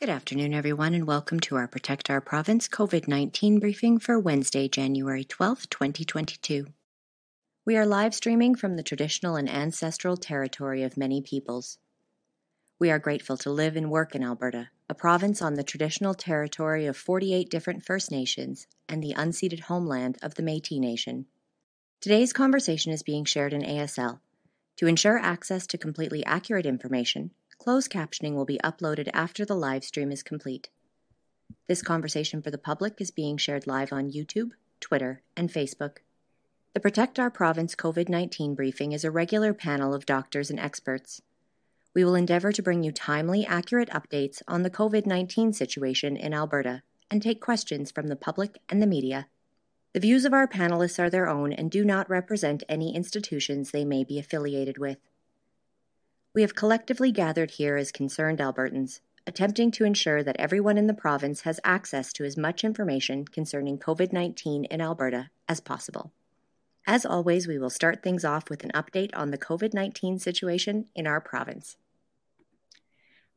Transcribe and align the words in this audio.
Good 0.00 0.10
afternoon, 0.10 0.52
everyone, 0.52 0.92
and 0.92 1.06
welcome 1.06 1.40
to 1.40 1.56
our 1.56 1.68
Protect 1.68 2.10
Our 2.10 2.20
Province 2.20 2.68
COVID 2.68 3.06
19 3.08 3.60
briefing 3.60 3.98
for 3.98 4.18
Wednesday, 4.18 4.68
January 4.68 5.24
12th, 5.24 5.70
2022. 5.70 6.66
We 7.64 7.76
are 7.76 7.86
live 7.86 8.12
streaming 8.12 8.56
from 8.56 8.76
the 8.76 8.82
traditional 8.82 9.36
and 9.36 9.48
ancestral 9.48 10.16
territory 10.16 10.82
of 10.82 10.98
many 10.98 11.22
peoples. 11.22 11.78
We 12.78 12.90
are 12.90 12.98
grateful 12.98 13.36
to 13.38 13.50
live 13.50 13.76
and 13.76 13.88
work 13.88 14.14
in 14.16 14.24
Alberta, 14.24 14.68
a 14.90 14.94
province 14.94 15.40
on 15.40 15.54
the 15.54 15.62
traditional 15.62 16.12
territory 16.12 16.86
of 16.86 16.96
48 16.96 17.48
different 17.48 17.84
First 17.84 18.10
Nations 18.10 18.66
and 18.88 19.02
the 19.02 19.14
unceded 19.14 19.60
homeland 19.60 20.18
of 20.22 20.34
the 20.34 20.42
Metis 20.42 20.80
Nation. 20.80 21.26
Today's 22.00 22.32
conversation 22.32 22.92
is 22.92 23.04
being 23.04 23.24
shared 23.24 23.52
in 23.54 23.62
ASL. 23.62 24.18
To 24.78 24.88
ensure 24.88 25.18
access 25.18 25.68
to 25.68 25.78
completely 25.78 26.24
accurate 26.26 26.66
information, 26.66 27.30
Closed 27.58 27.90
captioning 27.90 28.34
will 28.34 28.44
be 28.44 28.60
uploaded 28.62 29.08
after 29.12 29.44
the 29.44 29.54
live 29.56 29.84
stream 29.84 30.12
is 30.12 30.22
complete. 30.22 30.68
This 31.66 31.82
conversation 31.82 32.42
for 32.42 32.50
the 32.50 32.58
public 32.58 33.00
is 33.00 33.10
being 33.10 33.36
shared 33.36 33.66
live 33.66 33.92
on 33.92 34.10
YouTube, 34.10 34.50
Twitter, 34.80 35.22
and 35.36 35.50
Facebook. 35.50 35.98
The 36.74 36.80
Protect 36.80 37.18
Our 37.18 37.30
Province 37.30 37.74
COVID 37.74 38.08
19 38.08 38.54
briefing 38.54 38.92
is 38.92 39.04
a 39.04 39.10
regular 39.10 39.54
panel 39.54 39.94
of 39.94 40.06
doctors 40.06 40.50
and 40.50 40.58
experts. 40.58 41.22
We 41.94 42.04
will 42.04 42.16
endeavour 42.16 42.50
to 42.52 42.62
bring 42.62 42.82
you 42.82 42.90
timely, 42.90 43.46
accurate 43.46 43.88
updates 43.90 44.42
on 44.48 44.62
the 44.62 44.70
COVID 44.70 45.06
19 45.06 45.52
situation 45.52 46.16
in 46.16 46.34
Alberta 46.34 46.82
and 47.10 47.22
take 47.22 47.40
questions 47.40 47.92
from 47.92 48.08
the 48.08 48.16
public 48.16 48.58
and 48.68 48.82
the 48.82 48.86
media. 48.86 49.28
The 49.92 50.00
views 50.00 50.24
of 50.24 50.34
our 50.34 50.48
panelists 50.48 50.98
are 50.98 51.08
their 51.08 51.28
own 51.28 51.52
and 51.52 51.70
do 51.70 51.84
not 51.84 52.10
represent 52.10 52.64
any 52.68 52.96
institutions 52.96 53.70
they 53.70 53.84
may 53.84 54.02
be 54.02 54.18
affiliated 54.18 54.76
with. 54.76 54.98
We 56.34 56.42
have 56.42 56.56
collectively 56.56 57.12
gathered 57.12 57.52
here 57.52 57.76
as 57.76 57.92
concerned 57.92 58.40
Albertans, 58.40 58.98
attempting 59.24 59.70
to 59.70 59.84
ensure 59.84 60.24
that 60.24 60.34
everyone 60.36 60.76
in 60.76 60.88
the 60.88 60.92
province 60.92 61.42
has 61.42 61.60
access 61.62 62.12
to 62.14 62.24
as 62.24 62.36
much 62.36 62.64
information 62.64 63.24
concerning 63.24 63.78
COVID 63.78 64.12
19 64.12 64.64
in 64.64 64.80
Alberta 64.80 65.30
as 65.48 65.60
possible. 65.60 66.10
As 66.88 67.06
always, 67.06 67.46
we 67.46 67.56
will 67.56 67.70
start 67.70 68.02
things 68.02 68.24
off 68.24 68.50
with 68.50 68.64
an 68.64 68.72
update 68.72 69.12
on 69.14 69.30
the 69.30 69.38
COVID 69.38 69.72
19 69.72 70.18
situation 70.18 70.86
in 70.96 71.06
our 71.06 71.20
province. 71.20 71.76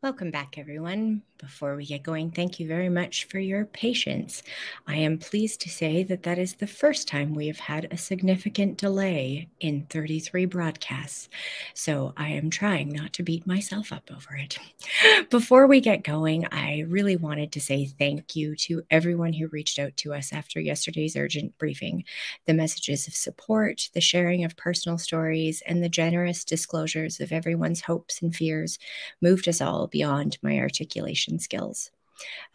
Welcome 0.01 0.31
back, 0.31 0.57
everyone. 0.57 1.21
Before 1.39 1.75
we 1.75 1.85
get 1.85 2.01
going, 2.01 2.31
thank 2.31 2.59
you 2.59 2.67
very 2.67 2.89
much 2.89 3.25
for 3.25 3.37
your 3.37 3.65
patience. 3.65 4.41
I 4.87 4.95
am 4.95 5.19
pleased 5.19 5.61
to 5.61 5.69
say 5.69 6.03
that 6.03 6.23
that 6.23 6.39
is 6.39 6.55
the 6.55 6.65
first 6.65 7.07
time 7.07 7.35
we 7.35 7.45
have 7.45 7.59
had 7.59 7.87
a 7.91 7.97
significant 7.97 8.77
delay 8.77 9.47
in 9.59 9.85
33 9.91 10.45
broadcasts. 10.45 11.29
So 11.75 12.13
I 12.17 12.29
am 12.29 12.49
trying 12.49 12.89
not 12.89 13.13
to 13.13 13.23
beat 13.23 13.45
myself 13.45 13.91
up 13.91 14.09
over 14.11 14.35
it. 14.35 14.57
Before 15.29 15.67
we 15.67 15.79
get 15.79 16.03
going, 16.03 16.47
I 16.51 16.85
really 16.87 17.17
wanted 17.17 17.51
to 17.51 17.61
say 17.61 17.85
thank 17.85 18.35
you 18.35 18.55
to 18.55 18.81
everyone 18.89 19.33
who 19.33 19.47
reached 19.47 19.77
out 19.77 19.95
to 19.97 20.15
us 20.15 20.33
after 20.33 20.59
yesterday's 20.59 21.15
urgent 21.15 21.55
briefing. 21.59 22.03
The 22.47 22.55
messages 22.55 23.07
of 23.07 23.13
support, 23.13 23.89
the 23.93 24.01
sharing 24.01 24.43
of 24.43 24.57
personal 24.57 24.97
stories, 24.97 25.61
and 25.67 25.83
the 25.83 25.89
generous 25.89 26.43
disclosures 26.43 27.19
of 27.19 27.31
everyone's 27.31 27.81
hopes 27.81 28.23
and 28.23 28.35
fears 28.35 28.79
moved 29.21 29.47
us 29.47 29.61
all 29.61 29.85
beyond 29.85 30.39
my 30.41 30.57
articulation 30.57 31.26
skills. 31.39 31.91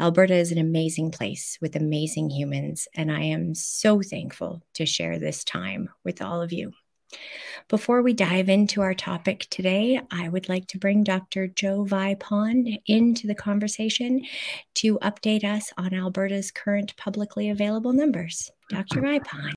Alberta 0.00 0.34
is 0.34 0.50
an 0.50 0.58
amazing 0.58 1.10
place 1.10 1.58
with 1.60 1.76
amazing 1.76 2.30
humans, 2.30 2.88
and 2.94 3.12
I 3.12 3.22
am 3.22 3.54
so 3.54 4.02
thankful 4.02 4.62
to 4.74 4.86
share 4.86 5.18
this 5.18 5.44
time 5.44 5.90
with 6.04 6.20
all 6.20 6.42
of 6.42 6.52
you. 6.52 6.72
Before 7.68 8.02
we 8.02 8.12
dive 8.12 8.48
into 8.48 8.80
our 8.80 8.94
topic 8.94 9.46
today, 9.50 10.00
I 10.10 10.28
would 10.28 10.48
like 10.48 10.66
to 10.68 10.78
bring 10.78 11.04
Dr. 11.04 11.46
Joe 11.46 11.84
Vipond 11.84 12.80
into 12.86 13.26
the 13.26 13.34
conversation 13.34 14.24
to 14.76 14.98
update 15.00 15.44
us 15.44 15.70
on 15.76 15.94
Alberta's 15.94 16.50
current 16.50 16.96
publicly 16.96 17.50
available 17.50 17.92
numbers. 17.92 18.50
Dr. 18.70 19.00
Vipond. 19.00 19.52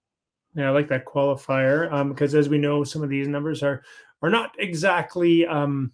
Yeah, 0.55 0.69
I 0.69 0.71
like 0.71 0.87
that 0.89 1.05
qualifier 1.05 1.91
um, 1.91 2.09
because, 2.09 2.35
as 2.35 2.47
we 2.47 2.57
know, 2.57 2.83
some 2.83 3.03
of 3.03 3.09
these 3.09 3.27
numbers 3.27 3.63
are 3.63 3.83
are 4.21 4.29
not 4.29 4.51
exactly 4.57 5.45
um, 5.45 5.91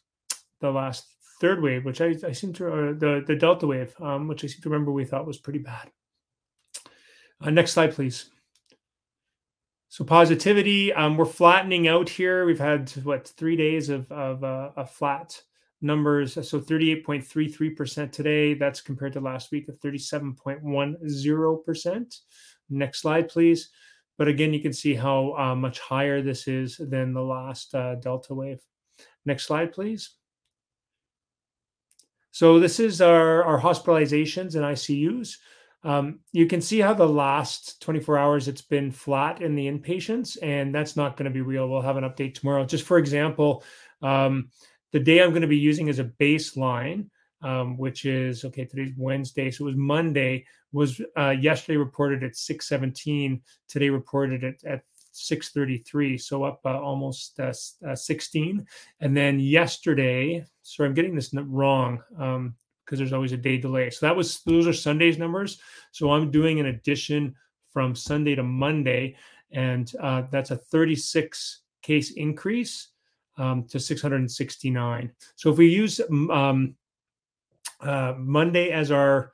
the 0.60 0.70
last 0.70 1.06
third 1.40 1.62
wave, 1.62 1.84
which 1.84 2.00
I, 2.00 2.14
I 2.26 2.32
seem 2.32 2.52
to 2.54 2.66
or 2.66 2.92
the 2.92 3.24
the 3.26 3.34
Delta 3.34 3.66
wave, 3.66 3.94
um, 4.00 4.28
which 4.28 4.44
I 4.44 4.46
seem 4.46 4.60
to 4.62 4.68
remember 4.68 4.92
we 4.92 5.06
thought 5.06 5.26
was 5.26 5.38
pretty 5.38 5.58
bad. 5.58 5.90
Uh, 7.40 7.50
next 7.50 7.72
slide, 7.72 7.94
please. 7.94 8.31
So 9.92 10.04
positivity, 10.06 10.90
um, 10.94 11.18
we're 11.18 11.26
flattening 11.26 11.86
out 11.86 12.08
here. 12.08 12.46
We've 12.46 12.58
had 12.58 12.88
what 13.04 13.28
three 13.28 13.56
days 13.56 13.90
of 13.90 14.10
of, 14.10 14.42
uh, 14.42 14.86
flat 14.86 15.38
numbers. 15.82 16.32
So 16.32 16.58
38.33% 16.58 18.10
today. 18.10 18.54
That's 18.54 18.80
compared 18.80 19.12
to 19.12 19.20
last 19.20 19.52
week 19.52 19.68
of 19.68 19.78
37.10%. 19.80 22.20
Next 22.70 23.02
slide, 23.02 23.28
please. 23.28 23.68
But 24.16 24.28
again, 24.28 24.54
you 24.54 24.60
can 24.60 24.72
see 24.72 24.94
how 24.94 25.36
uh, 25.36 25.54
much 25.54 25.78
higher 25.78 26.22
this 26.22 26.48
is 26.48 26.78
than 26.78 27.12
the 27.12 27.20
last 27.20 27.74
uh, 27.74 27.96
Delta 27.96 28.32
wave. 28.32 28.62
Next 29.26 29.44
slide, 29.44 29.74
please. 29.74 30.08
So 32.30 32.58
this 32.58 32.80
is 32.80 33.02
our, 33.02 33.44
our 33.44 33.60
hospitalizations 33.60 34.54
and 34.54 34.64
ICUs. 34.64 35.36
Um, 35.84 36.20
you 36.32 36.46
can 36.46 36.60
see 36.60 36.78
how 36.80 36.94
the 36.94 37.08
last 37.08 37.80
24 37.82 38.18
hours 38.18 38.48
it's 38.48 38.62
been 38.62 38.92
flat 38.92 39.42
in 39.42 39.54
the 39.54 39.66
inpatients, 39.66 40.36
and 40.42 40.74
that's 40.74 40.96
not 40.96 41.16
going 41.16 41.24
to 41.24 41.34
be 41.34 41.40
real. 41.40 41.68
We'll 41.68 41.82
have 41.82 41.96
an 41.96 42.04
update 42.04 42.34
tomorrow. 42.34 42.64
Just 42.64 42.84
for 42.84 42.98
example, 42.98 43.64
um, 44.00 44.50
the 44.92 45.00
day 45.00 45.22
I'm 45.22 45.30
going 45.30 45.42
to 45.42 45.48
be 45.48 45.56
using 45.56 45.88
as 45.88 45.98
a 45.98 46.04
baseline, 46.04 47.08
um, 47.42 47.76
which 47.76 48.04
is 48.04 48.44
okay. 48.44 48.64
Today's 48.64 48.94
Wednesday, 48.96 49.50
so 49.50 49.64
it 49.64 49.70
was 49.70 49.76
Monday. 49.76 50.46
Was 50.72 51.00
uh, 51.18 51.30
yesterday 51.30 51.76
reported 51.76 52.22
at 52.22 52.32
6:17. 52.32 53.40
Today 53.68 53.90
reported 53.90 54.44
at, 54.44 54.64
at 54.64 54.82
633 55.12 56.16
so 56.16 56.42
up 56.42 56.60
uh, 56.64 56.80
almost 56.80 57.38
uh, 57.38 57.52
uh, 57.86 57.94
16 57.94 58.66
and 59.00 59.16
then 59.16 59.38
yesterday 59.38 60.42
sorry 60.62 60.88
i'm 60.88 60.94
getting 60.94 61.14
this 61.14 61.34
wrong 61.34 62.02
um, 62.18 62.54
because 62.84 62.98
there's 62.98 63.12
always 63.12 63.32
a 63.32 63.36
day 63.36 63.58
delay. 63.58 63.90
So 63.90 64.06
that 64.06 64.16
was 64.16 64.42
those 64.42 64.66
are 64.66 64.72
Sunday's 64.72 65.18
numbers. 65.18 65.60
So 65.92 66.12
I'm 66.12 66.30
doing 66.30 66.60
an 66.60 66.66
addition 66.66 67.34
from 67.70 67.94
Sunday 67.94 68.34
to 68.34 68.42
Monday, 68.42 69.16
and 69.50 69.90
uh, 70.00 70.22
that's 70.30 70.50
a 70.50 70.56
36 70.56 71.60
case 71.82 72.12
increase 72.12 72.88
um, 73.38 73.64
to 73.68 73.80
669. 73.80 75.10
So 75.36 75.50
if 75.50 75.58
we 75.58 75.68
use 75.68 76.00
um, 76.10 76.74
uh, 77.80 78.14
Monday 78.18 78.70
as 78.70 78.90
our 78.90 79.32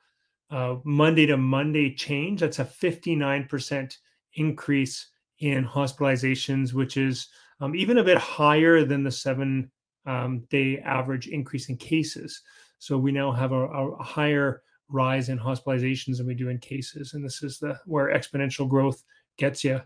uh, 0.51 0.77
Monday 0.83 1.25
to 1.27 1.37
Monday 1.37 1.93
change, 1.93 2.39
that's 2.39 2.59
a 2.59 2.65
59% 2.65 3.97
increase 4.35 5.07
in 5.39 5.65
hospitalizations, 5.65 6.73
which 6.73 6.97
is 6.97 7.27
um, 7.61 7.75
even 7.75 7.99
a 7.99 8.03
bit 8.03 8.17
higher 8.17 8.83
than 8.83 9.03
the 9.03 9.11
seven 9.11 9.69
um, 10.05 10.45
day 10.49 10.79
average 10.79 11.27
increase 11.27 11.69
in 11.69 11.77
cases. 11.77 12.41
So 12.79 12.97
we 12.97 13.11
now 13.11 13.31
have 13.31 13.51
a, 13.51 13.67
a 13.67 14.03
higher 14.03 14.63
rise 14.89 15.29
in 15.29 15.37
hospitalizations 15.37 16.17
than 16.17 16.27
we 16.27 16.33
do 16.33 16.49
in 16.49 16.57
cases, 16.57 17.13
and 17.13 17.23
this 17.23 17.43
is 17.43 17.59
the 17.59 17.79
where 17.85 18.07
exponential 18.07 18.67
growth 18.67 19.03
gets 19.37 19.63
you. 19.63 19.81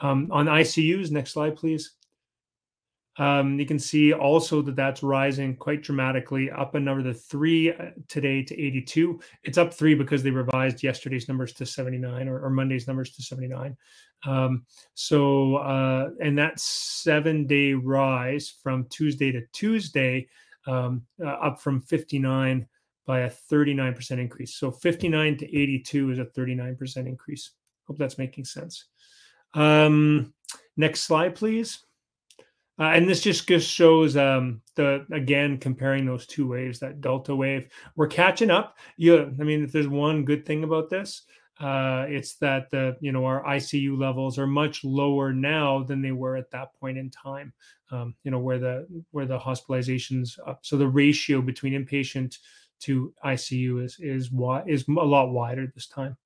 Um, 0.00 0.28
on 0.30 0.46
ICUs, 0.46 1.10
next 1.10 1.32
slide, 1.32 1.56
please. 1.56 1.92
Um, 3.18 3.58
you 3.58 3.66
can 3.66 3.80
see 3.80 4.12
also 4.12 4.62
that 4.62 4.76
that's 4.76 5.02
rising 5.02 5.56
quite 5.56 5.82
dramatically, 5.82 6.52
up 6.52 6.76
another 6.76 7.12
three 7.12 7.72
uh, 7.72 7.90
today 8.06 8.44
to 8.44 8.54
82. 8.54 9.20
It's 9.42 9.58
up 9.58 9.74
three 9.74 9.96
because 9.96 10.22
they 10.22 10.30
revised 10.30 10.84
yesterday's 10.84 11.26
numbers 11.26 11.52
to 11.54 11.66
79 11.66 12.28
or, 12.28 12.40
or 12.40 12.50
Monday's 12.50 12.86
numbers 12.86 13.10
to 13.16 13.22
79. 13.22 13.76
Um, 14.24 14.64
so, 14.94 15.56
uh, 15.56 16.10
and 16.22 16.38
that 16.38 16.60
seven 16.60 17.46
day 17.46 17.72
rise 17.72 18.54
from 18.62 18.86
Tuesday 18.88 19.32
to 19.32 19.42
Tuesday 19.52 20.28
um, 20.68 21.02
uh, 21.22 21.28
up 21.28 21.60
from 21.60 21.80
59 21.80 22.66
by 23.06 23.20
a 23.20 23.30
39% 23.30 24.10
increase. 24.18 24.54
So 24.56 24.70
59 24.70 25.38
to 25.38 25.46
82 25.46 26.10
is 26.10 26.18
a 26.18 26.26
39% 26.26 26.96
increase. 27.06 27.52
Hope 27.86 27.96
that's 27.96 28.18
making 28.18 28.44
sense. 28.44 28.84
Um, 29.54 30.34
next 30.76 31.00
slide, 31.00 31.34
please. 31.34 31.78
Uh, 32.78 32.92
and 32.94 33.08
this 33.08 33.22
just, 33.22 33.48
just 33.48 33.68
shows 33.68 34.16
um, 34.16 34.60
the 34.76 35.04
again 35.10 35.58
comparing 35.58 36.06
those 36.06 36.26
two 36.26 36.46
waves, 36.46 36.78
that 36.78 37.00
delta 37.00 37.34
wave. 37.34 37.68
We're 37.96 38.06
catching 38.06 38.50
up. 38.50 38.78
You, 38.96 39.34
I 39.40 39.42
mean, 39.42 39.64
if 39.64 39.72
there's 39.72 39.88
one 39.88 40.24
good 40.24 40.46
thing 40.46 40.62
about 40.62 40.88
this, 40.88 41.22
uh, 41.58 42.06
it's 42.08 42.36
that 42.36 42.70
the 42.70 42.96
you 43.00 43.10
know 43.10 43.24
our 43.24 43.42
ICU 43.42 43.98
levels 43.98 44.38
are 44.38 44.46
much 44.46 44.84
lower 44.84 45.32
now 45.32 45.82
than 45.82 46.00
they 46.00 46.12
were 46.12 46.36
at 46.36 46.52
that 46.52 46.72
point 46.78 46.98
in 46.98 47.10
time. 47.10 47.52
Um, 47.90 48.14
you 48.22 48.30
know 48.30 48.38
where 48.38 48.58
the 48.58 48.86
where 49.10 49.26
the 49.26 49.38
hospitalizations 49.38 50.38
up. 50.46 50.60
So 50.62 50.76
the 50.76 50.88
ratio 50.88 51.40
between 51.40 51.72
inpatient 51.72 52.36
to 52.80 53.12
ICU 53.24 53.84
is 53.84 53.96
is 54.00 54.30
is 54.66 54.88
a 54.88 54.92
lot 54.92 55.30
wider 55.30 55.70
this 55.74 55.86
time, 55.86 56.16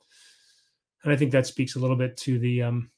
and 1.04 1.12
I 1.12 1.16
think 1.16 1.32
that 1.32 1.46
speaks 1.46 1.76
a 1.76 1.78
little 1.78 1.96
bit 1.96 2.16
to 2.18 2.38
the 2.38 2.62
um, 2.62 2.90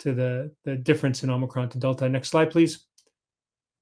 to 0.00 0.12
the 0.12 0.52
the 0.64 0.76
difference 0.76 1.22
in 1.22 1.30
Omicron 1.30 1.70
to 1.70 1.78
Delta. 1.78 2.08
Next 2.08 2.28
slide, 2.30 2.50
please. 2.50 2.86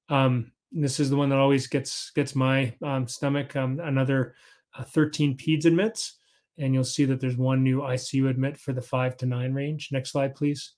Um, 0.08 0.52
this 0.70 1.00
is 1.00 1.10
the 1.10 1.16
one 1.16 1.28
that 1.28 1.38
always 1.38 1.66
gets 1.66 2.10
gets 2.10 2.34
my 2.34 2.74
um, 2.82 3.06
stomach. 3.06 3.56
Um, 3.56 3.80
another 3.80 4.34
uh, 4.78 4.84
13 4.84 5.36
peds 5.36 5.66
admits, 5.66 6.18
and 6.58 6.72
you'll 6.72 6.84
see 6.84 7.04
that 7.04 7.20
there's 7.20 7.36
one 7.36 7.62
new 7.62 7.80
ICU 7.80 8.30
admit 8.30 8.56
for 8.56 8.72
the 8.72 8.82
five 8.82 9.16
to 9.18 9.26
nine 9.26 9.52
range. 9.52 9.90
Next 9.92 10.12
slide, 10.12 10.34
please. 10.34 10.74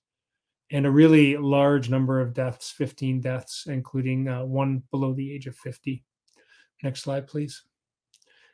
And 0.71 0.85
a 0.85 0.91
really 0.91 1.37
large 1.37 1.89
number 1.89 2.19
of 2.19 2.33
deaths, 2.33 2.71
15 2.71 3.21
deaths, 3.21 3.65
including 3.67 4.27
uh, 4.27 4.45
one 4.45 4.81
below 4.89 5.13
the 5.13 5.31
age 5.31 5.45
of 5.45 5.55
50. 5.55 6.03
Next 6.83 7.01
slide, 7.01 7.27
please. 7.27 7.63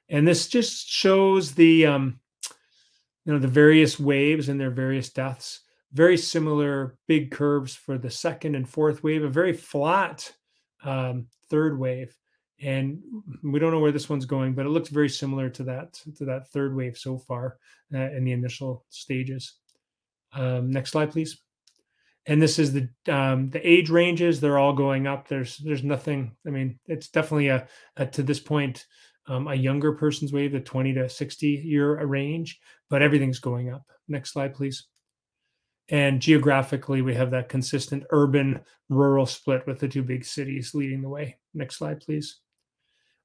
And 0.09 0.27
this 0.27 0.47
just 0.47 0.89
shows 0.89 1.53
the 1.53 1.85
um, 1.85 2.19
you 3.25 3.31
know 3.33 3.39
the 3.39 3.47
various 3.47 3.97
waves 3.99 4.49
and 4.49 4.59
their 4.59 4.71
various 4.71 5.09
deaths 5.09 5.61
very 5.93 6.17
similar 6.17 6.95
big 7.07 7.31
curves 7.31 7.75
for 7.75 7.97
the 7.97 8.09
second 8.09 8.55
and 8.55 8.67
fourth 8.67 9.03
wave, 9.03 9.23
a 9.23 9.29
very 9.29 9.53
flat 9.53 10.31
um, 10.83 11.27
third 11.49 11.77
wave. 11.77 12.15
And 12.61 13.01
we 13.43 13.59
don't 13.59 13.71
know 13.71 13.79
where 13.79 13.91
this 13.91 14.09
one's 14.09 14.25
going, 14.25 14.53
but 14.53 14.65
it 14.65 14.69
looks 14.69 14.89
very 14.89 15.09
similar 15.09 15.49
to 15.49 15.63
that 15.63 15.93
to 16.17 16.25
that 16.25 16.49
third 16.49 16.75
wave 16.75 16.97
so 16.97 17.17
far 17.17 17.57
uh, 17.93 18.11
in 18.11 18.23
the 18.23 18.31
initial 18.31 18.85
stages. 18.89 19.53
Um, 20.33 20.71
next 20.71 20.91
slide, 20.91 21.11
please. 21.11 21.41
And 22.27 22.41
this 22.41 22.59
is 22.59 22.73
the 22.73 22.89
um, 23.07 23.49
the 23.49 23.67
age 23.67 23.89
ranges; 23.89 24.39
they're 24.39 24.59
all 24.59 24.73
going 24.73 25.07
up. 25.07 25.27
There's 25.27 25.57
there's 25.57 25.83
nothing. 25.83 26.35
I 26.45 26.51
mean, 26.51 26.79
it's 26.85 27.07
definitely 27.07 27.47
a, 27.47 27.67
a 27.97 28.05
to 28.05 28.21
this 28.21 28.39
point 28.39 28.85
um, 29.27 29.47
a 29.47 29.55
younger 29.55 29.93
person's 29.93 30.33
wave, 30.33 30.51
the 30.51 30.59
20 30.59 30.93
to 30.95 31.09
60 31.09 31.47
year 31.47 32.03
range, 32.05 32.59
but 32.89 33.01
everything's 33.01 33.39
going 33.39 33.71
up. 33.71 33.83
Next 34.07 34.33
slide, 34.33 34.53
please. 34.53 34.87
And 35.89 36.21
geographically, 36.21 37.01
we 37.01 37.15
have 37.15 37.31
that 37.31 37.49
consistent 37.49 38.03
urban 38.11 38.59
rural 38.89 39.25
split 39.25 39.65
with 39.67 39.79
the 39.79 39.87
two 39.87 40.03
big 40.03 40.25
cities 40.25 40.73
leading 40.73 41.01
the 41.01 41.09
way. 41.09 41.37
Next 41.53 41.77
slide, 41.77 42.01
please. 42.01 42.40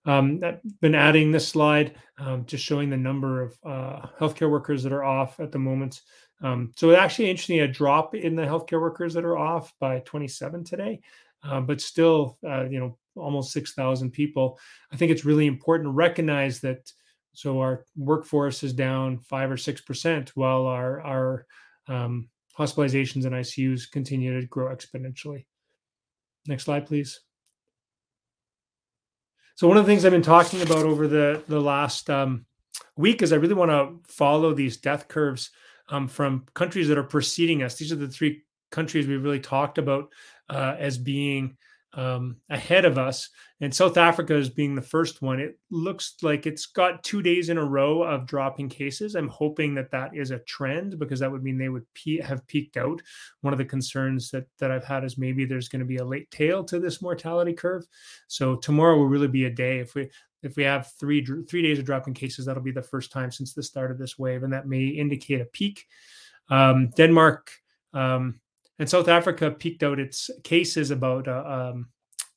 Um, 0.06 0.40
I've 0.42 0.60
been 0.80 0.94
adding 0.94 1.32
this 1.32 1.48
slide, 1.48 1.96
um, 2.18 2.46
just 2.46 2.64
showing 2.64 2.88
the 2.88 2.96
number 2.96 3.42
of 3.42 3.58
uh, 3.64 4.06
healthcare 4.18 4.50
workers 4.50 4.82
that 4.84 4.92
are 4.92 5.04
off 5.04 5.40
at 5.40 5.52
the 5.52 5.58
moment. 5.58 6.00
Um, 6.42 6.72
so 6.76 6.94
actually, 6.94 7.30
interesting, 7.30 7.60
a 7.60 7.68
drop 7.68 8.14
in 8.14 8.36
the 8.36 8.42
healthcare 8.42 8.80
workers 8.80 9.14
that 9.14 9.24
are 9.24 9.36
off 9.36 9.74
by 9.80 10.00
27 10.00 10.64
today, 10.64 11.00
uh, 11.42 11.60
but 11.60 11.80
still, 11.80 12.38
uh, 12.46 12.64
you 12.64 12.78
know, 12.78 12.96
almost 13.16 13.52
6,000 13.52 14.10
people. 14.12 14.58
I 14.92 14.96
think 14.96 15.10
it's 15.10 15.24
really 15.24 15.46
important 15.46 15.88
to 15.88 15.92
recognize 15.92 16.60
that. 16.60 16.90
So 17.32 17.60
our 17.60 17.84
workforce 17.96 18.62
is 18.62 18.72
down 18.72 19.18
five 19.18 19.50
or 19.50 19.58
six 19.58 19.82
percent, 19.82 20.30
while 20.36 20.64
our 20.64 21.02
our 21.02 21.46
um, 21.86 22.30
hospitalizations 22.58 23.26
and 23.26 23.34
ICUs 23.34 23.90
continue 23.90 24.40
to 24.40 24.46
grow 24.46 24.74
exponentially. 24.74 25.44
Next 26.46 26.64
slide, 26.64 26.86
please. 26.86 27.25
So 29.56 29.66
one 29.66 29.78
of 29.78 29.86
the 29.86 29.90
things 29.90 30.04
I've 30.04 30.12
been 30.12 30.20
talking 30.20 30.60
about 30.60 30.84
over 30.84 31.08
the 31.08 31.42
the 31.48 31.60
last 31.60 32.10
um, 32.10 32.44
week 32.96 33.22
is 33.22 33.32
I 33.32 33.36
really 33.36 33.54
want 33.54 33.70
to 33.70 33.98
follow 34.12 34.52
these 34.52 34.76
death 34.76 35.08
curves 35.08 35.50
um, 35.88 36.08
from 36.08 36.44
countries 36.52 36.88
that 36.88 36.98
are 36.98 37.02
preceding 37.02 37.62
us. 37.62 37.76
These 37.76 37.90
are 37.90 37.96
the 37.96 38.06
three 38.06 38.42
countries 38.70 39.06
we've 39.06 39.22
really 39.22 39.40
talked 39.40 39.78
about 39.78 40.12
uh, 40.50 40.76
as 40.78 40.98
being 40.98 41.56
um, 41.96 42.36
ahead 42.50 42.84
of 42.84 42.98
us. 42.98 43.30
And 43.60 43.74
South 43.74 43.96
Africa 43.96 44.36
is 44.36 44.50
being 44.50 44.74
the 44.74 44.82
first 44.82 45.22
one. 45.22 45.40
It 45.40 45.58
looks 45.70 46.16
like 46.20 46.46
it's 46.46 46.66
got 46.66 47.02
two 47.02 47.22
days 47.22 47.48
in 47.48 47.56
a 47.56 47.64
row 47.64 48.02
of 48.02 48.26
dropping 48.26 48.68
cases. 48.68 49.14
I'm 49.14 49.28
hoping 49.28 49.74
that 49.74 49.90
that 49.92 50.14
is 50.14 50.30
a 50.30 50.40
trend 50.40 50.98
because 50.98 51.20
that 51.20 51.32
would 51.32 51.42
mean 51.42 51.56
they 51.56 51.70
would 51.70 51.86
pe- 51.94 52.20
have 52.20 52.46
peaked 52.46 52.76
out. 52.76 53.00
One 53.40 53.54
of 53.54 53.58
the 53.58 53.64
concerns 53.64 54.30
that 54.30 54.46
that 54.58 54.70
I've 54.70 54.84
had 54.84 55.04
is 55.04 55.16
maybe 55.16 55.46
there's 55.46 55.68
going 55.70 55.80
to 55.80 55.86
be 55.86 55.96
a 55.96 56.04
late 56.04 56.30
tail 56.30 56.62
to 56.64 56.78
this 56.78 57.00
mortality 57.00 57.54
curve. 57.54 57.86
So 58.28 58.56
tomorrow 58.56 58.98
will 58.98 59.08
really 59.08 59.28
be 59.28 59.46
a 59.46 59.50
day 59.50 59.78
if 59.78 59.94
we 59.94 60.10
if 60.42 60.56
we 60.56 60.64
have 60.64 60.92
three 61.00 61.24
three 61.24 61.62
days 61.62 61.78
of 61.78 61.86
dropping 61.86 62.12
cases. 62.12 62.44
That'll 62.44 62.62
be 62.62 62.72
the 62.72 62.82
first 62.82 63.10
time 63.10 63.32
since 63.32 63.54
the 63.54 63.62
start 63.62 63.90
of 63.90 63.98
this 63.98 64.18
wave, 64.18 64.42
and 64.42 64.52
that 64.52 64.68
may 64.68 64.84
indicate 64.84 65.40
a 65.40 65.46
peak. 65.46 65.86
Um, 66.50 66.90
Denmark. 66.94 67.50
Um, 67.94 68.40
and 68.78 68.88
South 68.88 69.08
Africa 69.08 69.50
peaked 69.50 69.82
out 69.82 69.98
its 69.98 70.30
cases 70.44 70.90
about 70.90 71.28
uh, 71.28 71.72
um, 71.72 71.88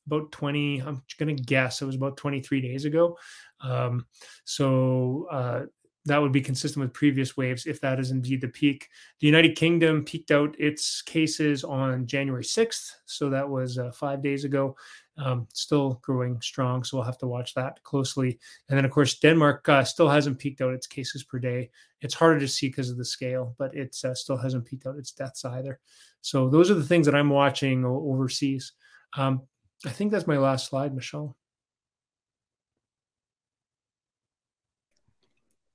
about 0.07 0.31
20 0.31 0.81
i'm 0.81 1.01
going 1.19 1.35
to 1.35 1.43
guess 1.43 1.81
it 1.81 1.85
was 1.85 1.95
about 1.95 2.17
23 2.17 2.61
days 2.61 2.85
ago. 2.85 3.17
Um, 3.61 4.05
so 4.45 5.27
uh, 5.31 5.65
that 6.05 6.21
would 6.21 6.31
be 6.31 6.41
consistent 6.41 6.83
with 6.83 6.93
previous 6.93 7.37
waves 7.37 7.65
if 7.65 7.79
that 7.81 7.99
is 7.99 8.11
indeed 8.11 8.41
the 8.41 8.47
peak. 8.47 8.87
The 9.19 9.27
united 9.27 9.55
kingdom 9.55 10.03
peaked 10.03 10.31
out 10.31 10.55
its 10.59 11.01
cases 11.01 11.63
on 11.63 12.07
january 12.07 12.43
6th 12.43 12.91
so 13.05 13.29
that 13.29 13.47
was 13.47 13.77
uh, 13.77 13.91
five 13.91 14.23
days 14.23 14.45
ago 14.45 14.75
um, 15.23 15.47
still 15.53 15.99
growing 16.01 16.39
strong 16.41 16.83
so 16.83 16.97
we'll 16.97 17.05
have 17.05 17.17
to 17.17 17.27
watch 17.27 17.53
that 17.53 17.81
closely. 17.83 18.39
And 18.69 18.77
then 18.77 18.85
of 18.85 18.91
course 18.91 19.19
denmark 19.19 19.67
uh, 19.69 19.83
still 19.83 20.09
hasn't 20.09 20.39
peaked 20.39 20.61
out 20.61 20.73
its 20.73 20.87
cases 20.87 21.23
per 21.23 21.39
day. 21.39 21.69
It's 22.01 22.13
harder 22.13 22.39
to 22.39 22.47
see 22.47 22.67
because 22.67 22.89
of 22.89 22.97
the 22.97 23.05
scale 23.05 23.55
but 23.57 23.75
it 23.75 23.95
uh, 24.03 24.13
still 24.13 24.37
hasn't 24.37 24.65
peaked 24.65 24.87
out 24.87 24.97
its 24.97 25.11
deaths 25.11 25.45
either. 25.45 25.79
So 26.21 26.49
those 26.49 26.71
are 26.71 26.75
the 26.75 26.83
things 26.83 27.05
that 27.05 27.15
i'm 27.15 27.29
watching 27.29 27.85
overseas. 27.85 28.73
Um, 29.17 29.41
I 29.85 29.89
think 29.89 30.11
that's 30.11 30.27
my 30.27 30.37
last 30.37 30.67
slide, 30.67 30.93
Michelle. 30.93 31.35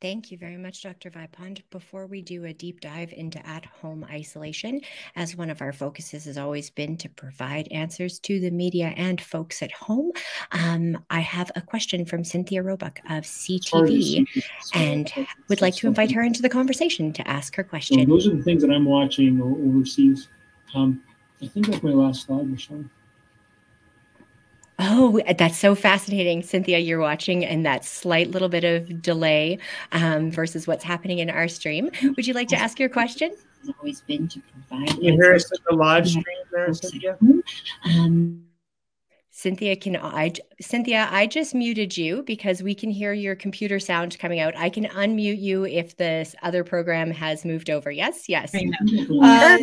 Thank 0.04 0.30
you 0.30 0.36
very 0.36 0.58
much, 0.58 0.82
Dr. 0.82 1.10
Vipond. 1.10 1.62
Before 1.70 2.06
we 2.06 2.20
do 2.20 2.44
a 2.44 2.52
deep 2.52 2.82
dive 2.82 3.14
into 3.14 3.38
at 3.46 3.64
home 3.64 4.04
isolation, 4.10 4.82
as 5.16 5.34
one 5.34 5.48
of 5.48 5.62
our 5.62 5.72
focuses 5.72 6.26
has 6.26 6.36
always 6.36 6.68
been 6.68 6.98
to 6.98 7.08
provide 7.08 7.68
answers 7.72 8.18
to 8.18 8.38
the 8.38 8.50
media 8.50 8.92
and 8.98 9.18
folks 9.18 9.62
at 9.62 9.72
home, 9.72 10.12
um, 10.52 11.02
I 11.08 11.20
have 11.20 11.50
a 11.56 11.62
question 11.62 12.04
from 12.04 12.22
Cynthia 12.22 12.62
Roebuck 12.62 12.98
of 13.08 13.24
CTV 13.24 14.26
and 14.74 15.10
would 15.48 15.62
like 15.62 15.76
to 15.76 15.86
invite 15.86 16.12
her 16.12 16.22
into 16.22 16.42
the 16.42 16.50
conversation 16.50 17.10
to 17.14 17.26
ask 17.26 17.56
her 17.56 17.64
question. 17.64 18.00
So 18.00 18.04
those 18.04 18.26
are 18.26 18.36
the 18.36 18.42
things 18.42 18.60
that 18.60 18.70
I'm 18.70 18.84
watching 18.84 19.40
overseas. 19.40 20.28
Um, 20.74 21.02
I 21.40 21.46
think 21.46 21.68
that's 21.68 21.82
my 21.82 21.92
last 21.92 22.26
slide, 22.26 22.46
Michelle. 22.46 22.84
Oh, 24.78 25.20
that's 25.38 25.56
so 25.56 25.74
fascinating, 25.74 26.42
Cynthia. 26.42 26.78
You're 26.78 26.98
watching, 26.98 27.44
and 27.44 27.64
that 27.64 27.84
slight 27.84 28.30
little 28.30 28.48
bit 28.48 28.64
of 28.64 29.00
delay 29.00 29.58
um, 29.92 30.30
versus 30.30 30.66
what's 30.66 30.82
happening 30.82 31.20
in 31.20 31.30
our 31.30 31.46
stream. 31.46 31.90
Would 32.02 32.26
you 32.26 32.34
like 32.34 32.48
to 32.48 32.56
ask 32.56 32.80
your 32.80 32.88
question? 32.88 33.34
Always 33.78 34.00
been 34.02 34.28
to 34.28 34.40
provide. 34.40 34.98
You 34.98 35.12
hear 35.12 35.34
us 35.34 35.48
the 35.48 35.74
live 35.74 36.08
stream 36.08 36.24
there, 36.52 36.74
Cynthia. 36.74 37.16
Um, 37.84 38.44
Cynthia, 39.30 39.74
can 39.76 39.96
I? 39.96 40.32
Cynthia, 40.60 41.08
I 41.10 41.26
just 41.26 41.54
muted 41.54 41.96
you 41.96 42.22
because 42.22 42.62
we 42.62 42.74
can 42.74 42.90
hear 42.90 43.12
your 43.12 43.34
computer 43.34 43.80
sound 43.80 44.18
coming 44.18 44.40
out. 44.40 44.56
I 44.56 44.70
can 44.70 44.84
unmute 44.84 45.40
you 45.40 45.64
if 45.66 45.96
this 45.96 46.34
other 46.42 46.62
program 46.62 47.10
has 47.10 47.44
moved 47.44 47.70
over. 47.70 47.90
Yes, 47.90 48.28
yes. 48.28 48.54
Uh, 48.54 49.58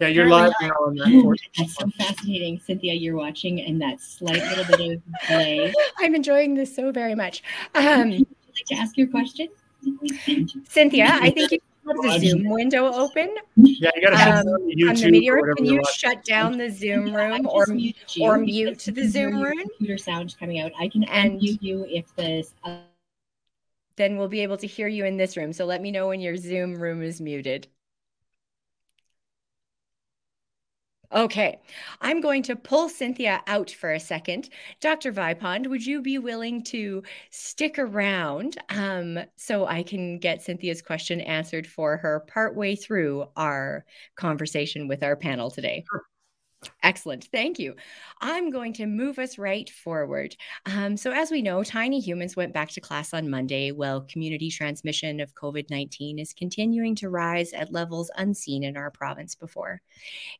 yeah, 0.00 0.08
you're 0.08 0.28
live 0.28 0.52
now 0.60 0.70
on 0.70 0.94
that. 0.96 1.38
That's 1.56 1.74
so 1.74 1.88
fascinating, 1.98 2.60
Cynthia. 2.60 2.94
You're 2.94 3.16
watching, 3.16 3.60
and 3.60 3.80
that 3.80 4.00
slight 4.00 4.42
little 4.44 4.64
bit 4.64 4.80
of 4.80 5.02
delay. 5.28 5.74
I'm 5.98 6.14
enjoying 6.14 6.54
this 6.54 6.74
so 6.74 6.92
very 6.92 7.14
much. 7.14 7.42
Um, 7.74 8.10
Would 8.10 8.18
you 8.18 8.26
like 8.54 8.66
to 8.66 8.74
ask 8.76 8.96
your 8.96 9.08
question? 9.08 9.48
Cynthia, 10.68 11.10
I 11.20 11.30
think 11.30 11.52
you 11.52 11.58
have 11.86 11.96
the 12.02 12.28
Zoom 12.28 12.48
window 12.48 12.92
open. 12.92 13.34
Yeah, 13.56 13.90
you 13.94 14.02
got 14.02 14.10
to 14.10 14.40
um, 14.40 14.88
on 14.88 14.94
the 14.94 15.10
meteor. 15.10 15.54
Can 15.56 15.64
you 15.64 15.82
shut 15.92 16.24
down 16.24 16.58
the 16.58 16.70
Zoom 16.70 17.14
room 17.14 17.46
or 17.46 17.66
or 18.20 18.38
mute 18.38 18.78
the 18.78 19.08
Zoom 19.08 19.42
room? 19.42 19.58
Computer 19.58 19.98
sound 19.98 20.36
coming 20.38 20.60
out. 20.60 20.72
I 20.78 20.88
can 20.88 21.04
and 21.04 21.40
unmute 21.40 21.62
you 21.62 21.86
if 21.88 22.14
this. 22.16 22.54
Uh, 22.64 22.78
then 23.96 24.16
we'll 24.16 24.28
be 24.28 24.40
able 24.40 24.56
to 24.58 24.66
hear 24.66 24.86
you 24.86 25.04
in 25.04 25.16
this 25.16 25.36
room. 25.36 25.52
So 25.52 25.64
let 25.64 25.82
me 25.82 25.90
know 25.90 26.08
when 26.08 26.20
your 26.20 26.36
Zoom 26.36 26.76
room 26.76 27.02
is 27.02 27.20
muted. 27.20 27.66
Okay, 31.10 31.58
I'm 32.02 32.20
going 32.20 32.42
to 32.44 32.56
pull 32.56 32.90
Cynthia 32.90 33.42
out 33.46 33.70
for 33.70 33.92
a 33.92 34.00
second. 34.00 34.50
Dr. 34.80 35.10
Vipond, 35.10 35.66
would 35.68 35.84
you 35.86 36.02
be 36.02 36.18
willing 36.18 36.62
to 36.64 37.02
stick 37.30 37.78
around 37.78 38.58
um, 38.68 39.18
so 39.36 39.64
I 39.66 39.82
can 39.82 40.18
get 40.18 40.42
Cynthia's 40.42 40.82
question 40.82 41.22
answered 41.22 41.66
for 41.66 41.96
her 41.96 42.20
partway 42.28 42.76
through 42.76 43.26
our 43.36 43.86
conversation 44.16 44.86
with 44.86 45.02
our 45.02 45.16
panel 45.16 45.50
today? 45.50 45.84
Sure. 45.90 46.02
Excellent. 46.82 47.24
Thank 47.30 47.60
you. 47.60 47.76
I'm 48.20 48.50
going 48.50 48.72
to 48.74 48.86
move 48.86 49.20
us 49.20 49.38
right 49.38 49.70
forward. 49.70 50.34
Um, 50.66 50.96
so, 50.96 51.12
as 51.12 51.30
we 51.30 51.40
know, 51.40 51.62
tiny 51.62 52.00
humans 52.00 52.34
went 52.34 52.52
back 52.52 52.70
to 52.70 52.80
class 52.80 53.14
on 53.14 53.30
Monday, 53.30 53.70
while 53.70 54.00
community 54.00 54.50
transmission 54.50 55.20
of 55.20 55.34
COVID 55.34 55.70
19 55.70 56.18
is 56.18 56.32
continuing 56.32 56.96
to 56.96 57.10
rise 57.10 57.52
at 57.52 57.72
levels 57.72 58.10
unseen 58.16 58.64
in 58.64 58.76
our 58.76 58.90
province 58.90 59.36
before. 59.36 59.80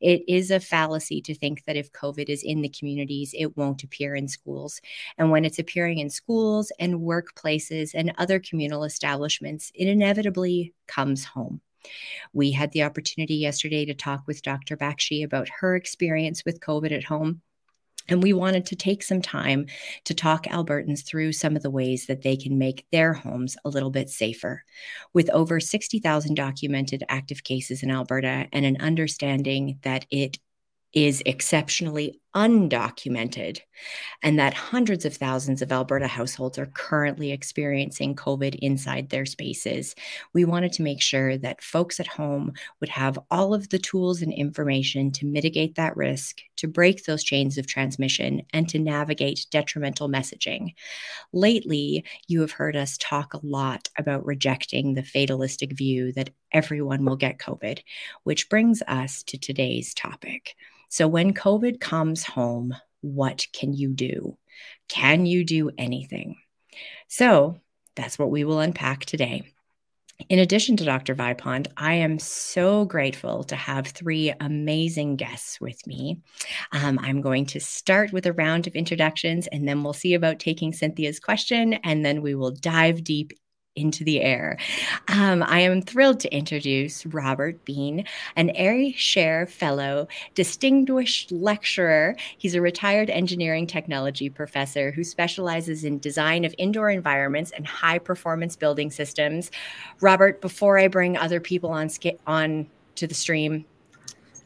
It 0.01 0.23
is 0.27 0.51
a 0.51 0.59
fallacy 0.59 1.23
to 1.23 1.35
think 1.35 1.65
that 1.67 1.77
if 1.77 1.93
COVID 1.93 2.29
is 2.29 2.43
in 2.43 2.63
the 2.63 2.69
communities, 2.69 3.33
it 3.39 3.57
won't 3.57 3.85
appear 3.85 4.17
in 4.17 4.27
schools. 4.27 4.81
And 5.19 5.31
when 5.31 5.45
it's 5.45 5.61
appearing 5.61 5.99
in 5.99 6.11
schools 6.11 6.73
and 6.81 6.97
workplaces 7.01 7.93
and 7.95 8.13
other 8.19 8.41
communal 8.41 8.83
establishments, 8.83 9.71
it 9.75 9.87
inevitably 9.87 10.75
comes 10.89 11.25
home. 11.25 11.61
We 12.33 12.53
had 12.53 12.73
the 12.73 12.83
opportunity 12.83 13.35
yesterday 13.35 13.85
to 13.87 13.95
talk 13.95 14.27
with 14.27 14.43
Dr. 14.43 14.77
Bakshi 14.77 15.25
about 15.25 15.49
her 15.61 15.77
experience 15.77 16.45
with 16.45 16.61
COVID 16.61 16.93
at 16.93 17.05
home. 17.05 17.43
And 18.09 18.23
we 18.23 18.33
wanted 18.33 18.65
to 18.67 18.77
take 18.77 19.03
some 19.03 19.21
time 19.21 19.67
to 20.05 20.15
talk 20.15 20.45
Albertans 20.45 21.05
through 21.05 21.33
some 21.33 21.57
of 21.57 21.63
the 21.63 21.71
ways 21.71 22.07
that 22.07 22.23
they 22.23 22.37
can 22.37 22.59
make 22.59 22.87
their 22.91 23.13
homes 23.13 23.57
a 23.65 23.69
little 23.69 23.91
bit 23.91 24.09
safer. 24.09 24.65
With 25.13 25.29
over 25.31 25.61
60,000 25.61 26.35
documented 26.35 27.05
active 27.09 27.45
cases 27.45 27.83
in 27.83 27.91
Alberta 27.91 28.49
and 28.53 28.65
an 28.65 28.79
understanding 28.81 29.79
that 29.83 30.07
it 30.11 30.39
is 30.95 31.23
exceptionally 31.27 32.19
undocumented, 32.39 33.59
and 34.23 34.39
that 34.39 34.55
hundreds 34.55 35.05
of 35.05 35.17
thousands 35.17 35.61
of 35.61 35.73
Alberta 35.73 36.07
households 36.07 36.57
are 36.57 36.67
currently 36.67 37.33
experiencing 37.33 38.15
COVID 38.15 38.55
inside 38.61 39.11
their 39.11 39.27
spaces. 39.27 39.97
We 40.35 40.45
wanted 40.45 40.73
to 40.75 40.85
make 40.85 41.03
sure 41.03 41.37
that 41.39 41.65
folks 41.65 41.99
at 41.99 42.07
home 42.07 42.53
would 42.79 42.91
have 42.91 43.19
all 43.29 43.55
of 43.55 43.71
the 43.71 43.79
tools 43.81 44.23
and 44.23 44.33
information 44.33 45.11
to 45.13 45.27
mitigate 45.27 45.75
that 45.75 45.97
risk, 45.97 46.39
to 46.59 46.69
break 46.69 47.05
those 47.05 47.25
chains 47.25 47.59
of 47.59 47.67
transmission, 47.67 48.43
and 48.53 48.69
to 48.69 48.79
navigate 48.79 49.47
detrimental 49.51 50.09
messaging. 50.09 50.75
Lately, 51.33 52.05
you 52.29 52.41
have 52.41 52.53
heard 52.53 52.77
us 52.77 52.99
talk 52.99 53.35
a 53.35 53.41
lot 53.43 53.89
about 53.99 54.25
rejecting 54.25 54.95
the 54.95 55.03
fatalistic 55.03 55.73
view 55.73 56.13
that 56.13 56.31
everyone 56.53 57.05
will 57.05 57.17
get 57.17 57.39
COVID, 57.39 57.81
which 58.23 58.49
brings 58.49 58.81
us 58.87 59.25
to 59.25 59.37
today's 59.39 59.93
topic. 59.93 60.55
So, 60.89 61.07
when 61.09 61.35
COVID 61.35 61.81
comes 61.81 62.25
home, 62.25 62.75
what 63.01 63.47
can 63.53 63.75
you 63.75 63.93
do? 63.95 64.37
Can 64.89 65.27
you 65.27 65.45
do 65.45 65.71
anything? 65.79 66.37
So, 67.09 67.61
that's 67.95 68.19
what 68.19 68.31
we 68.31 68.45
will 68.45 68.61
unpack 68.61 69.05
today. 69.05 69.43
In 70.29 70.41
addition 70.41 70.77
to 70.77 70.85
Dr. 70.85 71.15
Vipond, 71.15 71.69
I 71.77 71.95
am 71.95 72.19
so 72.19 72.85
grateful 72.85 73.45
to 73.45 73.57
have 73.57 73.87
three 73.87 74.33
amazing 74.41 75.15
guests 75.15 75.61
with 75.61 75.87
me. 75.87 76.21
Um, 76.73 76.99
I'm 77.01 77.21
going 77.21 77.47
to 77.47 77.61
start 77.61 78.13
with 78.13 78.27
a 78.27 78.33
round 78.33 78.67
of 78.67 78.75
introductions 78.75 79.47
and 79.47 79.67
then 79.67 79.83
we'll 79.83 79.93
see 79.93 80.15
about 80.15 80.41
taking 80.41 80.73
Cynthia's 80.73 81.21
question 81.21 81.75
and 81.75 82.05
then 82.05 82.21
we 82.21 82.35
will 82.35 82.51
dive 82.51 83.05
deep 83.05 83.33
into 83.79 84.05
the 84.05 84.21
air. 84.21 84.59
Um, 85.09 85.43
I 85.43 85.61
am 85.61 85.81
thrilled 85.83 86.21
to 86.21 86.35
introduce 86.35 87.07
Robert 87.07 87.65
Bean, 87.65 88.05
an 88.37 88.51
ASHRAE 88.51 89.49
Fellow, 89.49 90.09
distinguished 90.35 91.33
lecturer. 91.33 92.17
He's 92.39 92.55
a 92.55 92.61
retired 92.61 93.11
engineering 93.11 93.67
technology 93.67 94.29
professor 94.29 94.91
who 94.91 95.05
specializes 95.05 95.85
in 95.85 95.99
design 95.99 96.45
of 96.45 96.55
indoor 96.59 96.91
environments 96.91 97.53
and 97.53 97.67
high 97.67 97.99
performance 97.99 98.57
building 98.57 98.91
systems. 98.91 99.51
Robert, 100.01 100.41
before 100.41 100.79
I 100.79 100.89
bring 100.89 101.17
other 101.17 101.41
people 101.41 101.71
on, 101.71 101.89
on 102.27 102.67
to 102.97 103.07
the 103.07 103.15
stream, 103.15 103.65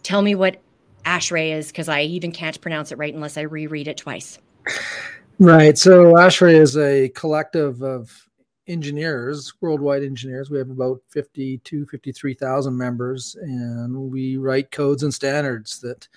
tell 0.03 0.23
me 0.23 0.35
what 0.35 0.61
ASHRAE 1.05 1.53
is 1.57 1.69
because 1.69 1.89
I 1.89 2.03
even 2.03 2.33
can't 2.33 2.61
pronounce 2.61 2.93
it 2.93 2.99
right 2.99 3.13
unless 3.13 3.37
I 3.37 3.43
reread 3.43 3.89
it 3.89 3.97
twice. 3.97 4.39
Right. 5.39 5.77
So 5.77 6.15
ASHRAE 6.15 6.55
is 6.55 6.77
a 6.77 7.09
collective 7.11 7.83
of 7.83 8.29
engineers, 8.67 9.53
worldwide 9.61 10.03
engineers. 10.03 10.51
We 10.51 10.59
have 10.59 10.71
about 10.71 11.01
52, 11.09 11.87
53,000 11.87 12.77
members, 12.77 13.37
and 13.41 14.11
we 14.11 14.37
write 14.37 14.71
codes 14.71 15.03
and 15.03 15.13
standards 15.13 15.81
that 15.81 16.09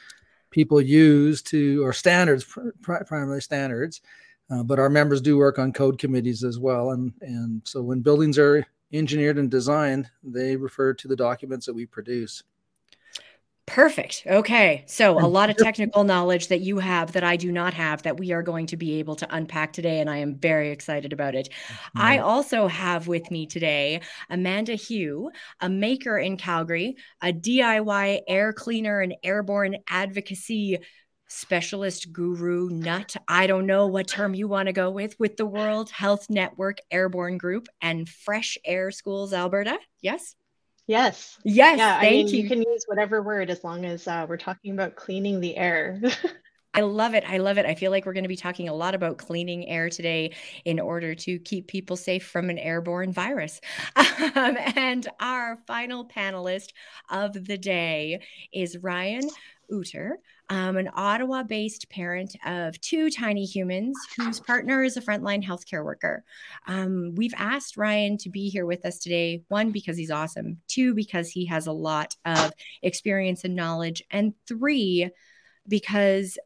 people 0.51 0.79
use 0.79 1.41
to, 1.43 1.83
or 1.83 1.93
standards, 1.93 2.45
primarily 2.81 3.41
standards. 3.41 4.01
Uh, 4.49 4.61
but 4.61 4.79
our 4.79 4.89
members 4.89 5.21
do 5.21 5.37
work 5.37 5.57
on 5.57 5.73
code 5.73 5.97
committees 5.97 6.43
as 6.43 6.59
well. 6.59 6.91
And, 6.91 7.13
and 7.21 7.61
so 7.65 7.81
when 7.81 8.01
buildings 8.01 8.37
are 8.37 8.65
engineered 8.93 9.37
and 9.37 9.49
designed, 9.49 10.09
they 10.23 10.55
refer 10.55 10.93
to 10.93 11.07
the 11.07 11.15
documents 11.15 11.65
that 11.65 11.73
we 11.73 11.85
produce. 11.85 12.43
Perfect. 13.67 14.23
Okay. 14.27 14.83
So, 14.87 15.19
a 15.19 15.25
lot 15.25 15.49
of 15.49 15.57
technical 15.57 16.03
knowledge 16.03 16.49
that 16.49 16.61
you 16.61 16.77
have 16.77 17.13
that 17.13 17.23
I 17.23 17.35
do 17.35 17.51
not 17.51 17.73
have 17.73 18.03
that 18.03 18.19
we 18.19 18.31
are 18.31 18.43
going 18.43 18.67
to 18.67 18.77
be 18.77 18.99
able 18.99 19.15
to 19.15 19.35
unpack 19.35 19.73
today. 19.73 19.99
And 19.99 20.09
I 20.09 20.17
am 20.17 20.35
very 20.35 20.69
excited 20.69 21.13
about 21.13 21.33
it. 21.33 21.49
Mm-hmm. 21.49 22.01
I 22.01 22.17
also 22.19 22.67
have 22.67 23.07
with 23.07 23.31
me 23.31 23.47
today 23.47 24.01
Amanda 24.29 24.75
Hugh, 24.75 25.31
a 25.61 25.67
maker 25.67 26.17
in 26.17 26.37
Calgary, 26.37 26.97
a 27.23 27.33
DIY 27.33 28.21
air 28.27 28.53
cleaner 28.53 28.99
and 28.99 29.15
airborne 29.23 29.77
advocacy 29.89 30.79
specialist 31.27 32.13
guru 32.13 32.69
nut. 32.69 33.15
I 33.27 33.47
don't 33.47 33.65
know 33.65 33.87
what 33.87 34.07
term 34.07 34.35
you 34.35 34.47
want 34.47 34.67
to 34.67 34.73
go 34.73 34.91
with, 34.91 35.19
with 35.19 35.37
the 35.37 35.45
World 35.45 35.89
Health 35.89 36.27
Network 36.29 36.77
Airborne 36.91 37.39
Group 37.39 37.67
and 37.81 38.07
Fresh 38.07 38.59
Air 38.63 38.91
Schools 38.91 39.33
Alberta. 39.33 39.79
Yes? 40.01 40.35
Yes. 40.87 41.37
Yes. 41.43 41.77
Yeah. 41.77 41.99
Thank 41.99 42.07
I 42.07 42.11
mean, 42.11 42.27
you. 42.27 42.43
you 42.43 42.47
can 42.47 42.61
use 42.61 42.83
whatever 42.87 43.21
word 43.21 43.49
as 43.49 43.63
long 43.63 43.85
as 43.85 44.07
uh, 44.07 44.25
we're 44.29 44.37
talking 44.37 44.73
about 44.73 44.95
cleaning 44.95 45.39
the 45.39 45.57
air. 45.57 46.01
I 46.73 46.81
love 46.81 47.13
it. 47.13 47.23
I 47.25 47.37
love 47.37 47.57
it. 47.57 47.65
I 47.65 47.73
feel 47.73 47.89
like 47.89 48.05
we're 48.05 48.13
going 48.13 48.25
to 48.25 48.29
be 48.29 48.35
talking 48.35 48.67
a 48.67 48.73
lot 48.73 48.95
about 48.95 49.17
cleaning 49.17 49.69
air 49.69 49.89
today 49.89 50.33
in 50.65 50.77
order 50.77 51.15
to 51.15 51.39
keep 51.39 51.67
people 51.67 51.95
safe 51.95 52.27
from 52.27 52.49
an 52.49 52.57
airborne 52.57 53.11
virus. 53.13 53.61
Um, 54.35 54.57
and 54.75 55.07
our 55.19 55.57
final 55.67 56.07
panelist 56.07 56.69
of 57.09 57.33
the 57.33 57.57
day 57.57 58.21
is 58.53 58.77
Ryan 58.77 59.29
Uter, 59.71 60.13
um, 60.49 60.77
an 60.77 60.89
Ottawa 60.93 61.43
based 61.43 61.89
parent 61.89 62.35
of 62.45 62.79
two 62.81 63.09
tiny 63.09 63.45
humans 63.45 63.97
whose 64.15 64.39
partner 64.39 64.83
is 64.83 64.95
a 64.95 65.01
frontline 65.01 65.43
healthcare 65.43 65.83
worker. 65.83 66.23
Um, 66.67 67.13
we've 67.15 67.33
asked 67.37 67.77
Ryan 67.77 68.17
to 68.19 68.29
be 68.29 68.49
here 68.49 68.65
with 68.65 68.85
us 68.85 68.99
today, 68.99 69.43
one, 69.47 69.71
because 69.71 69.97
he's 69.97 70.11
awesome, 70.11 70.61
two, 70.67 70.93
because 70.93 71.29
he 71.29 71.45
has 71.47 71.67
a 71.67 71.71
lot 71.71 72.15
of 72.25 72.51
experience 72.81 73.43
and 73.43 73.55
knowledge, 73.55 74.03
and 74.11 74.33
three, 74.47 75.09
because 75.67 76.37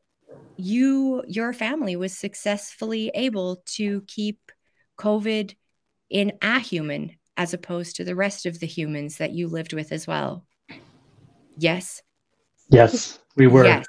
you, 0.56 1.24
your 1.28 1.54
family 1.54 1.96
was 1.96 2.18
successfully 2.18 3.12
able 3.14 3.62
to 3.66 4.02
keep 4.08 4.52
COVID 4.98 5.56
in 6.10 6.34
a 6.42 6.60
human 6.60 7.16
as 7.38 7.54
opposed 7.54 7.96
to 7.96 8.04
the 8.04 8.16
rest 8.16 8.46
of 8.46 8.60
the 8.60 8.68
humans 8.68 9.18
that 9.18 9.32
you 9.32 9.48
lived 9.48 9.74
with 9.74 9.92
as 9.92 10.06
well. 10.06 10.46
Yes. 11.58 12.02
Yes, 12.70 13.20
we 13.40 13.48
were. 13.48 13.66
Yes. 13.66 13.88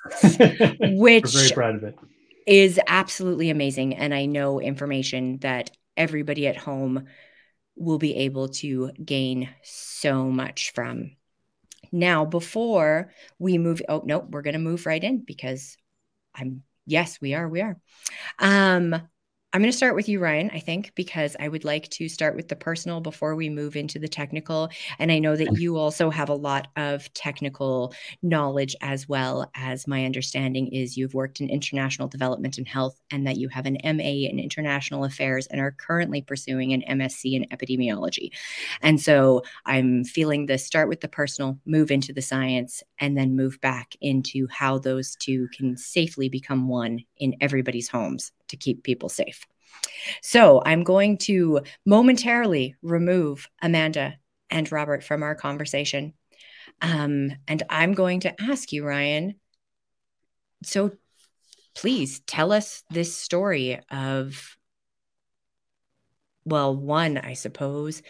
Which 0.80 1.25
we're 1.25 1.30
very 1.30 1.50
proud 1.50 1.75
of 1.75 1.85
it. 1.85 1.99
Is 2.47 2.80
absolutely 2.87 3.50
amazing. 3.50 3.95
And 3.95 4.14
I 4.14 4.25
know 4.25 4.61
information 4.61 5.38
that 5.38 5.71
everybody 5.97 6.47
at 6.47 6.57
home 6.57 7.07
will 7.76 7.99
be 7.99 8.16
able 8.16 8.49
to 8.49 8.90
gain 9.04 9.50
so 9.62 10.25
much 10.30 10.73
from. 10.73 11.16
Now, 11.92 12.25
before 12.25 13.12
we 13.38 13.59
move, 13.59 13.83
oh 13.88 14.02
no, 14.04 14.21
we're 14.21 14.42
gonna 14.42 14.59
move 14.59 14.87
right 14.87 15.02
in 15.02 15.19
because 15.19 15.76
I'm 16.35 16.62
yes, 16.87 17.21
we 17.21 17.35
are, 17.35 17.49
we 17.49 17.61
are. 17.61 17.76
Um, 18.38 18.97
I'm 19.52 19.62
going 19.62 19.73
to 19.73 19.76
start 19.76 19.97
with 19.97 20.09
you, 20.09 20.21
Ryan, 20.21 20.49
I 20.54 20.61
think, 20.61 20.92
because 20.95 21.35
I 21.40 21.49
would 21.49 21.64
like 21.64 21.88
to 21.90 22.09
start 22.09 22.37
with 22.37 22.47
the 22.47 22.54
personal 22.54 23.00
before 23.00 23.35
we 23.35 23.49
move 23.49 23.75
into 23.75 23.99
the 23.99 24.07
technical. 24.07 24.71
And 25.00 25.11
I 25.11 25.19
know 25.19 25.35
that 25.35 25.59
you 25.59 25.76
also 25.76 26.09
have 26.09 26.28
a 26.28 26.35
lot 26.35 26.69
of 26.76 27.12
technical 27.14 27.92
knowledge 28.23 28.76
as 28.80 29.09
well 29.09 29.50
as 29.57 29.88
my 29.88 30.04
understanding 30.04 30.69
is 30.69 30.97
you've 30.97 31.14
worked 31.14 31.40
in 31.40 31.50
international 31.50 32.07
development 32.07 32.59
and 32.59 32.69
health 32.69 33.00
and 33.11 33.26
that 33.26 33.38
you 33.38 33.49
have 33.49 33.66
an 33.66 33.78
MA 33.83 34.28
in 34.28 34.38
international 34.38 35.04
affairs 35.04 35.49
and 35.49 35.61
are 35.61 35.73
currently 35.73 36.23
pursuing 36.23 36.73
an 36.73 36.85
MSc 36.88 37.25
in 37.25 37.45
epidemiology. 37.47 38.30
And 38.83 39.00
so 39.00 39.42
I'm 39.66 40.04
feeling 40.04 40.47
the 40.47 40.59
start 40.59 40.88
with 40.88 41.00
the 41.00 41.09
personal, 41.09 41.59
move 41.66 41.90
into 41.90 42.12
the 42.12 42.23
science, 42.23 42.85
and 43.00 43.19
then 43.19 43.35
move 43.35 43.61
back 43.61 43.97
into 44.00 44.47
how 44.49 44.78
those 44.78 45.16
two 45.16 45.49
can 45.49 45.76
safely 45.76 46.28
become 46.28 46.69
one 46.69 47.00
in 47.19 47.35
everybody's 47.40 47.88
homes 47.88 48.30
to 48.50 48.57
keep 48.57 48.83
people 48.83 49.09
safe. 49.09 49.47
So 50.23 50.62
I'm 50.64 50.85
going 50.85 51.19
to 51.19 51.61
momentarily 51.85 52.76
remove 52.83 53.49
Amanda 53.62 54.14
and 54.50 54.71
Robert 54.71 55.02
from 55.02 55.23
our 55.23 55.35
conversation. 55.35 56.14
Um, 56.83 57.33
and 57.49 57.62
I'm 57.69 57.92
going 57.92 58.21
to 58.21 58.35
ask 58.40 58.73
you, 58.73 58.85
Ryan, 58.85 59.35
so 60.62 60.92
please 61.75 62.21
tell 62.21 62.52
us 62.52 62.83
this 62.90 63.16
story 63.16 63.80
of 63.90 64.57
well 66.45 66.75
one 66.75 67.19
i 67.19 67.33
suppose 67.35 68.02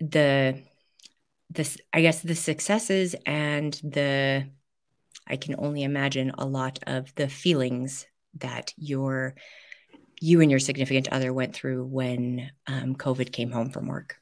the 0.00 0.60
this 1.48 1.78
i 1.92 2.00
guess 2.00 2.20
the 2.20 2.34
successes 2.34 3.14
and 3.24 3.74
the 3.82 4.46
i 5.26 5.36
can 5.36 5.54
only 5.58 5.82
imagine 5.82 6.32
a 6.36 6.44
lot 6.44 6.78
of 6.86 7.14
the 7.14 7.28
feelings 7.28 8.06
that 8.38 8.72
your 8.76 9.34
you 10.20 10.40
and 10.40 10.50
your 10.50 10.60
significant 10.60 11.08
other 11.08 11.32
went 11.32 11.54
through 11.54 11.84
when 11.84 12.50
um, 12.66 12.94
covid 12.94 13.32
came 13.32 13.50
home 13.50 13.70
from 13.70 13.86
work 13.86 14.16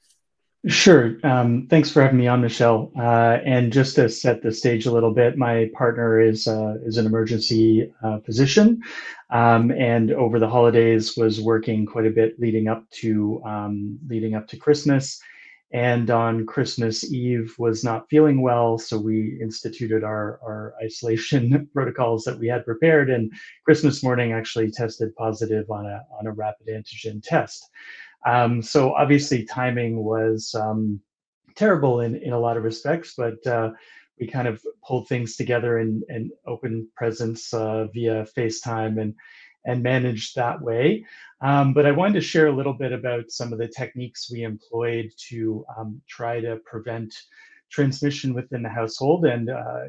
Sure. 0.66 1.16
Um, 1.22 1.68
thanks 1.70 1.88
for 1.88 2.02
having 2.02 2.18
me 2.18 2.26
on, 2.26 2.40
Michelle. 2.40 2.90
Uh, 2.98 3.38
and 3.44 3.72
just 3.72 3.94
to 3.94 4.08
set 4.08 4.42
the 4.42 4.50
stage 4.50 4.86
a 4.86 4.92
little 4.92 5.14
bit, 5.14 5.38
my 5.38 5.70
partner 5.72 6.20
is 6.20 6.48
uh, 6.48 6.74
is 6.84 6.96
an 6.96 7.06
emergency 7.06 7.92
uh, 8.02 8.18
physician, 8.20 8.82
um, 9.30 9.70
and 9.70 10.10
over 10.10 10.40
the 10.40 10.48
holidays 10.48 11.16
was 11.16 11.40
working 11.40 11.86
quite 11.86 12.06
a 12.06 12.10
bit 12.10 12.40
leading 12.40 12.66
up 12.66 12.90
to 12.90 13.40
um, 13.46 14.00
leading 14.08 14.34
up 14.34 14.48
to 14.48 14.56
Christmas. 14.56 15.20
And 15.70 16.10
on 16.10 16.46
Christmas 16.46 17.12
Eve 17.12 17.54
was 17.58 17.84
not 17.84 18.08
feeling 18.08 18.40
well, 18.40 18.78
so 18.78 18.98
we 18.98 19.38
instituted 19.40 20.02
our 20.02 20.40
our 20.42 20.74
isolation 20.82 21.68
protocols 21.74 22.24
that 22.24 22.38
we 22.38 22.48
had 22.48 22.64
prepared. 22.64 23.10
And 23.10 23.30
Christmas 23.64 24.02
morning 24.02 24.32
actually 24.32 24.70
tested 24.70 25.14
positive 25.16 25.70
on 25.70 25.84
a 25.86 26.02
on 26.18 26.26
a 26.26 26.32
rapid 26.32 26.68
antigen 26.68 27.22
test. 27.22 27.68
Um, 28.26 28.62
so 28.62 28.94
obviously 28.94 29.44
timing 29.44 30.02
was 30.02 30.54
um, 30.54 31.00
terrible 31.54 32.00
in, 32.00 32.16
in 32.16 32.32
a 32.32 32.40
lot 32.40 32.56
of 32.56 32.64
respects, 32.64 33.14
but 33.16 33.46
uh, 33.46 33.70
we 34.18 34.26
kind 34.26 34.48
of 34.48 34.62
pulled 34.86 35.08
things 35.08 35.36
together 35.36 35.78
and, 35.78 36.02
and 36.08 36.30
opened 36.46 36.86
presence 36.96 37.52
uh, 37.54 37.86
via 37.92 38.26
FaceTime 38.36 39.00
and 39.00 39.14
and 39.64 39.82
managed 39.82 40.34
that 40.36 40.60
way. 40.60 41.04
Um, 41.40 41.72
but 41.72 41.86
I 41.86 41.92
wanted 41.92 42.14
to 42.14 42.20
share 42.20 42.48
a 42.48 42.56
little 42.56 42.72
bit 42.72 42.92
about 42.92 43.30
some 43.30 43.52
of 43.52 43.58
the 43.58 43.68
techniques 43.68 44.30
we 44.30 44.42
employed 44.42 45.10
to 45.28 45.64
um, 45.76 46.00
try 46.08 46.40
to 46.40 46.56
prevent 46.64 47.14
transmission 47.70 48.34
within 48.34 48.62
the 48.62 48.68
household. 48.68 49.26
And 49.26 49.50
uh, 49.50 49.84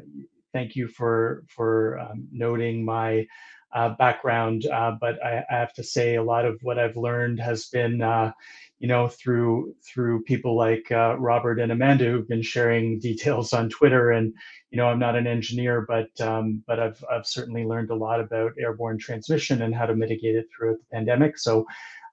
thank 0.52 0.76
you 0.76 0.88
for 0.88 1.44
for 1.48 1.98
um, 1.98 2.28
noting 2.30 2.84
my 2.84 3.26
uh, 3.72 3.90
background, 3.90 4.66
uh, 4.66 4.92
but 5.00 5.22
I, 5.24 5.44
I, 5.50 5.54
have 5.54 5.72
to 5.74 5.84
say 5.84 6.16
a 6.16 6.22
lot 6.22 6.44
of 6.44 6.58
what 6.62 6.78
I've 6.78 6.96
learned 6.96 7.38
has 7.38 7.66
been, 7.66 8.02
uh, 8.02 8.32
you 8.80 8.88
know, 8.88 9.06
through 9.06 9.74
through 9.84 10.22
people 10.24 10.56
like 10.56 10.90
uh, 10.90 11.16
Robert 11.18 11.60
and 11.60 11.70
Amanda 11.70 12.06
who've 12.06 12.28
been 12.28 12.42
sharing 12.42 12.98
details 13.00 13.52
on 13.52 13.68
Twitter. 13.68 14.10
And 14.10 14.34
you 14.70 14.76
know, 14.76 14.86
I'm 14.86 14.98
not 14.98 15.16
an 15.16 15.26
engineer, 15.26 15.86
but 15.86 16.08
um, 16.20 16.64
but 16.66 16.80
I've 16.80 17.04
I've 17.10 17.26
certainly 17.26 17.64
learned 17.64 17.90
a 17.90 17.94
lot 17.94 18.20
about 18.20 18.52
airborne 18.58 18.98
transmission 18.98 19.62
and 19.62 19.74
how 19.74 19.86
to 19.86 19.94
mitigate 19.94 20.36
it 20.36 20.46
throughout 20.56 20.78
the 20.78 20.96
pandemic. 20.96 21.38
So. 21.38 21.66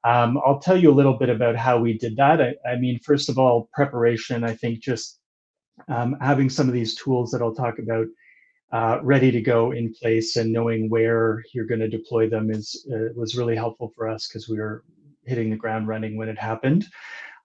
Um, 0.03 0.39
I'll 0.45 0.59
tell 0.59 0.77
you 0.77 0.91
a 0.91 0.95
little 0.95 1.17
bit 1.17 1.27
about 1.27 1.57
how 1.57 1.79
we 1.79 1.97
did 1.97 2.15
that. 2.15 2.39
I, 2.39 2.53
I 2.65 2.77
mean, 2.77 2.99
first 2.99 3.29
of 3.29 3.37
all, 3.37 3.67
preparation. 3.73 4.43
I 4.43 4.53
think 4.53 4.79
just 4.79 5.19
um, 5.89 6.15
having 6.21 6.49
some 6.49 6.67
of 6.67 6.73
these 6.73 6.95
tools 6.95 7.31
that 7.31 7.41
I'll 7.41 7.53
talk 7.53 7.79
about 7.79 8.05
uh, 8.71 8.99
ready 9.01 9.31
to 9.31 9.41
go 9.41 9.71
in 9.71 9.93
place 9.93 10.35
and 10.35 10.51
knowing 10.51 10.89
where 10.89 11.43
you're 11.53 11.65
going 11.65 11.79
to 11.79 11.87
deploy 11.87 12.29
them 12.29 12.51
is 12.51 12.85
uh, 12.93 13.13
was 13.15 13.37
really 13.37 13.55
helpful 13.55 13.91
for 13.95 14.07
us 14.09 14.27
because 14.27 14.49
we 14.49 14.57
were 14.57 14.83
hitting 15.25 15.49
the 15.49 15.55
ground 15.55 15.87
running 15.87 16.17
when 16.17 16.29
it 16.29 16.37
happened. 16.37 16.85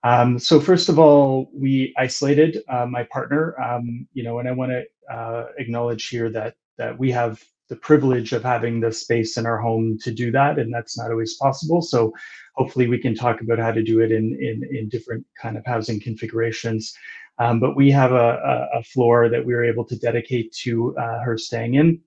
Um, 0.05 0.39
so 0.39 0.61
first 0.61 0.89
of 0.89 0.99
all, 0.99 1.49
we 1.55 1.95
isolated 1.97 2.59
uh, 2.69 2.87
my 2.87 3.05
partner. 3.05 3.61
Um, 3.61 4.09
you 4.13 4.25
know, 4.25 4.41
and 4.41 4.49
I 4.49 4.53
want 4.53 4.73
to 4.73 5.15
uh, 5.15 5.47
acknowledge 5.59 6.09
here 6.09 6.31
that 6.31 6.55
that 6.79 6.99
we 6.99 7.11
have 7.13 7.43
the 7.69 7.77
privilege 7.77 8.33
of 8.33 8.43
having 8.43 8.81
the 8.81 8.93
space 8.93 9.37
in 9.37 9.47
our 9.47 9.59
home 9.59 9.99
to 10.03 10.13
do 10.13 10.31
that, 10.33 10.59
and 10.59 10.75
that's 10.75 10.99
not 10.99 11.11
always 11.11 11.37
possible. 11.37 11.81
So 11.81 12.13
hopefully, 12.57 12.89
we 12.89 12.99
can 12.99 13.15
talk 13.15 13.41
about 13.41 13.61
how 13.61 13.71
to 13.71 13.83
do 13.83 14.01
it 14.01 14.11
in 14.11 14.37
in, 14.41 14.69
in 14.77 14.89
different 14.89 15.25
kind 15.41 15.57
of 15.57 15.65
housing 15.67 16.01
configurations. 16.01 16.93
Um, 17.39 17.61
but 17.61 17.77
we 17.77 17.91
have 17.91 18.13
a, 18.13 18.69
a, 18.75 18.83
floor 18.83 19.29
that 19.29 19.45
we 19.45 19.55
were 19.55 19.65
able 19.65 19.85
to 19.87 19.97
dedicate 19.97 20.53
to 20.53 20.97
uh, 20.97 21.21
her 21.21 21.39
staying 21.39 21.75
in, 21.75 22.01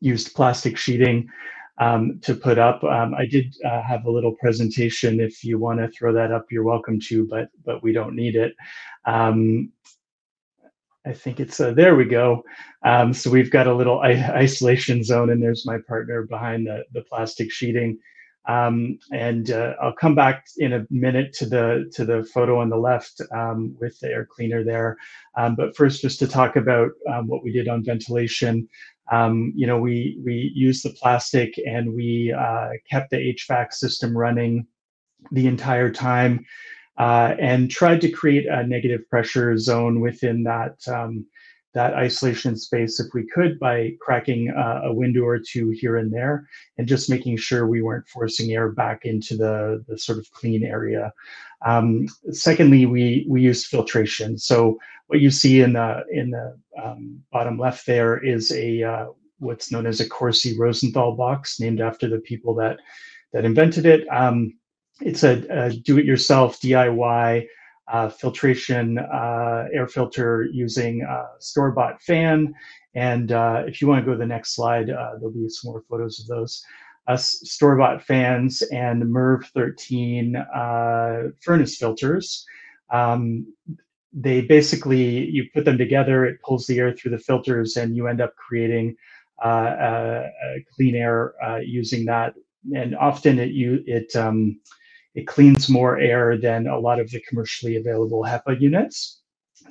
used 0.00 0.34
plastic 0.34 0.76
sheeting 0.76 1.28
um, 1.78 2.18
to 2.22 2.34
put 2.34 2.58
up. 2.58 2.82
Um, 2.84 3.14
I 3.14 3.26
did 3.26 3.54
uh, 3.64 3.82
have 3.82 4.04
a 4.04 4.10
little 4.10 4.34
presentation. 4.36 5.20
If 5.20 5.44
you 5.44 5.58
want 5.58 5.80
to 5.80 5.88
throw 5.88 6.12
that 6.12 6.32
up, 6.32 6.46
you're 6.50 6.64
welcome 6.64 7.00
to, 7.08 7.26
but 7.26 7.48
but 7.64 7.82
we 7.82 7.92
don't 7.92 8.16
need 8.16 8.36
it. 8.36 8.54
Um, 9.06 9.72
I 11.06 11.12
think 11.12 11.40
it's 11.40 11.60
uh, 11.60 11.72
there 11.72 11.96
we 11.96 12.04
go. 12.04 12.42
Um, 12.84 13.12
so 13.12 13.30
we've 13.30 13.50
got 13.50 13.66
a 13.66 13.74
little 13.74 14.00
isolation 14.00 15.04
zone, 15.04 15.30
and 15.30 15.42
there's 15.42 15.66
my 15.66 15.78
partner 15.86 16.22
behind 16.22 16.66
the 16.66 16.84
the 16.92 17.02
plastic 17.02 17.50
sheeting. 17.50 17.98
Um, 18.46 18.98
and 19.10 19.50
uh, 19.50 19.74
I'll 19.80 19.94
come 19.94 20.14
back 20.14 20.46
in 20.58 20.72
a 20.74 20.86
minute 20.90 21.32
to 21.34 21.46
the 21.46 21.90
to 21.94 22.04
the 22.04 22.24
photo 22.24 22.60
on 22.60 22.68
the 22.68 22.76
left 22.76 23.20
um, 23.34 23.76
with 23.80 23.98
the 24.00 24.08
air 24.08 24.26
cleaner 24.30 24.62
there. 24.62 24.96
Um, 25.36 25.54
but 25.56 25.76
first, 25.76 26.02
just 26.02 26.18
to 26.18 26.28
talk 26.28 26.56
about 26.56 26.90
um, 27.10 27.26
what 27.26 27.42
we 27.42 27.52
did 27.52 27.68
on 27.68 27.84
ventilation. 27.84 28.68
Um, 29.12 29.52
you 29.54 29.66
know, 29.66 29.78
we 29.78 30.18
we 30.24 30.52
used 30.54 30.84
the 30.84 30.90
plastic 30.90 31.54
and 31.66 31.94
we 31.94 32.34
uh, 32.36 32.70
kept 32.90 33.10
the 33.10 33.34
HVAC 33.34 33.72
system 33.72 34.16
running 34.16 34.66
the 35.30 35.46
entire 35.46 35.90
time, 35.90 36.44
uh, 36.98 37.34
and 37.40 37.70
tried 37.70 38.00
to 38.02 38.10
create 38.10 38.46
a 38.46 38.66
negative 38.66 39.08
pressure 39.08 39.56
zone 39.56 40.00
within 40.00 40.42
that 40.44 40.76
um, 40.88 41.26
that 41.74 41.94
isolation 41.94 42.56
space 42.56 43.00
if 43.00 43.12
we 43.12 43.26
could 43.26 43.58
by 43.58 43.92
cracking 44.00 44.50
uh, 44.50 44.82
a 44.84 44.94
window 44.94 45.22
or 45.24 45.38
two 45.38 45.70
here 45.70 45.96
and 45.96 46.12
there 46.12 46.48
and 46.78 46.86
just 46.86 47.10
making 47.10 47.36
sure 47.36 47.66
we 47.66 47.82
weren't 47.82 48.08
forcing 48.08 48.52
air 48.52 48.70
back 48.70 49.04
into 49.04 49.36
the, 49.36 49.84
the 49.88 49.98
sort 49.98 50.18
of 50.18 50.30
clean 50.30 50.64
area. 50.64 51.12
Um, 51.66 52.06
secondly, 52.30 52.86
we, 52.86 53.26
we 53.28 53.42
used 53.42 53.66
filtration. 53.66 54.38
So 54.38 54.78
what 55.08 55.20
you 55.20 55.30
see 55.30 55.62
in 55.62 55.72
the, 55.72 56.04
in 56.12 56.30
the 56.30 56.56
um, 56.82 57.20
bottom 57.32 57.58
left 57.58 57.86
there 57.86 58.24
is 58.24 58.52
a 58.52 58.82
uh, 58.82 59.06
what's 59.38 59.72
known 59.72 59.86
as 59.86 60.00
a 60.00 60.08
Corsi 60.08 60.56
Rosenthal 60.56 61.16
box 61.16 61.58
named 61.58 61.80
after 61.80 62.08
the 62.08 62.20
people 62.20 62.54
that, 62.54 62.78
that 63.32 63.44
invented 63.44 63.84
it. 63.84 64.06
Um, 64.08 64.54
it's 65.00 65.24
a, 65.24 65.44
a 65.50 65.72
do-it-yourself 65.72 66.60
DIY 66.60 67.46
uh, 67.88 68.08
filtration 68.08 68.98
uh, 68.98 69.66
air 69.72 69.86
filter 69.86 70.48
using 70.52 71.02
a 71.02 71.24
store-bought 71.38 72.02
fan. 72.02 72.54
And 72.94 73.32
uh, 73.32 73.64
if 73.66 73.80
you 73.80 73.88
want 73.88 74.00
to 74.00 74.06
go 74.06 74.12
to 74.12 74.18
the 74.18 74.26
next 74.26 74.54
slide, 74.54 74.90
uh, 74.90 75.12
there'll 75.18 75.32
be 75.32 75.48
some 75.48 75.72
more 75.72 75.82
photos 75.88 76.20
of 76.20 76.26
those. 76.26 76.64
Uh, 77.06 77.16
store-bought 77.16 78.02
fans 78.02 78.62
and 78.72 79.02
MERV 79.02 79.44
13 79.52 80.36
uh, 80.36 81.22
furnace 81.42 81.76
filters. 81.76 82.46
Um, 82.90 83.52
they 84.12 84.42
basically, 84.42 85.28
you 85.28 85.44
put 85.52 85.64
them 85.64 85.76
together, 85.76 86.24
it 86.24 86.40
pulls 86.42 86.66
the 86.66 86.78
air 86.78 86.92
through 86.92 87.10
the 87.10 87.18
filters 87.18 87.76
and 87.76 87.96
you 87.96 88.06
end 88.06 88.20
up 88.20 88.34
creating 88.36 88.96
clean 89.42 90.94
air 90.94 91.34
using 91.62 92.06
that. 92.06 92.34
And 92.74 92.96
often 92.96 93.38
it, 93.38 93.50
you, 93.50 93.82
it 93.86 94.16
um, 94.16 94.60
it 95.14 95.26
cleans 95.26 95.68
more 95.68 95.98
air 95.98 96.36
than 96.36 96.66
a 96.66 96.78
lot 96.78 97.00
of 97.00 97.10
the 97.10 97.20
commercially 97.28 97.76
available 97.76 98.22
HEPA 98.24 98.60
units. 98.60 99.20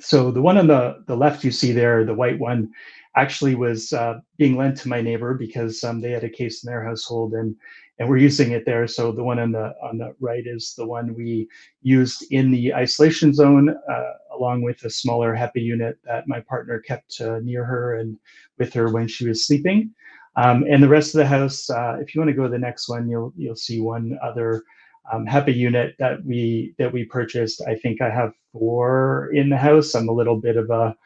So 0.00 0.30
the 0.30 0.42
one 0.42 0.58
on 0.58 0.66
the, 0.66 1.04
the 1.06 1.16
left 1.16 1.44
you 1.44 1.50
see 1.50 1.72
there, 1.72 2.04
the 2.04 2.14
white 2.14 2.38
one, 2.38 2.70
actually 3.16 3.54
was 3.54 3.92
uh, 3.92 4.18
being 4.38 4.56
lent 4.56 4.76
to 4.78 4.88
my 4.88 5.00
neighbor 5.00 5.34
because 5.34 5.84
um, 5.84 6.00
they 6.00 6.10
had 6.10 6.24
a 6.24 6.28
case 6.28 6.64
in 6.64 6.70
their 6.70 6.84
household 6.84 7.34
and 7.34 7.54
and 8.00 8.08
we're 8.08 8.16
using 8.16 8.50
it 8.50 8.66
there. 8.66 8.88
So 8.88 9.12
the 9.12 9.22
one 9.22 9.38
on 9.38 9.52
the 9.52 9.72
on 9.82 9.98
the 9.98 10.14
right 10.18 10.42
is 10.44 10.74
the 10.76 10.86
one 10.86 11.14
we 11.14 11.46
used 11.82 12.24
in 12.32 12.50
the 12.50 12.74
isolation 12.74 13.32
zone, 13.32 13.68
uh, 13.68 14.12
along 14.36 14.62
with 14.62 14.82
a 14.84 14.90
smaller 14.90 15.32
HEPA 15.32 15.62
unit 15.62 15.98
that 16.04 16.26
my 16.26 16.40
partner 16.40 16.80
kept 16.80 17.20
uh, 17.20 17.38
near 17.44 17.64
her 17.64 18.00
and 18.00 18.18
with 18.58 18.72
her 18.74 18.90
when 18.90 19.06
she 19.06 19.28
was 19.28 19.46
sleeping. 19.46 19.94
Um, 20.36 20.64
and 20.68 20.82
the 20.82 20.88
rest 20.88 21.14
of 21.14 21.20
the 21.20 21.26
house, 21.26 21.70
uh, 21.70 21.98
if 22.00 22.14
you 22.14 22.20
want 22.20 22.30
to 22.30 22.34
go 22.36 22.42
to 22.42 22.48
the 22.48 22.58
next 22.58 22.88
one, 22.88 23.08
you'll 23.08 23.32
you'll 23.36 23.54
see 23.54 23.80
one 23.80 24.18
other 24.22 24.64
um, 25.12 25.26
HEPA 25.26 25.54
unit 25.54 25.94
that 25.98 26.24
we 26.24 26.74
that 26.78 26.92
we 26.92 27.04
purchased. 27.04 27.62
I 27.66 27.76
think 27.76 28.00
I 28.00 28.10
have 28.10 28.32
four 28.52 29.30
in 29.32 29.50
the 29.50 29.56
house. 29.56 29.94
I'm 29.94 30.08
a 30.08 30.12
little 30.12 30.40
bit 30.40 30.56
of 30.56 30.70
a 30.70 30.96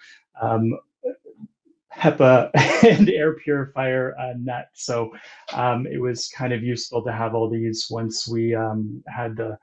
um, 0.40 0.78
HEPA 1.92 2.50
and 2.88 3.10
air 3.10 3.34
purifier 3.34 4.16
uh, 4.18 4.34
nut, 4.38 4.66
so 4.74 5.12
um, 5.52 5.86
it 5.86 6.00
was 6.00 6.28
kind 6.28 6.52
of 6.52 6.62
useful 6.62 7.02
to 7.04 7.12
have 7.12 7.34
all 7.34 7.50
these 7.50 7.86
once 7.90 8.28
we 8.28 8.54
um, 8.54 9.02
had 9.08 9.36
the 9.36 9.58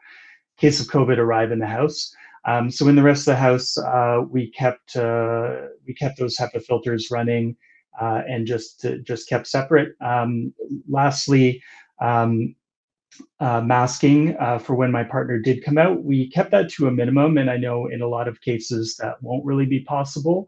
case 0.58 0.80
of 0.80 0.88
COVID 0.88 1.18
arrive 1.18 1.52
in 1.52 1.60
the 1.60 1.68
house. 1.68 2.14
Um, 2.46 2.70
so 2.70 2.88
in 2.88 2.96
the 2.96 3.04
rest 3.04 3.22
of 3.22 3.34
the 3.34 3.38
house, 3.38 3.78
uh, 3.78 4.22
we 4.30 4.52
kept 4.52 4.96
uh, 4.96 5.56
we 5.88 5.94
kept 5.94 6.20
those 6.20 6.38
HEPA 6.38 6.64
filters 6.64 7.10
running 7.10 7.56
uh, 8.00 8.22
and 8.28 8.46
just 8.46 8.86
just 9.04 9.30
kept 9.30 9.48
separate. 9.48 9.96
Um, 10.02 10.54
lastly. 10.90 11.64
Um, 12.02 12.56
uh, 13.40 13.62
masking 13.62 14.36
uh, 14.38 14.60
for 14.60 14.76
when 14.76 14.92
my 14.92 15.04
partner 15.04 15.40
did 15.40 15.64
come 15.64 15.78
out. 15.78 16.04
We 16.04 16.30
kept 16.30 16.52
that 16.52 16.70
to 16.72 16.88
a 16.88 16.92
minimum, 16.92 17.38
and 17.38 17.50
I 17.50 17.58
know 17.58 17.88
in 17.88 18.02
a 18.02 18.08
lot 18.08 18.28
of 18.28 18.42
cases 18.42 18.96
that 18.98 19.22
won't 19.22 19.46
really 19.46 19.66
be 19.66 19.82
possible. 19.82 20.46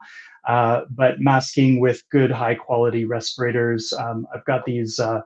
Uh, 0.47 0.81
but 0.91 1.19
masking 1.19 1.79
with 1.79 2.03
good, 2.09 2.31
high 2.31 2.55
quality 2.55 3.05
respirators. 3.05 3.93
Um, 3.93 4.27
I've 4.33 4.45
got 4.45 4.65
these. 4.65 4.99
Uh, 4.99 5.21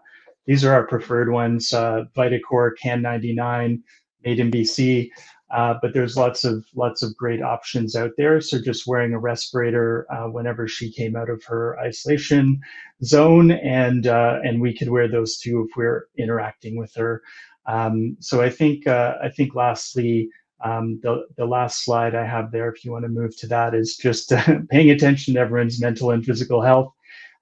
these 0.48 0.66
are 0.66 0.74
our 0.74 0.88
preferred 0.88 1.32
ones: 1.32 1.74
uh, 1.74 2.06
Vitacore 2.16 2.72
Can 2.82 3.02
99, 3.02 3.84
made 4.26 4.40
in 4.40 4.52
BC. 4.52 5.10
Uh, 5.52 5.76
but 5.82 5.94
there's 5.94 6.16
lots 6.16 6.44
of 6.46 6.66
lots 6.76 7.02
of 7.02 7.16
great 7.18 7.42
options 7.42 7.96
out 7.96 8.12
there. 8.18 8.40
So 8.40 8.62
just 8.62 8.88
wearing 8.88 9.14
a 9.14 9.20
respirator 9.20 10.08
uh, 10.12 10.28
whenever 10.30 10.68
she 10.68 10.92
came 10.92 11.16
out 11.16 11.30
of 11.30 11.44
her 11.46 11.78
isolation 11.80 12.62
zone, 13.04 13.52
and 13.52 14.08
uh, 14.08 14.40
and 14.44 14.62
we 14.62 14.76
could 14.76 14.90
wear 14.90 15.10
those 15.10 15.38
too 15.38 15.68
if 15.68 15.76
we're 15.76 16.08
interacting 16.18 16.78
with 16.78 16.94
her. 16.96 17.22
Um, 17.66 18.16
so 18.20 18.42
I 18.42 18.50
think 18.50 18.88
uh, 18.88 19.16
I 19.24 19.30
think 19.30 19.56
lastly. 19.56 20.30
Um, 20.64 21.00
the, 21.02 21.26
the 21.38 21.46
last 21.48 21.84
slide 21.84 22.14
I 22.14 22.24
have 22.24 22.52
there, 22.52 22.70
if 22.72 22.86
you 22.86 22.92
want 22.92 23.04
to 23.04 23.10
move 23.10 23.36
to 23.38 23.48
that, 23.48 23.74
is 23.74 23.98
just 23.98 24.32
paying 24.70 24.92
attention 24.92 25.34
to 25.34 25.40
everyone's 25.40 25.82
mental 25.82 26.12
and 26.12 26.24
physical 26.24 26.62
health. 26.62 26.94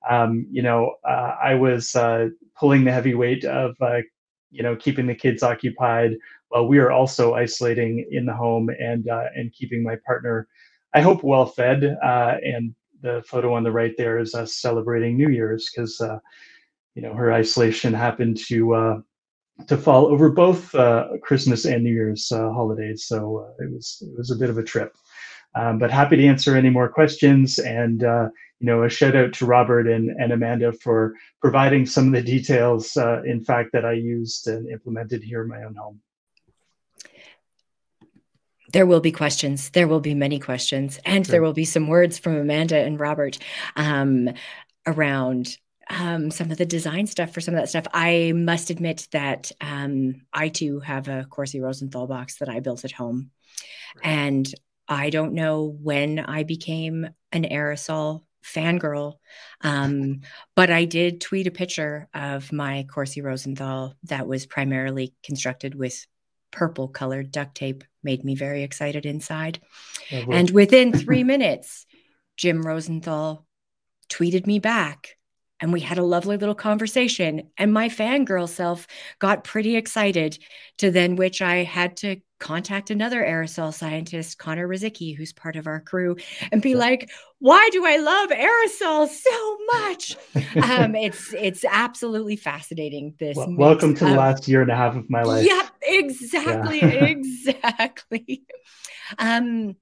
Um, 0.09 0.47
you 0.49 0.61
know, 0.61 0.95
uh, 1.05 1.35
I 1.43 1.55
was 1.55 1.97
uh, 1.97 2.29
pulling 2.57 2.85
the 2.85 2.93
heavy 2.93 3.15
weight 3.15 3.43
of 3.43 3.75
you 4.51 4.63
know 4.63 4.75
keeping 4.75 5.07
the 5.07 5.15
kids 5.15 5.43
occupied 5.43 6.13
while 6.49 6.67
we 6.67 6.79
are 6.79 6.91
also 6.91 7.33
isolating 7.33 8.05
in 8.12 8.25
the 8.25 8.33
home 8.33 8.69
and 8.69 9.07
uh, 9.07 9.25
and 9.35 9.53
keeping 9.53 9.83
my 9.83 9.95
partner, 10.05 10.47
I 10.93 11.01
hope, 11.01 11.23
well 11.23 11.45
fed. 11.45 11.97
Uh, 12.03 12.35
and 12.43 12.75
the 13.01 13.23
photo 13.25 13.53
on 13.53 13.63
the 13.63 13.71
right 13.71 13.95
there 13.97 14.19
is 14.19 14.35
us 14.35 14.57
celebrating 14.57 15.15
New 15.15 15.29
Year's 15.29 15.69
because 15.69 16.01
uh, 16.01 16.19
you 16.95 17.01
know 17.01 17.13
her 17.13 17.31
isolation 17.31 17.93
happened 17.93 18.38
to 18.47 18.73
uh, 18.73 18.97
to 19.67 19.77
fall 19.77 20.07
over 20.07 20.29
both 20.29 20.73
uh, 20.75 21.07
Christmas 21.21 21.65
and 21.65 21.83
New 21.83 21.93
Year's 21.93 22.31
uh, 22.31 22.51
holidays, 22.51 23.05
so 23.05 23.53
it 23.59 23.71
was 23.71 24.01
it 24.01 24.17
was 24.17 24.31
a 24.31 24.35
bit 24.35 24.49
of 24.49 24.57
a 24.57 24.63
trip. 24.63 24.95
Um, 25.55 25.79
but 25.79 25.89
happy 25.89 26.15
to 26.17 26.27
answer 26.27 26.55
any 26.55 26.69
more 26.69 26.89
questions 26.89 27.57
and 27.57 28.01
you 28.59 28.65
know, 28.65 28.83
a 28.83 28.89
shout 28.89 29.15
out 29.15 29.31
to 29.31 29.45
Robert 29.45 29.88
and, 29.88 30.09
and 30.19 30.33
Amanda 30.33 30.73
for 30.73 31.13
providing 31.39 31.85
some 31.85 32.07
of 32.07 32.13
the 32.13 32.21
details, 32.21 32.97
uh, 32.97 33.21
in 33.23 33.41
fact, 33.41 33.69
that 33.71 33.85
I 33.85 33.93
used 33.93 34.47
and 34.47 34.69
implemented 34.69 35.23
here 35.23 35.43
in 35.43 35.47
my 35.47 35.63
own 35.63 35.75
home 35.75 36.01
there 38.71 38.86
will 38.86 38.99
be 38.99 39.12
questions. 39.12 39.69
There 39.71 39.88
will 39.88 39.99
be 39.99 40.13
many 40.13 40.39
questions, 40.39 40.99
and 41.05 41.25
sure. 41.25 41.32
there 41.32 41.41
will 41.41 41.53
be 41.53 41.65
some 41.65 41.88
words 41.88 42.17
from 42.17 42.36
Amanda 42.36 42.77
and 42.77 42.99
Robert 42.99 43.38
um, 43.75 44.29
around 44.86 45.58
um, 45.89 46.29
some 46.29 46.51
of 46.51 46.58
the 46.58 46.65
design 46.65 47.08
stuff 47.08 47.34
for 47.34 47.41
some 47.41 47.55
of 47.55 47.60
that 47.60 47.69
stuff. 47.69 47.88
I 47.93 48.34
must 48.36 48.69
admit 48.69 49.08
that 49.12 49.51
um, 49.60 50.21
I 50.34 50.49
too 50.49 50.79
have 50.82 51.08
a 51.08 51.25
Corsi 51.29 51.60
Rosenthal 51.60 52.08
box 52.08 52.38
that 52.38 52.49
I 52.49 52.60
built 52.60 52.86
at 52.86 52.91
home, 52.91 53.32
and 54.03 54.47
I 54.88 55.10
don't 55.10 55.34
know 55.34 55.75
when 55.82 56.19
I 56.19 56.43
became 56.43 57.08
an 57.32 57.43
aerosol 57.43 58.23
fangirl. 58.43 59.15
Um, 59.62 60.21
but 60.55 60.69
I 60.69 60.86
did 60.86 61.21
tweet 61.21 61.47
a 61.47 61.51
picture 61.51 62.08
of 62.13 62.51
my 62.51 62.86
Corsi 62.91 63.21
Rosenthal 63.21 63.95
that 64.03 64.27
was 64.27 64.45
primarily 64.45 65.13
constructed 65.23 65.75
with 65.75 66.05
purple 66.51 66.88
colored 66.88 67.32
duct 67.32 67.55
tape 67.55 67.84
made 68.03 68.23
me 68.23 68.35
very 68.35 68.63
excited 68.63 69.05
inside. 69.05 69.59
and 70.12 70.49
within 70.51 70.93
three 70.93 71.23
minutes, 71.23 71.85
Jim 72.38 72.62
Rosenthal 72.62 73.45
tweeted 74.09 74.47
me 74.47 74.59
back 74.59 75.17
and 75.59 75.73
we 75.73 75.81
had 75.81 75.97
a 75.97 76.03
lovely 76.03 76.38
little 76.38 76.55
conversation. 76.55 77.51
And 77.57 77.73
my 77.73 77.89
fangirl 77.89 78.47
self 78.47 78.88
got 79.19 79.43
pretty 79.43 79.75
excited, 79.75 80.39
to 80.77 80.91
then 80.91 81.15
which 81.15 81.41
I 81.41 81.63
had 81.63 81.97
to 81.97 82.21
contact 82.39 82.89
another 82.89 83.21
aerosol 83.21 83.73
scientist, 83.73 84.38
Connor 84.38 84.67
Rizicki, 84.67 85.15
who's 85.15 85.34
part 85.34 85.56
of 85.56 85.67
our 85.67 85.80
crew, 85.80 86.15
and 86.52 86.62
be 86.62 86.75
like, 86.75 87.10
"Why 87.39 87.69
do 87.71 87.86
I 87.86 87.97
love 87.97 88.30
aerosols 88.30 89.10
so 89.10 89.58
much?" 89.73 90.15
um, 90.63 90.95
it's 90.95 91.34
it's 91.34 91.65
absolutely 91.65 92.36
fascinating. 92.36 93.15
This 93.19 93.38
well, 93.38 93.54
welcome 93.56 93.93
to 93.95 94.06
the 94.06 94.15
last 94.15 94.47
year 94.47 94.62
and 94.62 94.71
a 94.71 94.75
half 94.75 94.95
of 94.95 95.10
my 95.10 95.23
life. 95.23 95.45
Yeah, 95.45 95.67
exactly, 95.82 96.80
yeah. 96.80 96.88
exactly. 97.06 98.43
Um, 99.17 99.75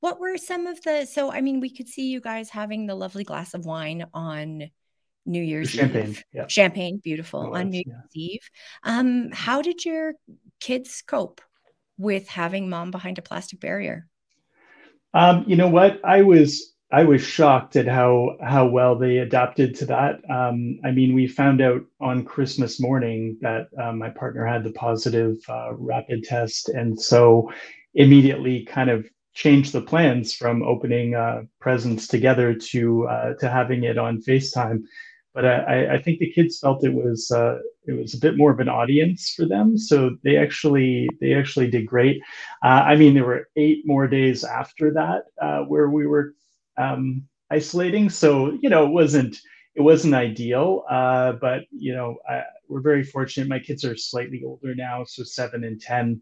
what 0.00 0.18
were 0.18 0.36
some 0.36 0.66
of 0.66 0.82
the? 0.82 1.06
So, 1.06 1.30
I 1.30 1.42
mean, 1.42 1.60
we 1.60 1.70
could 1.70 1.88
see 1.88 2.10
you 2.10 2.20
guys 2.20 2.50
having 2.50 2.86
the 2.86 2.94
lovely 2.94 3.24
glass 3.24 3.54
of 3.54 3.64
wine 3.64 4.06
on 4.12 4.70
New 5.24 5.42
Year's 5.42 5.70
champagne, 5.70 6.08
Eve. 6.08 6.24
Yeah. 6.32 6.46
Champagne, 6.48 7.00
beautiful 7.02 7.54
on 7.54 7.70
New 7.70 7.82
yeah. 7.86 7.92
Year's 7.92 8.10
Eve. 8.14 8.50
Um, 8.82 9.30
how 9.32 9.62
did 9.62 9.84
your 9.84 10.14
kids 10.62 11.02
cope 11.04 11.40
with 11.98 12.28
having 12.28 12.70
mom 12.70 12.92
behind 12.92 13.18
a 13.18 13.22
plastic 13.22 13.58
barrier? 13.58 14.06
Um, 15.12 15.44
you 15.48 15.56
know 15.56 15.68
what? 15.68 16.00
I 16.04 16.22
was 16.22 16.74
I 16.90 17.02
was 17.04 17.20
shocked 17.20 17.74
at 17.74 17.88
how 17.88 18.36
how 18.40 18.66
well 18.66 18.96
they 18.96 19.18
adapted 19.18 19.74
to 19.76 19.86
that. 19.86 20.20
Um, 20.30 20.78
I 20.84 20.92
mean, 20.92 21.14
we 21.14 21.26
found 21.26 21.60
out 21.60 21.82
on 22.00 22.24
Christmas 22.24 22.80
morning 22.80 23.38
that 23.40 23.68
uh, 23.82 23.92
my 23.92 24.10
partner 24.10 24.46
had 24.46 24.62
the 24.62 24.72
positive 24.72 25.36
uh, 25.48 25.74
rapid 25.74 26.22
test, 26.22 26.68
and 26.68 26.98
so 26.98 27.50
immediately 27.94 28.64
kind 28.64 28.88
of 28.88 29.04
changed 29.34 29.72
the 29.72 29.82
plans 29.82 30.32
from 30.32 30.62
opening 30.62 31.14
uh, 31.14 31.42
presents 31.60 32.06
together 32.06 32.54
to 32.54 33.08
uh, 33.08 33.34
to 33.40 33.50
having 33.50 33.82
it 33.82 33.98
on 33.98 34.22
FaceTime 34.22 34.84
but 35.34 35.46
I, 35.46 35.94
I 35.94 36.02
think 36.02 36.18
the 36.18 36.30
kids 36.30 36.58
felt 36.58 36.84
it 36.84 36.92
was 36.92 37.30
uh, 37.30 37.58
it 37.86 37.92
was 37.92 38.14
a 38.14 38.18
bit 38.18 38.36
more 38.36 38.50
of 38.50 38.60
an 38.60 38.68
audience 38.68 39.32
for 39.34 39.46
them, 39.46 39.78
so 39.78 40.16
they 40.22 40.36
actually 40.36 41.08
they 41.20 41.34
actually 41.34 41.70
did 41.70 41.86
great. 41.86 42.20
Uh, 42.62 42.82
I 42.84 42.96
mean, 42.96 43.14
there 43.14 43.24
were 43.24 43.48
eight 43.56 43.86
more 43.86 44.06
days 44.06 44.44
after 44.44 44.92
that 44.92 45.24
uh, 45.40 45.64
where 45.64 45.88
we 45.88 46.06
were 46.06 46.34
um, 46.76 47.22
isolating, 47.50 48.10
so 48.10 48.58
you 48.60 48.68
know 48.68 48.84
it 48.86 48.90
wasn't 48.90 49.38
it 49.74 49.80
wasn't 49.80 50.14
ideal, 50.14 50.84
uh, 50.90 51.32
but 51.32 51.62
you 51.70 51.94
know 51.94 52.16
I, 52.28 52.42
we're 52.68 52.82
very 52.82 53.02
fortunate. 53.02 53.48
My 53.48 53.58
kids 53.58 53.84
are 53.84 53.96
slightly 53.96 54.42
older 54.44 54.74
now, 54.74 55.04
so 55.04 55.24
seven 55.24 55.64
and 55.64 55.80
ten, 55.80 56.20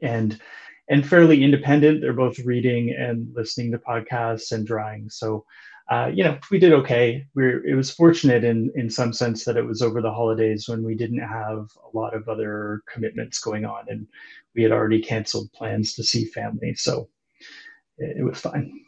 and 0.00 0.40
and 0.88 1.06
fairly 1.06 1.42
independent. 1.42 2.00
They're 2.00 2.12
both 2.12 2.38
reading 2.38 2.94
and 2.96 3.28
listening 3.34 3.72
to 3.72 3.78
podcasts 3.78 4.52
and 4.52 4.64
drawing, 4.64 5.10
so 5.10 5.44
uh, 5.88 6.10
you 6.12 6.22
know, 6.22 6.38
we 6.50 6.58
did 6.58 6.72
okay. 6.72 7.26
We're, 7.34 7.66
it 7.66 7.74
was 7.74 7.90
fortunate 7.90 8.44
in, 8.44 8.70
in 8.74 8.90
some 8.90 9.12
sense 9.12 9.44
that 9.44 9.56
it 9.56 9.66
was 9.66 9.80
over 9.80 10.02
the 10.02 10.12
holidays 10.12 10.68
when 10.68 10.82
we 10.82 10.94
didn't 10.94 11.20
have 11.20 11.70
a 11.82 11.96
lot 11.96 12.14
of 12.14 12.28
other 12.28 12.82
commitments 12.92 13.38
going 13.38 13.64
on 13.64 13.84
and 13.88 14.06
we 14.54 14.62
had 14.62 14.72
already 14.72 15.00
canceled 15.00 15.50
plans 15.52 15.94
to 15.94 16.04
see 16.04 16.26
family. 16.26 16.74
So 16.74 17.08
it, 17.96 18.18
it 18.18 18.22
was 18.22 18.38
fine. 18.38 18.80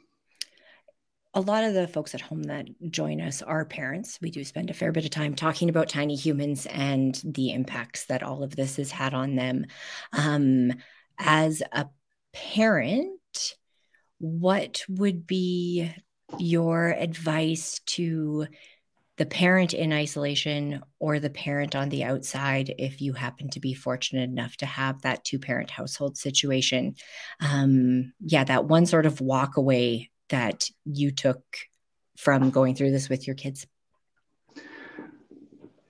A 1.32 1.40
lot 1.40 1.64
of 1.64 1.74
the 1.74 1.88
folks 1.88 2.14
at 2.14 2.20
home 2.20 2.42
that 2.44 2.66
join 2.90 3.20
us 3.20 3.40
are 3.40 3.64
parents. 3.64 4.18
We 4.20 4.30
do 4.30 4.44
spend 4.44 4.68
a 4.68 4.74
fair 4.74 4.92
bit 4.92 5.04
of 5.04 5.10
time 5.10 5.34
talking 5.34 5.70
about 5.70 5.88
tiny 5.88 6.16
humans 6.16 6.66
and 6.66 7.18
the 7.24 7.52
impacts 7.52 8.06
that 8.06 8.22
all 8.22 8.42
of 8.42 8.56
this 8.56 8.76
has 8.76 8.90
had 8.90 9.14
on 9.14 9.36
them. 9.36 9.64
Um, 10.12 10.72
as 11.18 11.62
a 11.72 11.86
parent, 12.32 13.54
what 14.18 14.82
would 14.88 15.26
be 15.26 15.90
your 16.38 16.90
advice 16.90 17.80
to 17.86 18.46
the 19.16 19.26
parent 19.26 19.74
in 19.74 19.92
isolation 19.92 20.80
or 20.98 21.20
the 21.20 21.28
parent 21.28 21.76
on 21.76 21.90
the 21.90 22.04
outside 22.04 22.74
if 22.78 23.02
you 23.02 23.12
happen 23.12 23.50
to 23.50 23.60
be 23.60 23.74
fortunate 23.74 24.30
enough 24.30 24.56
to 24.56 24.66
have 24.66 25.02
that 25.02 25.24
two 25.24 25.38
parent 25.38 25.70
household 25.70 26.16
situation? 26.16 26.94
Um, 27.40 28.12
yeah 28.20 28.44
that 28.44 28.64
one 28.64 28.86
sort 28.86 29.06
of 29.06 29.20
walk 29.20 29.56
away 29.56 30.10
that 30.30 30.68
you 30.84 31.10
took 31.10 31.42
from 32.16 32.50
going 32.50 32.74
through 32.74 32.92
this 32.92 33.08
with 33.08 33.26
your 33.26 33.36
kids 33.36 33.66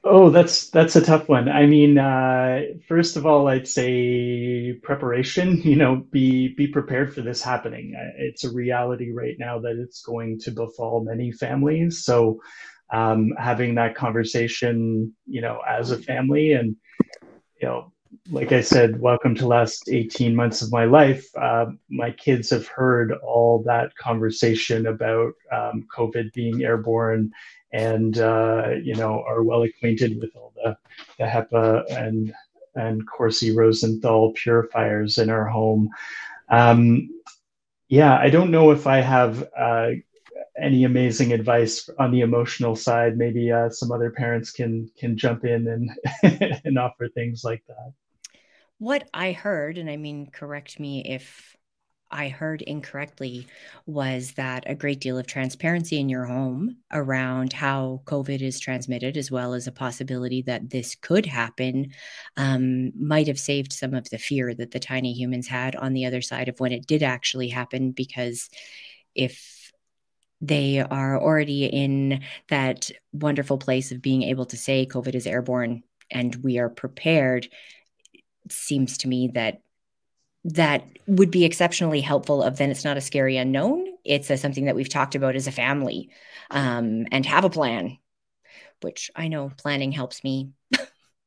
Oh, 0.03 0.31
that's 0.31 0.71
that's 0.71 0.97
a 0.97 1.03
tough 1.03 1.29
one. 1.29 1.49
I 1.51 1.67
mean, 1.67 1.99
uh, 1.99 2.63
first 2.89 3.17
of 3.17 3.27
all, 3.27 3.49
I'd 3.49 3.69
say 3.69 4.73
preparation. 4.83 5.61
You 5.71 5.77
know, 5.77 5.97
be 6.11 6.55
be 6.55 6.67
prepared 6.67 7.15
for 7.15 7.21
this 7.21 7.43
happening. 7.43 7.95
It's 8.17 8.45
a 8.45 8.53
reality 8.53 9.13
right 9.13 9.37
now 9.39 9.59
that 9.61 9.77
it's 9.79 10.03
going 10.03 10.39
to 10.41 10.51
befall 10.53 11.05
many 11.05 11.33
families. 11.33 12.03
So, 12.05 12.41
um, 12.93 13.33
having 13.39 13.75
that 13.75 13.95
conversation, 13.95 15.15
you 15.27 15.43
know, 15.43 15.61
as 15.69 15.91
a 15.91 15.99
family, 15.99 16.53
and 16.53 16.77
you 17.61 17.69
know, 17.69 17.93
like 18.31 18.53
I 18.53 18.63
said, 18.63 19.01
welcome 19.01 19.35
to 19.37 19.47
last 19.47 19.89
eighteen 19.91 20.35
months 20.35 20.63
of 20.63 20.73
my 20.73 20.85
life. 20.87 21.27
Uh, 21.37 21.67
my 21.91 22.11
kids 22.11 22.51
have 22.51 22.67
heard 22.67 23.13
all 23.23 23.63
that 23.67 23.95
conversation 23.97 24.87
about 24.87 25.35
um, 25.53 25.87
COVID 25.97 26.33
being 26.33 26.65
airborne 26.65 27.31
and 27.73 28.19
uh, 28.19 28.71
you 28.83 28.95
know 28.95 29.23
are 29.27 29.43
well 29.43 29.63
acquainted 29.63 30.21
with 30.21 30.31
all 30.37 30.53
the, 30.57 30.77
the 31.19 31.25
HEPA 31.25 31.85
and 31.97 32.33
and 32.75 33.07
Corsi 33.07 33.55
Rosenthal 33.55 34.33
purifiers 34.33 35.19
in 35.19 35.29
our 35.31 35.47
home. 35.47 35.91
Um, 36.49 37.11
yeah, 37.89 38.17
I 38.17 38.31
don't 38.31 38.53
know 38.53 38.71
if 38.71 38.87
I 38.87 39.01
have 39.01 39.49
uh, 39.59 39.91
any 40.61 40.85
amazing 40.85 41.33
advice 41.33 41.89
on 41.99 42.13
the 42.13 42.21
emotional 42.21 42.77
side, 42.77 43.17
maybe 43.17 43.51
uh, 43.51 43.71
some 43.71 43.93
other 43.93 44.11
parents 44.11 44.51
can 44.51 44.91
can 44.99 45.17
jump 45.17 45.45
in 45.45 45.69
and 45.69 46.61
and 46.65 46.79
offer 46.79 47.09
things 47.09 47.45
like 47.45 47.65
that. 47.69 47.93
What 48.79 49.09
I 49.13 49.33
heard, 49.33 49.79
and 49.79 49.91
I 49.91 49.97
mean, 49.97 50.27
correct 50.27 50.81
me 50.81 51.05
if 51.05 51.57
I 52.11 52.29
heard 52.29 52.63
incorrectly 52.63 53.47
was 53.87 54.33
that 54.33 54.65
a 54.67 54.75
great 54.75 55.01
deal 55.01 55.17
of 55.17 55.27
transparency 55.27 55.99
in 55.99 56.09
your 56.09 56.25
home 56.25 56.79
around 56.93 57.53
how 57.53 58.03
COVID 58.07 58.43
is 58.43 58.59
transmitted, 58.59 59.17
as 59.17 59.31
well 59.31 59.55
as 59.55 59.67
a 59.67 59.73
possibility 59.73 60.43
that 60.43 60.71
this 60.71 60.97
could 60.97 61.27
happen, 61.27 61.93
um, 62.37 62.93
might 63.01 63.29
have 63.29 63.39
saved 63.39 63.73
some 63.73 63.95
of 63.95 64.11
the 64.11 64.19
fear 64.19 64.55
that 64.55 64.73
the 64.73 64.81
tiny 64.81 65.13
humans 65.13 65.47
had 65.47 65.77
on 65.77 65.93
the 65.93 66.07
other 66.07 66.21
side 66.21 66.49
of 66.49 66.59
when 66.59 66.73
it 66.73 66.87
did 66.87 67.03
actually 67.03 67.49
happen. 67.49 67.93
Because 67.93 68.51
if 69.15 69.73
they 70.41 70.81
are 70.81 71.21
already 71.21 71.67
in 71.67 72.23
that 72.49 72.91
wonderful 73.13 73.59
place 73.59 73.93
of 73.93 74.03
being 74.03 74.23
able 74.25 74.47
to 74.47 74.57
say 74.57 74.87
COVID 74.87 75.15
is 75.15 75.27
airborne 75.27 75.83
and 76.11 76.35
we 76.37 76.59
are 76.59 76.71
prepared, 76.71 77.49
it 78.13 78.25
seems 78.53 78.99
to 78.99 79.09
me 79.09 79.31
that 79.35 79.61
that 80.45 80.85
would 81.07 81.31
be 81.31 81.45
exceptionally 81.45 82.01
helpful 82.01 82.43
of 82.43 82.57
then 82.57 82.71
it's 82.71 82.85
not 82.85 82.97
a 82.97 83.01
scary 83.01 83.37
unknown. 83.37 83.87
It's 84.05 84.31
a, 84.31 84.37
something 84.37 84.65
that 84.65 84.77
we've 84.77 84.89
talked 84.89 85.15
about 85.15 85.37
as 85.37 85.47
a 85.47 85.53
family 85.53 86.11
um, 86.51 87.07
and 87.13 87.27
have 87.27 87.45
a 87.45 87.51
plan 87.51 87.99
which 88.83 89.11
i 89.15 89.29
know 89.29 89.53
planning 89.59 89.93
helps 89.93 90.25
me. 90.25 90.49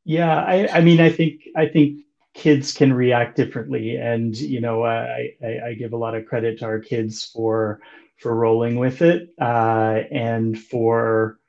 Yeah 0.06 0.36
I, 0.36 0.68
I 0.78 0.82
mean 0.82 1.00
i 1.00 1.10
think 1.12 1.42
i 1.56 1.68
think 1.68 2.00
kids 2.34 2.74
can 2.74 2.92
react 2.92 3.36
differently. 3.36 3.96
And 3.96 4.36
you 4.36 4.60
know 4.62 4.84
I, 4.84 5.34
I, 5.44 5.60
I 5.68 5.74
give 5.76 5.94
a 5.94 5.98
lot 5.98 6.16
of 6.16 6.26
credit 6.26 6.60
to 6.60 6.66
our 6.66 6.80
kids 6.80 7.26
for 7.26 7.80
for 8.18 8.36
rolling 8.36 8.76
with 8.76 9.02
it 9.02 9.30
uh, 9.40 10.02
and 10.12 10.60
for 10.60 11.40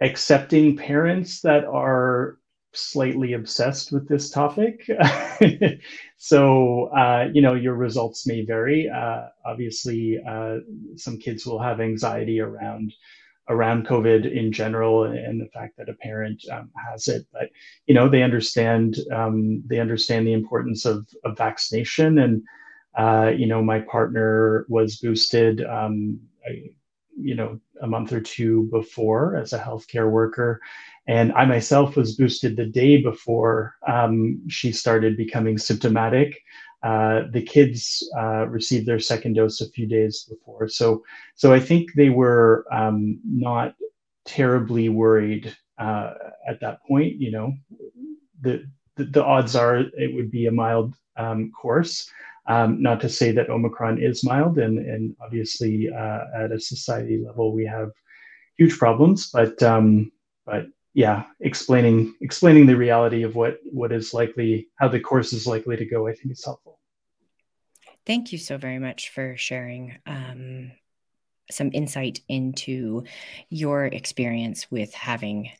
accepting 0.00 0.76
parents 0.76 1.42
that 1.42 1.64
are 1.64 2.38
slightly 2.76 3.32
obsessed 3.34 3.92
with 3.92 4.08
this 4.08 4.30
topic. 4.30 4.88
so, 6.16 6.84
uh, 6.96 7.28
you 7.32 7.42
know, 7.42 7.54
your 7.54 7.74
results 7.74 8.26
may 8.26 8.44
vary. 8.44 8.88
Uh, 8.88 9.28
obviously, 9.44 10.20
uh, 10.26 10.58
some 10.96 11.18
kids 11.18 11.46
will 11.46 11.60
have 11.60 11.80
anxiety 11.80 12.40
around 12.40 12.92
around 13.50 13.86
COVID 13.86 14.32
in 14.32 14.50
general 14.50 15.04
and 15.04 15.38
the 15.38 15.48
fact 15.52 15.76
that 15.76 15.90
a 15.90 15.94
parent 15.94 16.42
um, 16.50 16.70
has 16.90 17.08
it. 17.08 17.26
But 17.32 17.50
you 17.86 17.94
know, 17.94 18.08
they 18.08 18.22
understand 18.22 18.96
um, 19.12 19.62
they 19.66 19.80
understand 19.80 20.26
the 20.26 20.32
importance 20.32 20.84
of, 20.84 21.06
of 21.24 21.36
vaccination. 21.36 22.18
And 22.18 22.42
uh, 22.96 23.32
you 23.36 23.46
know, 23.46 23.62
my 23.62 23.80
partner 23.80 24.66
was 24.68 24.96
boosted. 24.96 25.64
Um, 25.64 26.20
I, 26.46 26.70
you 27.16 27.34
know, 27.34 27.60
a 27.80 27.86
month 27.86 28.12
or 28.12 28.20
two 28.20 28.68
before 28.72 29.36
as 29.36 29.52
a 29.52 29.58
healthcare 29.58 30.10
worker 30.10 30.60
and 31.06 31.32
I 31.32 31.44
myself 31.44 31.96
was 31.96 32.16
boosted 32.16 32.56
the 32.56 32.66
day 32.66 33.02
before 33.02 33.74
um, 33.86 34.40
she 34.48 34.72
started 34.72 35.16
becoming 35.16 35.58
symptomatic. 35.58 36.40
Uh, 36.82 37.22
the 37.30 37.42
kids 37.42 38.06
uh, 38.18 38.46
received 38.46 38.86
their 38.86 38.98
second 38.98 39.34
dose 39.34 39.60
a 39.60 39.70
few 39.70 39.86
days 39.86 40.26
before. 40.28 40.68
So, 40.68 41.02
so 41.34 41.52
I 41.52 41.60
think 41.60 41.92
they 41.94 42.10
were 42.10 42.66
um, 42.70 43.20
not 43.24 43.74
terribly 44.24 44.88
worried 44.88 45.54
uh, 45.78 46.12
at 46.46 46.60
that 46.60 46.82
point. 46.86 47.20
You 47.20 47.32
know, 47.32 47.54
the, 48.40 48.64
the, 48.96 49.04
the 49.04 49.24
odds 49.24 49.56
are 49.56 49.78
it 49.78 50.14
would 50.14 50.30
be 50.30 50.46
a 50.46 50.52
mild 50.52 50.94
um, 51.16 51.52
course. 51.52 52.10
Um, 52.46 52.82
not 52.82 53.00
to 53.00 53.08
say 53.08 53.32
that 53.32 53.48
Omicron 53.48 54.02
is 54.02 54.22
mild, 54.22 54.58
and 54.58 54.78
and 54.78 55.16
obviously 55.22 55.88
uh, 55.88 56.20
at 56.36 56.52
a 56.52 56.60
society 56.60 57.22
level 57.24 57.54
we 57.54 57.64
have 57.64 57.90
huge 58.58 58.78
problems, 58.78 59.30
but 59.30 59.62
um, 59.62 60.12
but 60.44 60.66
yeah, 60.94 61.24
explaining 61.40 62.14
explaining 62.20 62.66
the 62.66 62.76
reality 62.76 63.24
of 63.24 63.34
what 63.34 63.58
what 63.64 63.92
is 63.92 64.14
likely 64.14 64.68
how 64.76 64.88
the 64.88 65.00
course 65.00 65.32
is 65.32 65.46
likely 65.46 65.76
to 65.76 65.84
go, 65.84 66.06
I 66.06 66.14
think 66.14 66.32
is 66.32 66.44
helpful. 66.44 66.78
Thank 68.06 68.32
you 68.32 68.38
so 68.38 68.58
very 68.58 68.78
much 68.78 69.10
for 69.10 69.36
sharing 69.36 69.96
um, 70.06 70.70
some 71.50 71.70
insight 71.72 72.20
into 72.28 73.04
your 73.50 73.86
experience 73.86 74.70
with 74.70 74.94
having 74.94 75.50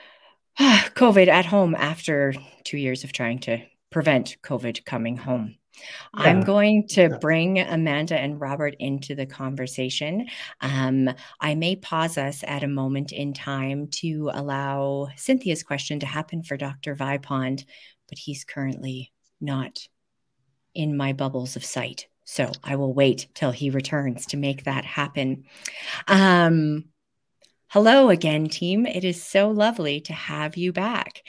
COVID 0.58 1.28
at 1.28 1.46
home 1.46 1.74
after 1.74 2.34
two 2.64 2.78
years 2.78 3.04
of 3.04 3.12
trying 3.12 3.40
to 3.40 3.62
prevent 3.90 4.36
COVID 4.42 4.84
coming 4.84 5.16
home. 5.16 5.56
Yeah. 5.76 6.22
I'm 6.24 6.40
going 6.42 6.88
to 6.88 7.18
bring 7.20 7.60
Amanda 7.60 8.18
and 8.18 8.40
Robert 8.40 8.74
into 8.78 9.14
the 9.14 9.26
conversation. 9.26 10.26
Um, 10.60 11.10
I 11.40 11.54
may 11.54 11.76
pause 11.76 12.18
us 12.18 12.44
at 12.46 12.64
a 12.64 12.68
moment 12.68 13.12
in 13.12 13.32
time 13.32 13.88
to 13.92 14.30
allow 14.32 15.08
Cynthia's 15.16 15.62
question 15.62 16.00
to 16.00 16.06
happen 16.06 16.42
for 16.42 16.56
Dr. 16.56 16.94
Vipond, 16.94 17.64
but 18.08 18.18
he's 18.18 18.44
currently 18.44 19.12
not 19.40 19.86
in 20.74 20.96
my 20.96 21.12
bubbles 21.12 21.56
of 21.56 21.64
sight. 21.64 22.06
So 22.24 22.52
I 22.62 22.76
will 22.76 22.94
wait 22.94 23.26
till 23.34 23.50
he 23.50 23.70
returns 23.70 24.26
to 24.26 24.36
make 24.36 24.64
that 24.64 24.84
happen. 24.84 25.44
Um, 26.06 26.84
Hello 27.72 28.08
again, 28.08 28.48
team. 28.48 28.84
It 28.84 29.04
is 29.04 29.22
so 29.22 29.48
lovely 29.48 30.00
to 30.00 30.12
have 30.12 30.56
you 30.56 30.72
back. 30.72 31.22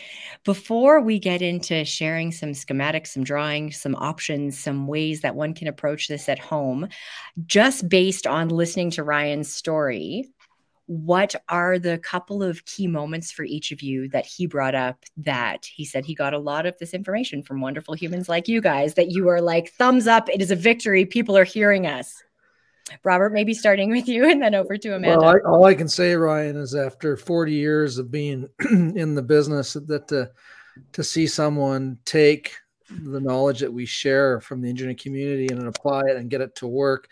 Before 0.44 1.00
we 1.00 1.20
get 1.20 1.44
into 1.44 1.86
sharing 1.86 2.32
some 2.32 2.54
schematics, 2.54 3.10
some 3.10 3.24
drawings, 3.24 3.80
some 3.80 3.94
options, 3.94 4.58
some 4.58 4.88
ways 4.88 5.22
that 5.22 5.36
one 5.36 5.54
can 5.54 5.68
approach 5.68 6.08
this 6.08 6.28
at 6.28 6.40
home, 6.40 6.88
just 7.46 7.88
based 7.88 8.26
on 8.26 8.50
listening 8.50 8.90
to 8.90 9.04
Ryan's 9.04 9.54
story, 9.54 10.32
what 10.88 11.36
are 11.48 11.78
the 11.78 12.00
couple 12.00 12.42
of 12.42 12.66
key 12.66 12.88
moments 12.88 13.32
for 13.32 13.44
each 13.44 13.72
of 13.72 13.84
you 13.84 14.10
that 14.10 14.26
he 14.26 14.48
brought 14.48 14.74
up 14.74 15.06
that 15.18 15.64
he 15.66 15.86
said 15.86 16.06
he 16.06 16.16
got 16.16 16.34
a 16.34 16.40
lot 16.40 16.66
of 16.66 16.76
this 16.80 16.96
information 16.96 17.44
from 17.44 17.62
wonderful 17.62 17.94
humans 17.94 18.28
like 18.28 18.48
you 18.48 18.60
guys 18.60 18.96
that 18.96 19.12
you 19.12 19.30
are 19.30 19.40
like 19.40 19.72
thumbs 19.74 20.06
up 20.06 20.28
it 20.28 20.42
is 20.42 20.52
a 20.52 20.56
victory 20.56 21.06
people 21.06 21.38
are 21.38 21.46
hearing 21.46 21.88
us 21.88 22.22
Robert, 23.04 23.32
maybe 23.32 23.54
starting 23.54 23.90
with 23.90 24.08
you 24.08 24.30
and 24.30 24.42
then 24.42 24.56
over 24.56 24.78
to 24.78 24.96
Amanda. 24.96 25.20
Well, 25.20 25.36
I, 25.36 25.50
all 25.50 25.66
I 25.66 25.74
can 25.74 25.88
say, 25.88 26.14
Ryan, 26.14 26.58
is 26.58 26.76
after 26.76 27.16
40 27.18 27.54
years 27.54 27.98
of 27.98 28.12
being 28.12 28.48
in 28.70 29.16
the 29.16 29.22
business, 29.22 29.74
that 29.74 30.08
to, 30.10 30.32
to 30.94 31.04
see 31.04 31.28
someone 31.28 31.98
take 32.06 32.54
the 32.90 33.22
knowledge 33.22 33.60
that 33.60 33.72
we 33.72 33.86
share 33.86 34.42
from 34.42 34.62
the 34.62 34.70
engineering 34.70 34.98
community 34.98 35.48
and 35.48 35.68
apply 35.68 36.02
it 36.10 36.18
and 36.18 36.30
get 36.30 36.42
it 36.42 36.56
to 36.56 36.68
work 36.68 37.08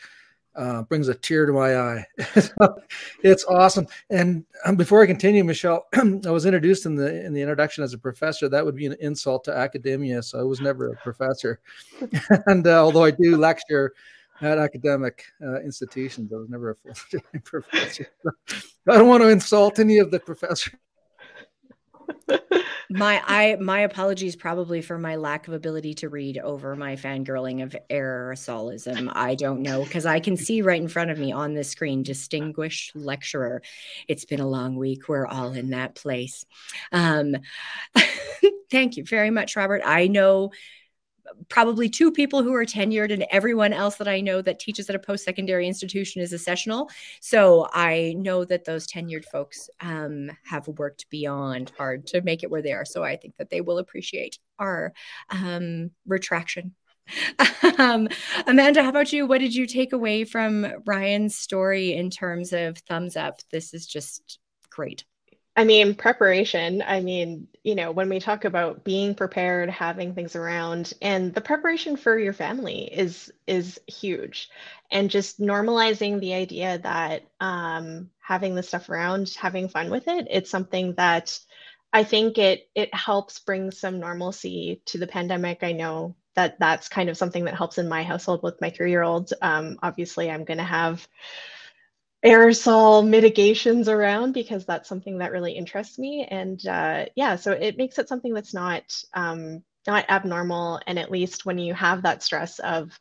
uh, 0.56 0.84
brings 0.84 1.08
a 1.08 1.14
tear 1.14 1.46
to 1.46 1.54
my 1.54 1.78
eye. 1.78 2.06
it's 3.24 3.46
awesome. 3.46 3.88
And 4.10 4.46
um, 4.66 4.76
before 4.76 5.02
I 5.02 5.06
continue, 5.06 5.44
Michelle, 5.44 5.88
I 5.94 6.32
was 6.32 6.46
introduced 6.46 6.86
in 6.86 6.96
the 6.96 7.26
in 7.26 7.34
the 7.34 7.42
introduction 7.42 7.84
as 7.84 7.94
a 7.94 7.98
professor. 7.98 8.50
That 8.50 8.66
would 8.66 8.76
be 8.76 8.86
an 8.86 8.96
insult 9.00 9.46
to 9.46 9.56
academia. 9.56 10.22
So 10.22 10.40
I 10.40 10.44
was 10.44 10.60
never 10.60 10.92
a 10.92 10.98
professor. 10.98 11.62
and 12.48 12.68
uh, 12.68 12.84
although 12.84 13.06
I 13.06 13.12
do 13.12 13.38
lecture 13.38 13.94
at 14.42 14.58
academic 14.58 15.26
uh, 15.44 15.62
institutions. 15.62 16.32
I 16.34 16.38
was 16.38 16.50
never 16.50 16.72
a 16.72 16.76
full-time 16.76 17.42
professor. 17.44 18.08
I 18.88 18.98
don't 18.98 19.08
want 19.08 19.22
to 19.22 19.30
insult 19.30 19.80
any 19.80 19.98
of 19.98 20.12
the 20.12 20.20
professors. 20.20 20.74
my 22.90 23.22
I 23.26 23.56
my 23.60 23.82
apologies 23.82 24.36
probably 24.36 24.82
for 24.82 24.98
my 24.98 25.16
lack 25.16 25.48
of 25.48 25.54
ability 25.54 25.94
to 25.96 26.10
read 26.10 26.40
over 26.40 26.76
my 26.76 26.96
fangirling 26.96 27.62
of 27.62 27.76
aerosolism. 27.90 29.12
I 29.14 29.36
don't 29.36 29.62
know 29.62 29.84
because 29.84 30.06
I 30.06 30.20
can 30.20 30.36
see 30.36 30.62
right 30.62 30.82
in 30.82 30.88
front 30.88 31.12
of 31.12 31.20
me 31.20 31.32
on 31.32 31.54
the 31.54 31.64
screen 31.64 32.02
distinguished 32.02 32.96
lecturer. 32.96 33.62
It's 34.08 34.26
been 34.26 34.40
a 34.40 34.48
long 34.48 34.76
week. 34.76 35.08
We're 35.08 35.28
all 35.28 35.54
in 35.54 35.70
that 35.70 35.96
place. 35.96 36.46
Um, 36.92 37.36
thank 38.72 38.98
you 38.98 39.06
very 39.06 39.30
much, 39.30 39.56
Robert. 39.56 39.84
I 39.86 40.08
know 40.08 40.52
probably 41.50 41.90
two 41.90 42.12
people 42.12 42.44
who 42.44 42.54
are 42.54 42.66
tenured 42.66 43.12
and 43.12 43.26
everyone 43.32 43.74
else 43.74 43.96
that 43.98 44.08
I 44.08 44.22
know 44.22 44.42
that 44.42 44.60
teaches 44.60 44.90
at 44.90 44.96
a 44.96 45.00
post 45.00 45.24
secondary 45.24 45.68
institution 45.68 46.22
is 46.22 46.34
a 46.34 46.40
sessional. 46.40 46.90
So 47.22 47.68
I 47.74 48.16
know 48.18 48.46
that 48.46 48.66
those 48.66 48.88
tenured 48.88 49.26
folks 49.26 49.70
um, 49.82 50.32
have 50.44 50.68
worked 50.68 51.10
beyond 51.10 51.72
hard 51.78 52.08
to 52.08 52.22
make 52.22 52.44
it 52.44 52.52
where 52.52 52.62
they 52.62 52.74
are. 52.74 52.86
So 52.86 53.04
I 53.04 53.16
think 53.16 53.36
that 53.38 53.50
they 53.50 53.62
will 53.62 53.78
appreciate 53.78 54.40
our 54.58 54.94
um, 55.30 55.92
retraction. 56.06 56.74
um, 57.78 58.08
Amanda, 58.46 58.84
how 58.84 58.90
about 58.90 59.12
you? 59.12 59.26
What 59.26 59.40
did 59.40 59.56
you 59.56 59.66
take 59.66 59.94
away 59.94 60.26
from 60.26 60.68
Ryan's 60.86 61.36
story 61.36 61.94
in 61.94 62.10
terms 62.10 62.54
of 62.54 62.78
thumbs 62.80 63.16
up? 63.16 63.40
This 63.52 63.74
is 63.74 63.88
just 63.88 64.40
great. 64.70 65.06
I 65.60 65.66
mean, 65.66 65.94
preparation. 65.94 66.82
I 66.82 67.02
mean, 67.02 67.50
you 67.64 67.76
know, 67.76 67.92
when 67.92 68.08
we 68.08 68.22
talk 68.22 68.46
about 68.46 68.86
being 68.86 69.14
prepared, 69.14 69.70
having 69.70 70.16
things 70.16 70.38
around, 70.38 70.94
and 71.02 71.34
the 71.34 71.42
preparation 71.42 71.98
for 71.98 72.18
your 72.18 72.32
family 72.32 72.84
is 72.84 73.30
is 73.46 73.78
huge, 73.86 74.50
and 74.90 75.10
just 75.10 75.42
normalizing 75.42 76.22
the 76.22 76.34
idea 76.34 76.78
that 76.78 77.24
um, 77.42 78.10
having 78.22 78.56
the 78.56 78.64
stuff 78.64 78.90
around, 78.90 79.34
having 79.38 79.68
fun 79.68 79.90
with 79.90 80.08
it, 80.08 80.28
it's 80.30 80.50
something 80.50 80.94
that 80.96 81.38
I 81.92 82.06
think 82.06 82.38
it 82.38 82.70
it 82.74 82.94
helps 82.96 83.40
bring 83.40 83.72
some 83.72 84.00
normalcy 84.00 84.82
to 84.86 84.98
the 84.98 85.08
pandemic. 85.08 85.62
I 85.62 85.74
know 85.74 86.16
that 86.36 86.58
that's 86.60 86.88
kind 86.88 87.10
of 87.10 87.18
something 87.18 87.44
that 87.44 87.56
helps 87.56 87.78
in 87.78 87.90
my 87.90 88.04
household 88.04 88.44
with 88.44 88.62
my 88.62 88.70
three 88.70 88.92
year 88.92 89.04
old. 89.04 89.34
Um, 89.42 89.78
obviously, 89.84 90.32
I'm 90.32 90.46
going 90.46 90.60
to 90.60 90.64
have 90.64 91.06
aerosol 92.26 93.08
mitigations 93.08 93.88
around 93.88 94.34
because 94.34 94.66
that's 94.66 94.90
something 94.90 95.20
that 95.20 95.32
really 95.32 95.54
interests 95.54 95.98
me. 95.98 96.28
And 96.30 96.66
uh, 96.68 97.06
yeah, 97.16 97.36
so 97.36 97.52
it 97.52 97.78
makes 97.78 97.98
it 97.98 98.10
something 98.10 98.34
that's 98.34 98.54
not 98.54 98.84
um, 99.14 99.64
not 99.88 100.10
abnormal. 100.10 100.82
And 100.86 101.00
at 101.00 101.12
least 101.12 101.46
when 101.46 101.58
you 101.58 101.74
have 101.74 102.04
that 102.04 102.22
stress 102.22 102.60
of 102.60 103.00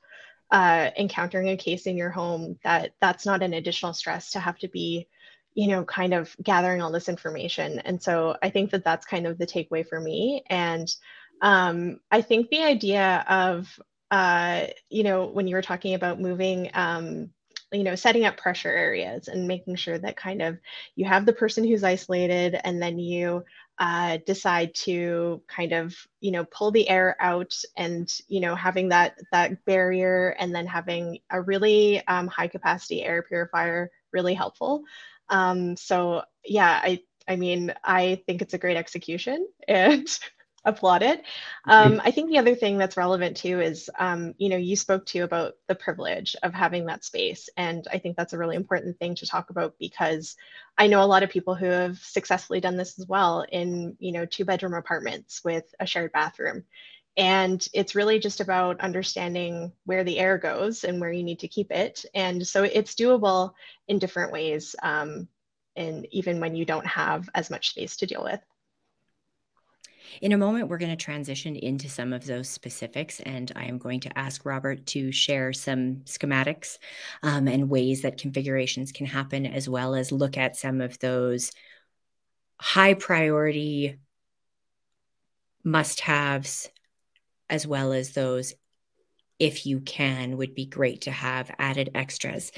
uh, 0.50 0.90
encountering 0.96 1.48
a 1.50 1.56
case 1.56 1.86
in 1.86 1.96
your 1.96 2.10
home, 2.10 2.58
that 2.64 2.92
that's 3.00 3.26
not 3.26 3.42
an 3.42 3.54
additional 3.54 3.92
stress 3.92 4.30
to 4.30 4.40
have 4.40 4.58
to 4.58 4.68
be, 4.68 5.08
you 5.54 5.66
know, 5.68 5.84
kind 5.84 6.14
of 6.14 6.34
gathering 6.42 6.80
all 6.80 6.92
this 6.92 7.08
information. 7.08 7.80
And 7.80 8.00
so 8.00 8.36
I 8.42 8.50
think 8.50 8.70
that 8.70 8.84
that's 8.84 9.04
kind 9.04 9.26
of 9.26 9.36
the 9.36 9.46
takeaway 9.46 9.86
for 9.86 10.00
me. 10.00 10.44
And 10.48 10.88
um, 11.42 12.00
I 12.10 12.22
think 12.22 12.48
the 12.48 12.62
idea 12.62 13.24
of, 13.28 13.68
uh, 14.10 14.66
you 14.88 15.02
know, 15.02 15.26
when 15.26 15.48
you 15.48 15.56
were 15.56 15.62
talking 15.62 15.94
about 15.94 16.20
moving 16.20 16.70
um, 16.72 17.30
you 17.72 17.84
know 17.84 17.94
setting 17.94 18.24
up 18.24 18.36
pressure 18.36 18.70
areas 18.70 19.28
and 19.28 19.46
making 19.46 19.76
sure 19.76 19.98
that 19.98 20.16
kind 20.16 20.40
of 20.42 20.58
you 20.94 21.04
have 21.04 21.26
the 21.26 21.32
person 21.32 21.64
who's 21.64 21.84
isolated 21.84 22.58
and 22.64 22.80
then 22.80 22.98
you 22.98 23.44
uh, 23.78 24.18
decide 24.26 24.74
to 24.74 25.40
kind 25.46 25.72
of 25.72 25.94
you 26.20 26.30
know 26.32 26.44
pull 26.44 26.70
the 26.70 26.88
air 26.88 27.16
out 27.20 27.54
and 27.76 28.12
you 28.26 28.40
know 28.40 28.54
having 28.54 28.88
that 28.88 29.16
that 29.32 29.64
barrier 29.64 30.34
and 30.38 30.54
then 30.54 30.66
having 30.66 31.18
a 31.30 31.40
really 31.40 32.04
um, 32.08 32.26
high 32.26 32.48
capacity 32.48 33.04
air 33.04 33.22
purifier 33.22 33.90
really 34.12 34.34
helpful. 34.34 34.82
Um, 35.28 35.76
so 35.76 36.22
yeah 36.44 36.80
i 36.82 37.00
i 37.28 37.36
mean 37.36 37.72
i 37.84 38.22
think 38.26 38.42
it's 38.42 38.54
a 38.54 38.58
great 38.58 38.76
execution 38.76 39.46
and 39.68 40.08
applaud 40.68 41.02
it. 41.02 41.22
Um, 41.66 42.00
I 42.04 42.10
think 42.10 42.30
the 42.30 42.38
other 42.38 42.54
thing 42.54 42.78
that's 42.78 42.96
relevant 42.96 43.36
too 43.36 43.60
is, 43.60 43.90
um, 43.98 44.34
you 44.38 44.48
know, 44.48 44.56
you 44.56 44.76
spoke 44.76 45.06
to 45.06 45.20
about 45.20 45.54
the 45.66 45.74
privilege 45.74 46.36
of 46.42 46.54
having 46.54 46.86
that 46.86 47.04
space. 47.04 47.48
And 47.56 47.86
I 47.92 47.98
think 47.98 48.16
that's 48.16 48.32
a 48.32 48.38
really 48.38 48.56
important 48.56 48.98
thing 48.98 49.14
to 49.16 49.26
talk 49.26 49.50
about 49.50 49.74
because 49.78 50.36
I 50.76 50.86
know 50.86 51.02
a 51.02 51.06
lot 51.06 51.22
of 51.22 51.30
people 51.30 51.54
who 51.54 51.66
have 51.66 51.98
successfully 51.98 52.60
done 52.60 52.76
this 52.76 52.98
as 52.98 53.06
well 53.06 53.44
in, 53.50 53.96
you 53.98 54.12
know, 54.12 54.26
two 54.26 54.44
bedroom 54.44 54.74
apartments 54.74 55.42
with 55.44 55.64
a 55.80 55.86
shared 55.86 56.12
bathroom. 56.12 56.64
And 57.16 57.66
it's 57.74 57.96
really 57.96 58.20
just 58.20 58.40
about 58.40 58.80
understanding 58.80 59.72
where 59.86 60.04
the 60.04 60.18
air 60.20 60.38
goes 60.38 60.84
and 60.84 61.00
where 61.00 61.10
you 61.10 61.24
need 61.24 61.40
to 61.40 61.48
keep 61.48 61.72
it. 61.72 62.04
And 62.14 62.46
so 62.46 62.62
it's 62.62 62.94
doable 62.94 63.54
in 63.88 63.98
different 63.98 64.32
ways. 64.32 64.76
Um, 64.82 65.28
and 65.74 66.06
even 66.10 66.40
when 66.40 66.54
you 66.54 66.64
don't 66.64 66.86
have 66.86 67.28
as 67.34 67.50
much 67.50 67.70
space 67.70 67.96
to 67.98 68.06
deal 68.06 68.22
with. 68.22 68.40
In 70.20 70.32
a 70.32 70.38
moment, 70.38 70.68
we're 70.68 70.78
going 70.78 70.96
to 70.96 71.04
transition 71.04 71.56
into 71.56 71.88
some 71.88 72.12
of 72.12 72.26
those 72.26 72.48
specifics, 72.48 73.20
and 73.20 73.50
I 73.54 73.64
am 73.64 73.78
going 73.78 74.00
to 74.00 74.18
ask 74.18 74.44
Robert 74.44 74.86
to 74.86 75.12
share 75.12 75.52
some 75.52 75.96
schematics 76.04 76.78
um, 77.22 77.48
and 77.48 77.70
ways 77.70 78.02
that 78.02 78.18
configurations 78.18 78.92
can 78.92 79.06
happen, 79.06 79.46
as 79.46 79.68
well 79.68 79.94
as 79.94 80.12
look 80.12 80.36
at 80.36 80.56
some 80.56 80.80
of 80.80 80.98
those 80.98 81.52
high 82.60 82.94
priority 82.94 83.98
must 85.64 86.00
haves, 86.00 86.70
as 87.50 87.66
well 87.66 87.92
as 87.92 88.12
those 88.12 88.54
if 89.38 89.66
you 89.66 89.80
can, 89.80 90.36
would 90.36 90.54
be 90.54 90.66
great 90.66 91.02
to 91.02 91.10
have 91.10 91.50
added 91.58 91.90
extras. 91.94 92.50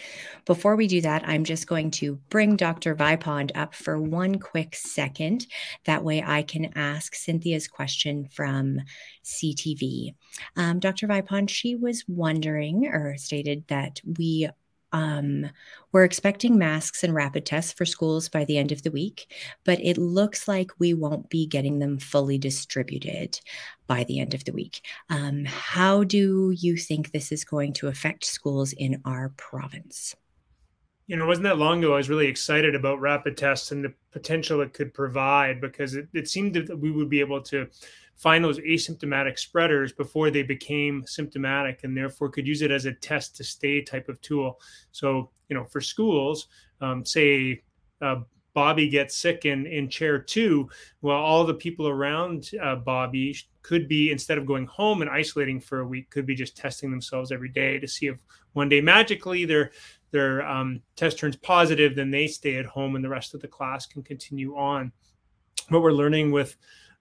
Before 0.47 0.77
we 0.77 0.87
do 0.87 1.01
that, 1.03 1.23
I'm 1.27 1.45
just 1.45 1.67
going 1.67 1.91
to 1.93 2.17
bring 2.31 2.57
Dr. 2.57 2.95
Vipond 2.95 3.53
up 3.55 3.75
for 3.75 4.01
one 4.01 4.39
quick 4.39 4.75
second. 4.75 5.47
That 5.85 6.05
way 6.05 6.23
I 6.27 6.43
can 6.43 6.73
ask 6.77 7.15
Cynthia's 7.15 7.69
question 7.69 8.29
from 8.31 8.81
CTV. 9.25 10.15
Um, 10.57 10.79
Dr. 10.79 11.07
Vipond, 11.07 11.51
she 11.51 11.77
was 11.77 12.05
wondering 12.09 12.87
or 12.87 13.17
stated 13.19 13.65
that 13.69 14.01
we 14.19 14.49
um, 14.93 15.49
we're 15.93 16.05
expecting 16.05 16.59
masks 16.59 17.05
and 17.05 17.15
rapid 17.15 17.47
tests 17.47 17.73
for 17.73 17.85
schools 17.85 18.29
by 18.29 18.45
the 18.45 18.59
end 18.59 18.73
of 18.73 18.83
the 18.83 18.91
week, 18.91 19.33
but 19.65 19.81
it 19.81 19.99
looks 19.99 20.49
like 20.49 20.71
we 20.79 20.95
won't 20.95 21.29
be 21.31 21.47
getting 21.47 21.79
them 21.79 21.99
fully 21.99 22.39
distributed 22.39 23.41
by 23.87 24.05
the 24.05 24.21
end 24.21 24.35
of 24.35 24.45
the 24.45 24.53
week. 24.53 24.83
Um, 25.09 25.45
how 25.45 26.05
do 26.05 26.53
you 26.57 26.77
think 26.77 27.11
this 27.11 27.33
is 27.33 27.45
going 27.45 27.73
to 27.75 27.89
affect 27.89 28.25
schools 28.25 28.73
in 28.73 29.01
our 29.05 29.33
province? 29.37 30.15
You 31.07 31.17
know, 31.17 31.25
it 31.25 31.29
wasn't 31.29 31.45
that 31.45 31.59
long 31.59 31.81
ago 31.81 31.95
I 31.95 31.97
was 31.97 32.09
really 32.09 32.29
excited 32.29 32.77
about 32.77 33.01
rapid 33.01 33.37
tests 33.37 33.73
and 33.73 33.85
the 33.85 33.93
potential 34.13 34.61
it 34.61 34.73
could 34.73 34.95
provide 34.95 35.61
because 35.61 35.97
it, 35.97 36.07
it 36.15 36.29
seemed 36.29 36.55
that 36.55 36.79
we 36.79 36.93
would 36.93 37.11
be 37.11 37.19
able 37.19 37.43
to 37.43 37.67
find 38.21 38.45
those 38.45 38.59
asymptomatic 38.59 39.39
spreaders 39.39 39.93
before 39.93 40.31
they 40.31 40.43
became 40.43 41.03
symptomatic 41.07 41.85
and 41.85 41.97
therefore 41.97 42.29
could 42.29 42.47
use 42.47 42.61
it 42.61 42.71
as 42.71 42.85
a 42.85 42.93
test 42.93 43.35
to 43.35 43.43
stay 43.43 43.81
type 43.81 44.11
of 44.11 44.21
tool. 44.21 44.61
So, 44.93 45.31
you 45.49 45.57
know, 45.57 45.65
for 45.65 45.81
schools, 45.81 46.49
um, 46.83 47.03
say 47.03 47.63
uh, 48.03 48.17
Bobby 48.53 48.91
gets 48.91 49.17
sick 49.17 49.47
in, 49.47 49.67
in 49.67 49.89
chair 49.89 50.19
two, 50.19 50.69
well, 51.01 51.17
all 51.17 51.45
the 51.45 51.55
people 51.55 51.89
around 51.89 52.51
uh, 52.63 52.77
Bobby 52.77 53.35
could 53.63 53.89
be, 53.89 54.11
instead 54.11 54.37
of 54.37 54.45
going 54.45 54.67
home 54.67 55.01
and 55.01 55.11
isolating 55.11 55.59
for 55.59 55.81
a 55.81 55.87
week, 55.87 56.11
could 56.11 56.27
be 56.27 56.35
just 56.35 56.59
testing 56.59 56.91
themselves 56.91 57.33
every 57.33 57.49
day 57.49 57.79
to 57.79 57.89
see 57.89 58.09
if 58.09 58.19
one 58.53 58.69
day 58.69 58.83
magically 58.83 59.47
their 59.47 59.71
their 60.11 60.47
um, 60.47 60.83
test 60.97 61.19
turns 61.19 61.37
positive, 61.37 61.95
then 61.95 62.11
they 62.11 62.27
stay 62.27 62.57
at 62.57 62.67
home 62.67 62.97
and 62.97 63.05
the 63.05 63.09
rest 63.09 63.33
of 63.33 63.41
the 63.41 63.49
class 63.49 63.87
can 63.87 64.03
continue 64.03 64.57
on. 64.57 64.93
What 65.69 65.83
we're 65.83 65.93
learning 65.93 66.33
with 66.33 66.57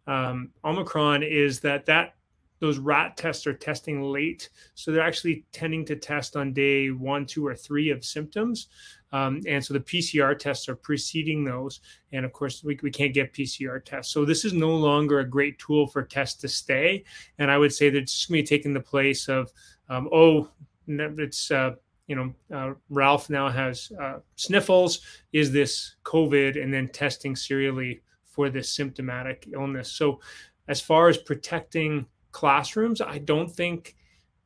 um, 0.10 0.50
Omicron 0.66 1.22
is 1.22 1.60
that 1.60 1.86
that 1.86 2.16
those 2.60 2.78
RAT 2.78 3.16
tests 3.16 3.48
are 3.48 3.54
testing 3.54 4.02
late, 4.02 4.50
so 4.74 4.92
they're 4.92 5.02
actually 5.02 5.46
tending 5.54 5.86
to 5.86 5.96
test 5.96 6.36
on 6.36 6.52
day 6.52 6.90
one, 6.90 7.26
two, 7.26 7.46
or 7.46 7.56
three 7.56 7.90
of 7.90 8.04
symptoms. 8.04 8.68
Um, 9.14 9.42
and 9.48 9.64
so 9.64 9.74
the 9.74 9.80
PCR 9.80 10.38
tests 10.38 10.68
are 10.68 10.76
preceding 10.76 11.46
those. 11.46 11.80
And 12.12 12.26
of 12.26 12.34
course, 12.34 12.64
we, 12.64 12.78
we 12.84 12.92
can't 12.92 13.14
get 13.14 13.34
PCR 13.34 13.84
tests. 13.84 14.14
So 14.14 14.26
this 14.26 14.46
is 14.46 14.54
no 14.54 14.72
longer 14.76 15.20
a 15.20 15.26
great 15.26 15.58
tool 15.58 15.88
for 15.88 16.04
tests 16.04 16.42
to 16.42 16.48
stay. 16.48 17.06
And 17.38 17.50
I 17.50 17.58
would 17.58 17.74
say 17.74 17.90
that 17.90 17.98
it's 17.98 18.26
going 18.26 18.40
to 18.40 18.44
be 18.44 18.58
taking 18.58 18.74
the 18.74 18.82
place 18.82 19.30
of, 19.30 19.52
um, 19.88 20.10
oh, 20.12 20.50
it's, 20.88 21.52
uh, 21.52 21.76
you 22.08 22.16
know, 22.16 22.34
uh, 22.54 22.74
Ralph 22.90 23.30
now 23.30 23.50
has 23.50 23.92
uh, 24.00 24.18
sniffles. 24.36 25.02
Is 25.32 25.52
this 25.52 25.96
COVID? 26.04 26.62
And 26.62 26.74
then 26.74 26.90
testing 26.90 27.36
serially 27.36 28.02
for 28.40 28.50
this 28.50 28.72
symptomatic 28.72 29.50
illness. 29.52 29.92
So, 29.92 30.22
as 30.70 30.80
far 30.80 31.10
as 31.10 31.18
protecting 31.18 32.06
classrooms, 32.32 33.02
I 33.02 33.18
don't 33.18 33.52
think 33.52 33.98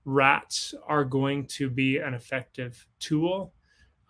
RATs 0.03 0.73
are 0.87 1.05
going 1.05 1.45
to 1.57 1.69
be 1.69 1.97
an 1.97 2.15
effective 2.15 2.87
tool. 2.97 3.53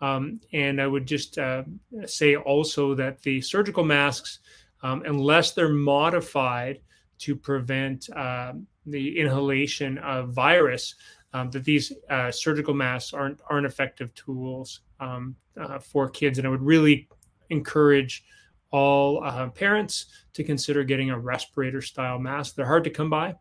Um, 0.00 0.40
and 0.54 0.80
I 0.80 0.86
would 0.86 1.04
just 1.04 1.36
uh, 1.36 1.64
say 2.06 2.34
also 2.34 2.94
that 2.94 3.20
the 3.20 3.42
surgical 3.42 3.84
masks, 3.84 4.38
um, 4.82 5.02
unless 5.04 5.50
they're 5.50 5.68
modified 5.68 6.80
to 7.18 7.36
prevent 7.36 8.08
uh, 8.16 8.54
the 8.86 9.18
inhalation 9.20 9.98
of 9.98 10.30
virus, 10.30 10.94
um, 11.34 11.50
that 11.50 11.64
these 11.64 11.92
uh, 12.08 12.30
surgical 12.30 12.72
masks 12.72 13.12
aren't 13.12 13.38
aren't 13.50 13.66
effective 13.66 14.14
tools 14.14 14.80
um, 14.98 15.36
uh, 15.60 15.78
for 15.78 16.08
kids. 16.08 16.38
And 16.38 16.46
I 16.46 16.50
would 16.50 16.62
really 16.62 17.06
encourage 17.50 18.24
all 18.74 19.22
uh, 19.22 19.48
parents 19.50 20.06
to 20.32 20.42
consider 20.42 20.82
getting 20.82 21.10
a 21.10 21.18
respirator 21.18 21.80
style 21.80 22.18
mask. 22.18 22.56
They're 22.56 22.66
hard 22.66 22.82
to 22.82 22.90
come 22.90 23.08
by, 23.08 23.36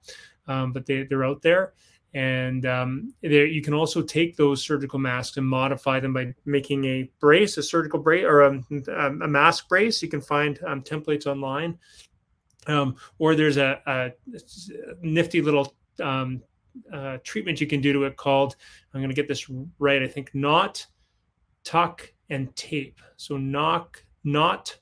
um, 0.48 0.72
but 0.72 0.86
they, 0.86 1.04
they're 1.04 1.26
out 1.26 1.42
there. 1.42 1.74
And 2.14 2.68
um, 2.68 3.16
you 3.22 3.64
can 3.64 3.74
also 3.74 4.04
take 4.04 4.38
those 4.38 4.64
surgical 4.64 5.00
masks 5.00 5.38
and 5.38 5.48
modify 5.48 6.00
them 6.00 6.14
by 6.14 6.36
making 6.46 6.86
a 6.86 7.10
brace, 7.20 7.58
a 7.58 7.64
surgical 7.64 8.00
brace, 8.00 8.24
or 8.24 8.42
a, 8.42 8.64
a, 8.92 9.28
mask 9.28 9.68
brace. 9.68 10.04
You 10.04 10.10
can 10.10 10.22
find 10.22 10.60
um, 10.68 10.84
templates 10.84 11.26
online. 11.26 11.80
Um, 12.68 12.96
or 13.18 13.34
there's 13.34 13.58
a, 13.58 13.82
a 13.88 14.12
nifty 15.02 15.42
little 15.42 15.76
um, 16.00 16.44
uh, 16.94 17.18
treatment 17.24 17.60
you 17.60 17.66
can 17.66 17.82
do 17.82 17.92
to 17.94 18.04
it 18.04 18.18
called, 18.18 18.56
I'm 18.94 19.02
going 19.02 19.10
to 19.10 19.16
get 19.16 19.28
this 19.28 19.50
right, 19.80 20.04
I 20.04 20.08
think, 20.08 20.30
knot, 20.36 20.86
tuck, 21.64 22.14
and 22.30 22.56
tape. 22.56 23.02
So 23.18 23.38
knock, 23.38 24.06
knot, 24.24 24.78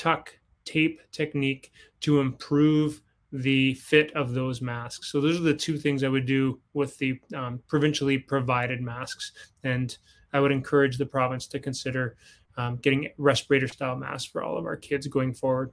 tuck 0.00 0.34
tape 0.64 0.98
technique 1.12 1.72
to 2.00 2.20
improve 2.20 3.02
the 3.32 3.74
fit 3.74 4.10
of 4.16 4.32
those 4.32 4.62
masks. 4.62 5.12
So 5.12 5.20
those 5.20 5.38
are 5.38 5.42
the 5.42 5.54
two 5.54 5.76
things 5.76 6.02
I 6.02 6.08
would 6.08 6.24
do 6.24 6.58
with 6.72 6.96
the 6.96 7.20
um, 7.36 7.60
provincially 7.68 8.16
provided 8.16 8.80
masks, 8.80 9.32
and 9.62 9.96
I 10.32 10.40
would 10.40 10.52
encourage 10.52 10.96
the 10.96 11.04
province 11.04 11.46
to 11.48 11.58
consider 11.58 12.16
um, 12.56 12.76
getting 12.76 13.08
respirator 13.18 13.68
style 13.68 13.94
masks 13.94 14.30
for 14.30 14.42
all 14.42 14.56
of 14.56 14.64
our 14.64 14.76
kids 14.76 15.06
going 15.06 15.34
forward. 15.34 15.70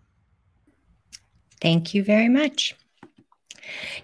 Thank 1.61 1.93
you 1.93 2.03
very 2.03 2.29
much. 2.29 2.75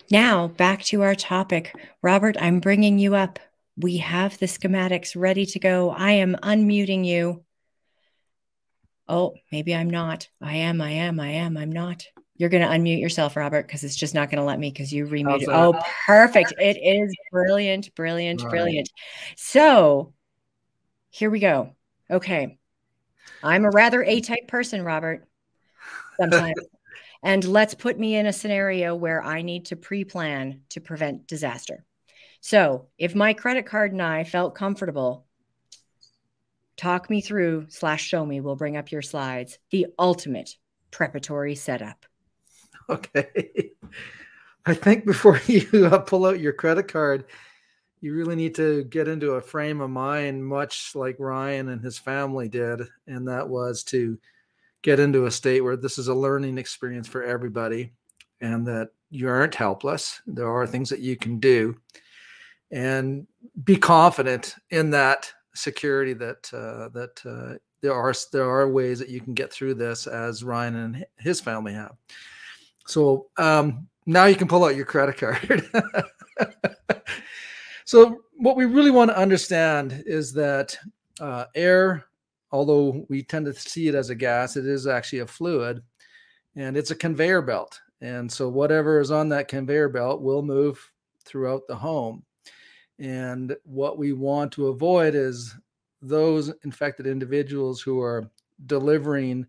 Now 0.09 0.47
back 0.47 0.83
to 0.83 1.01
our 1.01 1.15
topic, 1.15 1.75
Robert. 2.01 2.37
I'm 2.39 2.61
bringing 2.61 2.97
you 2.97 3.13
up. 3.13 3.39
We 3.77 3.97
have 3.97 4.37
the 4.39 4.45
schematics 4.45 5.15
ready 5.15 5.45
to 5.47 5.59
go. 5.59 5.91
I 5.91 6.11
am 6.13 6.35
unmuting 6.43 7.05
you. 7.05 7.43
Oh, 9.07 9.33
maybe 9.51 9.75
I'm 9.75 9.89
not. 9.89 10.29
I 10.41 10.57
am, 10.57 10.81
I 10.81 10.91
am, 10.91 11.19
I 11.19 11.29
am, 11.29 11.57
I'm 11.57 11.71
not. 11.71 12.05
You're 12.35 12.49
going 12.49 12.63
to 12.63 12.69
unmute 12.69 12.99
yourself, 13.01 13.35
Robert, 13.35 13.67
because 13.67 13.83
it's 13.83 13.95
just 13.95 14.15
not 14.15 14.29
going 14.29 14.39
to 14.39 14.45
let 14.45 14.59
me 14.59 14.71
because 14.71 14.91
you 14.91 15.05
remuted. 15.05 15.49
Oh, 15.49 15.79
perfect. 16.07 16.53
It 16.57 16.77
is 16.77 17.13
brilliant, 17.31 17.93
brilliant, 17.95 18.41
right. 18.41 18.49
brilliant. 18.49 18.89
So 19.35 20.13
here 21.09 21.29
we 21.29 21.39
go. 21.39 21.75
Okay. 22.09 22.57
I'm 23.43 23.65
a 23.65 23.69
rather 23.69 24.01
A 24.03 24.21
type 24.21 24.47
person, 24.47 24.81
Robert, 24.83 25.27
sometimes. 26.19 26.55
and 27.23 27.43
let's 27.45 27.75
put 27.75 27.99
me 27.99 28.15
in 28.15 28.25
a 28.25 28.33
scenario 28.33 28.95
where 28.95 29.23
I 29.23 29.41
need 29.41 29.65
to 29.65 29.75
pre 29.75 30.05
plan 30.05 30.61
to 30.69 30.81
prevent 30.81 31.27
disaster. 31.27 31.85
So 32.41 32.87
if 32.97 33.15
my 33.15 33.33
credit 33.33 33.65
card 33.65 33.91
and 33.91 34.01
I 34.01 34.23
felt 34.23 34.55
comfortable, 34.55 35.27
talk 36.77 37.09
me 37.09 37.21
through 37.21 37.67
slash 37.69 38.03
show 38.03 38.25
me, 38.25 38.41
we'll 38.41 38.55
bring 38.55 38.77
up 38.77 38.91
your 38.91 39.01
slides, 39.01 39.59
the 39.71 39.87
ultimate 39.99 40.57
preparatory 40.91 41.55
setup. 41.55 42.05
Okay. 42.89 43.71
I 44.65 44.73
think 44.73 45.05
before 45.05 45.41
you 45.47 45.87
uh, 45.87 45.99
pull 45.99 46.25
out 46.25 46.39
your 46.39 46.53
credit 46.53 46.87
card, 46.87 47.25
you 48.01 48.13
really 48.13 48.35
need 48.35 48.55
to 48.55 48.83
get 48.85 49.07
into 49.07 49.31
a 49.31 49.41
frame 49.41 49.79
of 49.81 49.89
mind, 49.89 50.45
much 50.45 50.93
like 50.93 51.15
Ryan 51.19 51.69
and 51.69 51.81
his 51.81 51.97
family 51.97 52.49
did. 52.49 52.81
And 53.07 53.27
that 53.27 53.47
was 53.47 53.83
to 53.85 54.17
get 54.81 54.99
into 54.99 55.25
a 55.25 55.31
state 55.31 55.61
where 55.61 55.77
this 55.77 55.97
is 55.97 56.09
a 56.09 56.13
learning 56.13 56.57
experience 56.57 57.07
for 57.07 57.23
everybody 57.23 57.93
and 58.41 58.67
that 58.67 58.89
you 59.09 59.29
aren't 59.29 59.55
helpless. 59.55 60.21
There 60.27 60.49
are 60.49 60.67
things 60.67 60.89
that 60.89 60.99
you 60.99 61.15
can 61.15 61.39
do 61.39 61.77
and 62.71 63.25
be 63.63 63.77
confident 63.77 64.55
in 64.69 64.89
that 64.89 65.31
security 65.55 66.13
that 66.13 66.51
uh, 66.53 66.89
that 66.89 67.21
uh, 67.25 67.57
there 67.81 67.93
are 67.93 68.13
there 68.31 68.49
are 68.49 68.69
ways 68.69 68.99
that 68.99 69.09
you 69.09 69.21
can 69.21 69.33
get 69.33 69.51
through 69.51 69.75
this 69.75 70.07
as 70.07 70.43
Ryan 70.43 70.75
and 70.75 71.05
his 71.17 71.39
family 71.39 71.73
have. 71.73 71.95
So 72.87 73.27
um, 73.37 73.87
now 74.05 74.25
you 74.25 74.35
can 74.35 74.47
pull 74.47 74.65
out 74.65 74.75
your 74.75 74.85
credit 74.85 75.17
card. 75.17 75.69
so 77.85 78.21
what 78.37 78.55
we 78.55 78.65
really 78.65 78.91
want 78.91 79.11
to 79.11 79.17
understand 79.17 80.03
is 80.05 80.33
that 80.33 80.77
uh, 81.19 81.45
air, 81.55 82.05
although 82.51 83.05
we 83.09 83.23
tend 83.23 83.45
to 83.45 83.53
see 83.53 83.87
it 83.87 83.95
as 83.95 84.09
a 84.09 84.15
gas, 84.15 84.57
it 84.57 84.65
is 84.65 84.87
actually 84.87 85.19
a 85.19 85.27
fluid, 85.27 85.81
and 86.55 86.75
it's 86.75 86.91
a 86.91 86.95
conveyor 86.95 87.41
belt. 87.41 87.79
And 88.01 88.29
so 88.29 88.49
whatever 88.49 88.99
is 88.99 89.11
on 89.11 89.29
that 89.29 89.47
conveyor 89.47 89.89
belt 89.89 90.21
will 90.21 90.41
move 90.41 90.91
throughout 91.23 91.67
the 91.67 91.75
home. 91.75 92.23
And 92.99 93.55
what 93.63 93.97
we 93.97 94.13
want 94.13 94.51
to 94.53 94.67
avoid 94.67 95.15
is 95.15 95.55
those 96.01 96.53
infected 96.63 97.07
individuals 97.07 97.81
who 97.81 98.01
are 98.01 98.29
delivering 98.65 99.47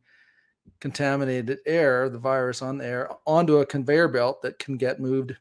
contaminated 0.80 1.58
air, 1.66 2.08
the 2.08 2.18
virus 2.18 2.62
on 2.62 2.78
the 2.78 2.86
air, 2.86 3.10
onto 3.26 3.58
a 3.58 3.66
conveyor 3.66 4.08
belt 4.08 4.42
that 4.42 4.58
can 4.58 4.76
get 4.76 5.00
moved 5.00 5.36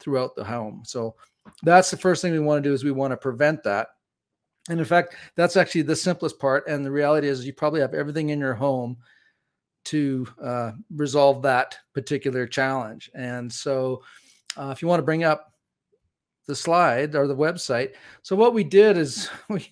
throughout 0.00 0.36
the 0.36 0.44
home. 0.44 0.82
So 0.84 1.14
that's 1.62 1.90
the 1.90 1.96
first 1.96 2.22
thing 2.22 2.32
we 2.32 2.38
want 2.38 2.62
to 2.62 2.68
do 2.68 2.74
is 2.74 2.84
we 2.84 2.90
want 2.90 3.12
to 3.12 3.16
prevent 3.16 3.62
that. 3.64 3.88
And 4.68 4.78
in 4.78 4.84
fact, 4.84 5.14
that's 5.34 5.56
actually 5.56 5.82
the 5.82 5.96
simplest 5.96 6.38
part. 6.38 6.68
And 6.68 6.84
the 6.84 6.90
reality 6.90 7.28
is 7.28 7.46
you 7.46 7.54
probably 7.54 7.80
have 7.80 7.94
everything 7.94 8.28
in 8.28 8.38
your 8.38 8.54
home 8.54 8.98
to 9.86 10.26
uh, 10.42 10.72
resolve 10.94 11.42
that 11.42 11.78
particular 11.94 12.46
challenge. 12.46 13.10
And 13.14 13.50
so 13.50 14.02
uh, 14.56 14.68
if 14.70 14.82
you 14.82 14.88
want 14.88 15.00
to 15.00 15.04
bring 15.04 15.24
up 15.24 15.54
the 16.48 16.56
slide 16.56 17.14
or 17.14 17.28
the 17.28 17.36
website. 17.36 17.92
So 18.22 18.34
what 18.34 18.54
we 18.54 18.64
did 18.64 18.96
is 18.96 19.30
we 19.48 19.70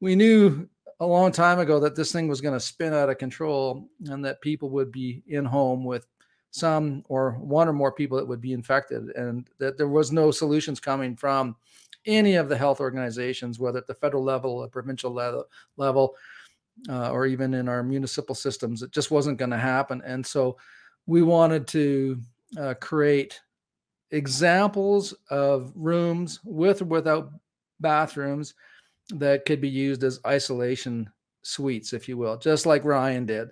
we 0.00 0.16
knew 0.16 0.68
a 0.98 1.06
long 1.06 1.30
time 1.30 1.60
ago 1.60 1.78
that 1.80 1.94
this 1.94 2.10
thing 2.10 2.26
was 2.26 2.40
going 2.40 2.54
to 2.54 2.60
spin 2.60 2.92
out 2.92 3.08
of 3.08 3.18
control 3.18 3.88
and 4.06 4.24
that 4.24 4.40
people 4.40 4.70
would 4.70 4.90
be 4.90 5.22
in 5.28 5.44
home 5.44 5.84
with 5.84 6.06
some 6.50 7.04
or 7.08 7.32
one 7.32 7.68
or 7.68 7.72
more 7.72 7.92
people 7.92 8.18
that 8.18 8.26
would 8.26 8.40
be 8.40 8.52
infected 8.52 9.10
and 9.10 9.48
that 9.58 9.78
there 9.78 9.88
was 9.88 10.10
no 10.10 10.30
solutions 10.30 10.80
coming 10.80 11.14
from 11.14 11.54
any 12.06 12.34
of 12.34 12.48
the 12.48 12.56
health 12.56 12.80
organizations 12.80 13.58
whether 13.58 13.78
at 13.78 13.86
the 13.86 13.94
federal 13.94 14.24
level 14.24 14.50
or 14.50 14.68
provincial 14.68 15.12
level, 15.76 16.16
uh, 16.88 17.10
or 17.10 17.26
even 17.26 17.54
in 17.54 17.68
our 17.68 17.82
municipal 17.82 18.34
systems 18.34 18.82
it 18.82 18.90
just 18.90 19.10
wasn't 19.10 19.38
going 19.38 19.50
to 19.50 19.56
happen 19.56 20.02
and 20.04 20.26
so 20.26 20.56
we 21.06 21.22
wanted 21.22 21.66
to 21.68 22.20
uh, 22.58 22.74
create 22.80 23.40
examples 24.10 25.14
of 25.30 25.72
rooms 25.74 26.40
with 26.44 26.82
or 26.82 26.86
without 26.86 27.30
bathrooms 27.80 28.54
that 29.10 29.44
could 29.44 29.60
be 29.60 29.68
used 29.68 30.04
as 30.04 30.20
isolation 30.26 31.10
suites, 31.42 31.92
if 31.92 32.08
you 32.08 32.16
will, 32.16 32.36
just 32.36 32.66
like 32.66 32.84
Ryan 32.84 33.26
did. 33.26 33.50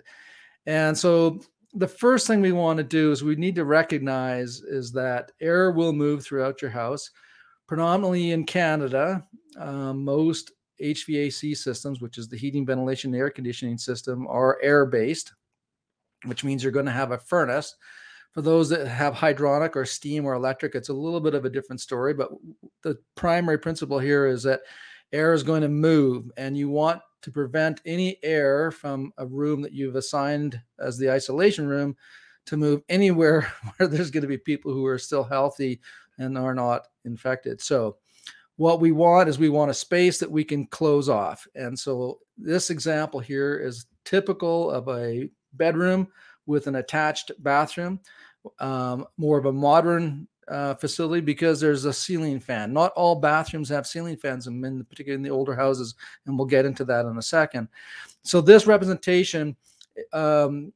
And 0.65 0.97
so 0.97 1.39
the 1.73 1.87
first 1.87 2.27
thing 2.27 2.41
we 2.41 2.51
want 2.51 2.77
to 2.77 2.83
do 2.83 3.11
is 3.11 3.23
we 3.23 3.35
need 3.35 3.55
to 3.55 3.65
recognize 3.65 4.61
is 4.61 4.91
that 4.93 5.31
air 5.41 5.71
will 5.71 5.93
move 5.93 6.23
throughout 6.23 6.61
your 6.61 6.71
house. 6.71 7.11
Predominantly 7.67 8.31
in 8.31 8.45
Canada, 8.45 9.25
um, 9.57 10.03
most 10.03 10.51
HVAC 10.81 11.55
systems, 11.55 12.01
which 12.01 12.17
is 12.17 12.27
the 12.27 12.37
heating, 12.37 12.65
ventilation, 12.65 13.13
air 13.13 13.29
conditioning 13.29 13.77
system, 13.77 14.25
are 14.27 14.57
air 14.61 14.85
based, 14.85 15.33
which 16.25 16.43
means 16.43 16.63
you're 16.63 16.71
going 16.71 16.85
to 16.85 16.91
have 16.91 17.11
a 17.11 17.17
furnace. 17.19 17.75
For 18.33 18.41
those 18.41 18.69
that 18.69 18.87
have 18.87 19.15
hydronic 19.15 19.75
or 19.75 19.85
steam 19.85 20.25
or 20.25 20.33
electric, 20.33 20.75
it's 20.75 20.89
a 20.89 20.93
little 20.93 21.19
bit 21.19 21.33
of 21.33 21.45
a 21.45 21.49
different 21.49 21.81
story. 21.81 22.13
But 22.13 22.29
the 22.83 22.97
primary 23.15 23.57
principle 23.57 23.99
here 23.99 24.27
is 24.27 24.43
that 24.43 24.61
air 25.11 25.33
is 25.33 25.43
going 25.43 25.61
to 25.61 25.69
move 25.69 26.31
and 26.37 26.55
you 26.55 26.69
want 26.69 27.01
to 27.21 27.31
prevent 27.31 27.81
any 27.85 28.17
air 28.23 28.71
from 28.71 29.11
a 29.17 29.25
room 29.25 29.61
that 29.61 29.73
you've 29.73 29.95
assigned 29.95 30.61
as 30.79 30.97
the 30.97 31.11
isolation 31.11 31.67
room 31.67 31.95
to 32.45 32.57
move 32.57 32.81
anywhere 32.89 33.51
where 33.77 33.87
there's 33.87 34.11
going 34.11 34.21
to 34.21 34.27
be 34.27 34.37
people 34.37 34.71
who 34.71 34.85
are 34.85 34.97
still 34.97 35.23
healthy 35.23 35.79
and 36.17 36.37
are 36.37 36.55
not 36.55 36.87
infected. 37.05 37.61
So, 37.61 37.97
what 38.57 38.81
we 38.81 38.91
want 38.91 39.29
is 39.29 39.39
we 39.39 39.47
want 39.47 39.71
a 39.71 39.73
space 39.73 40.19
that 40.19 40.29
we 40.29 40.43
can 40.43 40.67
close 40.67 41.07
off. 41.07 41.47
And 41.55 41.79
so, 41.79 42.19
this 42.37 42.69
example 42.69 43.21
here 43.21 43.57
is 43.57 43.85
typical 44.03 44.69
of 44.69 44.87
a 44.89 45.29
bedroom 45.53 46.09
with 46.49 46.65
an 46.65 46.75
attached 46.75 47.31
bathroom, 47.39 47.99
um, 48.59 49.05
more 49.17 49.37
of 49.37 49.45
a 49.45 49.53
modern 49.53 50.27
uh, 50.47 50.73
facility 50.73 51.21
because 51.21 51.61
there's 51.61 51.85
a 51.85 51.93
ceiling 51.93 52.39
fan. 52.39 52.73
Not 52.73 52.91
all 52.93 53.15
bathrooms 53.15 53.69
have 53.69 53.85
ceiling 53.85 54.17
fans, 54.17 54.47
and 54.47 54.65
in 54.65 54.83
particularly 54.83 55.19
in 55.19 55.21
the 55.21 55.29
older 55.29 55.55
houses, 55.55 55.93
and 56.25 56.37
we'll 56.37 56.47
get 56.47 56.65
into 56.65 56.83
that 56.85 57.05
in 57.05 57.17
a 57.17 57.21
second. 57.21 57.67
So 58.23 58.41
this 58.41 58.65
representation 58.65 59.55
um, 60.11 60.73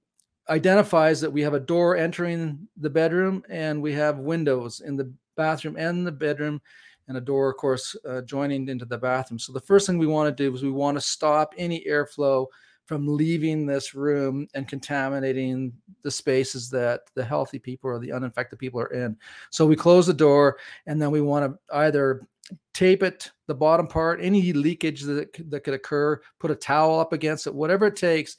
identifies 0.47 1.19
that 1.21 1.31
we 1.31 1.41
have 1.41 1.55
a 1.55 1.59
door 1.59 1.97
entering 1.97 2.67
the 2.77 2.89
bedroom, 2.89 3.43
and 3.49 3.81
we 3.81 3.93
have 3.93 4.19
windows 4.19 4.79
in 4.79 4.95
the 4.95 5.11
bathroom 5.35 5.75
and 5.75 6.05
the 6.05 6.11
bedroom, 6.11 6.61
and 7.07 7.17
a 7.17 7.21
door, 7.21 7.49
of 7.49 7.57
course, 7.57 7.95
uh, 8.07 8.21
joining 8.21 8.69
into 8.69 8.85
the 8.85 8.97
bathroom. 8.97 9.39
So 9.39 9.51
the 9.51 9.59
first 9.59 9.87
thing 9.87 9.97
we 9.97 10.07
want 10.07 10.29
to 10.29 10.43
do 10.43 10.53
is 10.53 10.61
we 10.61 10.69
want 10.69 10.97
to 10.97 11.01
stop 11.01 11.55
any 11.57 11.83
airflow 11.89 12.45
from 12.85 13.07
leaving 13.07 13.65
this 13.65 13.95
room 13.95 14.47
and 14.53 14.67
contaminating 14.67 15.73
the 16.01 16.11
spaces 16.11 16.69
that 16.69 17.01
the 17.15 17.23
healthy 17.23 17.59
people 17.59 17.89
or 17.89 17.99
the 17.99 18.11
uninfected 18.11 18.59
people 18.59 18.79
are 18.79 18.93
in. 18.93 19.15
So 19.51 19.65
we 19.65 19.75
close 19.75 20.05
the 20.05 20.13
door 20.13 20.57
and 20.85 21.01
then 21.01 21.11
we 21.11 21.21
want 21.21 21.51
to 21.51 21.75
either 21.77 22.27
tape 22.73 23.03
it 23.03 23.31
the 23.47 23.55
bottom 23.55 23.87
part 23.87 24.19
any 24.21 24.51
leakage 24.51 25.01
that, 25.03 25.29
that 25.49 25.63
could 25.63 25.73
occur 25.73 26.19
put 26.39 26.51
a 26.51 26.55
towel 26.55 26.99
up 26.99 27.13
against 27.13 27.47
it 27.47 27.55
whatever 27.55 27.87
it 27.87 27.95
takes 27.95 28.35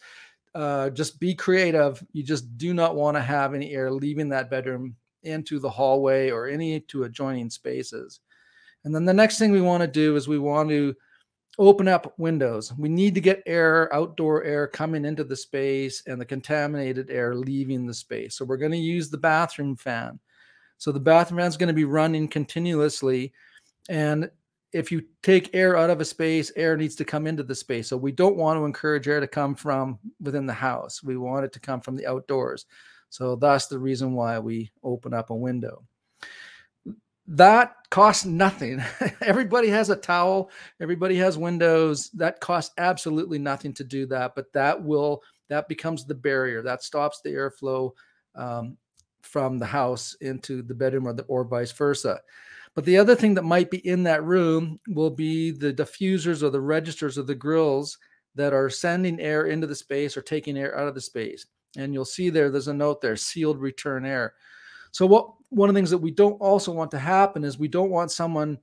uh, 0.54 0.90
just 0.90 1.18
be 1.18 1.34
creative 1.34 2.04
you 2.12 2.22
just 2.22 2.56
do 2.58 2.74
not 2.74 2.96
want 2.96 3.16
to 3.16 3.20
have 3.20 3.54
any 3.54 3.72
air 3.72 3.90
leaving 3.90 4.28
that 4.28 4.50
bedroom 4.50 4.94
into 5.22 5.58
the 5.58 5.70
hallway 5.70 6.30
or 6.30 6.46
any 6.46 6.80
to 6.80 7.04
adjoining 7.04 7.48
spaces 7.48 8.20
and 8.84 8.94
then 8.94 9.06
the 9.06 9.14
next 9.14 9.38
thing 9.38 9.50
we 9.50 9.62
want 9.62 9.80
to 9.80 9.88
do 9.88 10.16
is 10.16 10.28
we 10.28 10.38
want 10.38 10.68
to 10.68 10.94
open 11.58 11.88
up 11.88 12.14
windows. 12.18 12.72
We 12.76 12.88
need 12.88 13.14
to 13.14 13.20
get 13.20 13.42
air, 13.46 13.92
outdoor 13.94 14.42
air 14.44 14.66
coming 14.66 15.04
into 15.04 15.24
the 15.24 15.36
space 15.36 16.02
and 16.06 16.20
the 16.20 16.24
contaminated 16.24 17.10
air 17.10 17.34
leaving 17.34 17.86
the 17.86 17.94
space. 17.94 18.36
So 18.36 18.44
we're 18.44 18.56
going 18.56 18.72
to 18.72 18.78
use 18.78 19.10
the 19.10 19.18
bathroom 19.18 19.76
fan. 19.76 20.18
So 20.78 20.90
the 20.90 21.00
bathroom 21.00 21.38
fan 21.38 21.48
is 21.48 21.56
going 21.56 21.68
to 21.68 21.72
be 21.72 21.84
running 21.84 22.28
continuously. 22.28 23.32
And 23.88 24.30
if 24.72 24.90
you 24.90 25.04
take 25.22 25.54
air 25.54 25.76
out 25.76 25.90
of 25.90 26.00
a 26.00 26.04
space, 26.04 26.50
air 26.56 26.76
needs 26.76 26.96
to 26.96 27.04
come 27.04 27.26
into 27.28 27.44
the 27.44 27.54
space. 27.54 27.88
So 27.88 27.96
we 27.96 28.10
don't 28.10 28.36
want 28.36 28.58
to 28.58 28.64
encourage 28.64 29.06
air 29.06 29.20
to 29.20 29.28
come 29.28 29.54
from 29.54 30.00
within 30.20 30.46
the 30.46 30.52
house. 30.52 31.02
We 31.02 31.16
want 31.16 31.44
it 31.44 31.52
to 31.52 31.60
come 31.60 31.80
from 31.80 31.94
the 31.94 32.06
outdoors. 32.06 32.66
So 33.10 33.36
that's 33.36 33.66
the 33.66 33.78
reason 33.78 34.14
why 34.14 34.40
we 34.40 34.72
open 34.82 35.14
up 35.14 35.30
a 35.30 35.34
window 35.34 35.84
that 37.26 37.74
costs 37.90 38.24
nothing. 38.24 38.82
everybody 39.22 39.68
has 39.68 39.90
a 39.90 39.96
towel, 39.96 40.50
everybody 40.80 41.16
has 41.16 41.38
windows. 41.38 42.10
That 42.10 42.40
costs 42.40 42.74
absolutely 42.78 43.38
nothing 43.38 43.72
to 43.74 43.84
do 43.84 44.06
that, 44.06 44.34
but 44.34 44.52
that 44.52 44.82
will 44.82 45.22
that 45.48 45.68
becomes 45.68 46.04
the 46.04 46.14
barrier 46.14 46.62
that 46.62 46.82
stops 46.82 47.20
the 47.22 47.30
airflow 47.30 47.90
um, 48.34 48.76
from 49.22 49.58
the 49.58 49.66
house 49.66 50.16
into 50.20 50.62
the 50.62 50.74
bedroom 50.74 51.06
or 51.06 51.12
the 51.12 51.22
or 51.24 51.44
vice 51.44 51.72
versa. 51.72 52.20
But 52.74 52.84
the 52.84 52.98
other 52.98 53.14
thing 53.14 53.34
that 53.34 53.44
might 53.44 53.70
be 53.70 53.86
in 53.86 54.02
that 54.04 54.24
room 54.24 54.80
will 54.88 55.10
be 55.10 55.52
the 55.52 55.72
diffusers 55.72 56.42
or 56.42 56.50
the 56.50 56.60
registers 56.60 57.16
of 57.16 57.26
the 57.26 57.34
grills 57.34 57.98
that 58.34 58.52
are 58.52 58.68
sending 58.68 59.20
air 59.20 59.46
into 59.46 59.66
the 59.66 59.76
space 59.76 60.16
or 60.16 60.22
taking 60.22 60.58
air 60.58 60.76
out 60.76 60.88
of 60.88 60.94
the 60.94 61.00
space. 61.00 61.46
And 61.76 61.94
you'll 61.94 62.04
see 62.04 62.30
there, 62.30 62.50
there's 62.50 62.68
a 62.68 62.74
note 62.74 63.00
there, 63.00 63.16
sealed 63.16 63.60
return 63.60 64.04
air. 64.04 64.34
So 64.94 65.06
what 65.06 65.30
one 65.48 65.68
of 65.68 65.74
the 65.74 65.78
things 65.78 65.90
that 65.90 65.98
we 65.98 66.12
don't 66.12 66.40
also 66.40 66.70
want 66.70 66.92
to 66.92 67.00
happen 67.00 67.42
is 67.42 67.58
we 67.58 67.66
don't 67.66 67.90
want 67.90 68.12
someone 68.12 68.58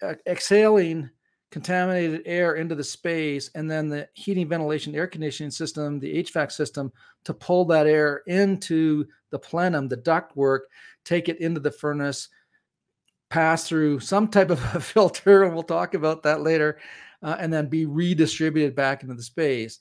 uh, 0.00 0.14
exhaling 0.24 1.10
contaminated 1.50 2.22
air 2.24 2.54
into 2.54 2.76
the 2.76 2.84
space 2.84 3.50
and 3.56 3.68
then 3.68 3.88
the 3.88 4.08
heating, 4.14 4.48
ventilation, 4.48 4.94
air 4.94 5.08
conditioning 5.08 5.50
system, 5.50 5.98
the 5.98 6.22
HVAC 6.22 6.52
system 6.52 6.92
to 7.24 7.34
pull 7.34 7.64
that 7.64 7.88
air 7.88 8.22
into 8.28 9.06
the 9.30 9.40
plenum, 9.40 9.88
the 9.88 9.96
ductwork, 9.96 10.60
take 11.04 11.28
it 11.28 11.40
into 11.40 11.58
the 11.58 11.72
furnace, 11.72 12.28
pass 13.28 13.66
through 13.66 13.98
some 13.98 14.28
type 14.28 14.50
of 14.50 14.62
a 14.76 14.80
filter, 14.80 15.42
and 15.42 15.52
we'll 15.52 15.64
talk 15.64 15.94
about 15.94 16.22
that 16.22 16.42
later, 16.42 16.78
uh, 17.24 17.36
and 17.40 17.52
then 17.52 17.66
be 17.68 17.86
redistributed 17.86 18.76
back 18.76 19.02
into 19.02 19.14
the 19.14 19.22
space. 19.22 19.80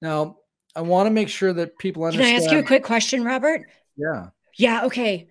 Now, 0.00 0.38
I 0.74 0.80
want 0.80 1.08
to 1.08 1.10
make 1.10 1.28
sure 1.28 1.52
that 1.52 1.76
people 1.76 2.04
understand. 2.04 2.28
Can 2.28 2.42
I 2.42 2.44
ask 2.46 2.52
you 2.52 2.58
a 2.60 2.66
quick 2.66 2.84
question, 2.84 3.22
Robert? 3.22 3.66
Yeah. 3.98 4.28
Yeah. 4.56 4.86
Okay. 4.86 5.28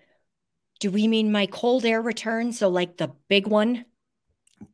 Do 0.80 0.90
we 0.90 1.08
mean 1.08 1.32
my 1.32 1.46
cold 1.46 1.84
air 1.84 2.02
return? 2.02 2.52
So, 2.52 2.68
like 2.68 2.96
the 2.96 3.12
big 3.28 3.46
one? 3.46 3.84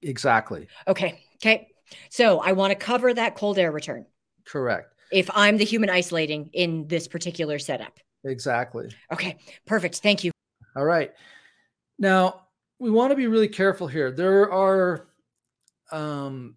Exactly. 0.02 0.68
Okay. 0.86 1.20
Okay. 1.36 1.68
So, 2.10 2.40
I 2.40 2.52
want 2.52 2.70
to 2.70 2.74
cover 2.76 3.12
that 3.12 3.36
cold 3.36 3.58
air 3.58 3.72
return. 3.72 4.06
Correct. 4.44 4.94
If 5.12 5.30
I'm 5.34 5.58
the 5.58 5.64
human 5.64 5.90
isolating 5.90 6.50
in 6.52 6.88
this 6.88 7.06
particular 7.06 7.58
setup. 7.58 7.98
Exactly. 8.24 8.88
Okay. 9.12 9.36
Perfect. 9.66 9.96
Thank 9.96 10.24
you. 10.24 10.32
All 10.74 10.84
right. 10.84 11.12
Now, 11.98 12.46
we 12.78 12.90
want 12.90 13.10
to 13.10 13.16
be 13.16 13.26
really 13.26 13.48
careful 13.48 13.86
here. 13.86 14.10
There 14.10 14.50
are 14.50 15.06
um, 15.92 16.56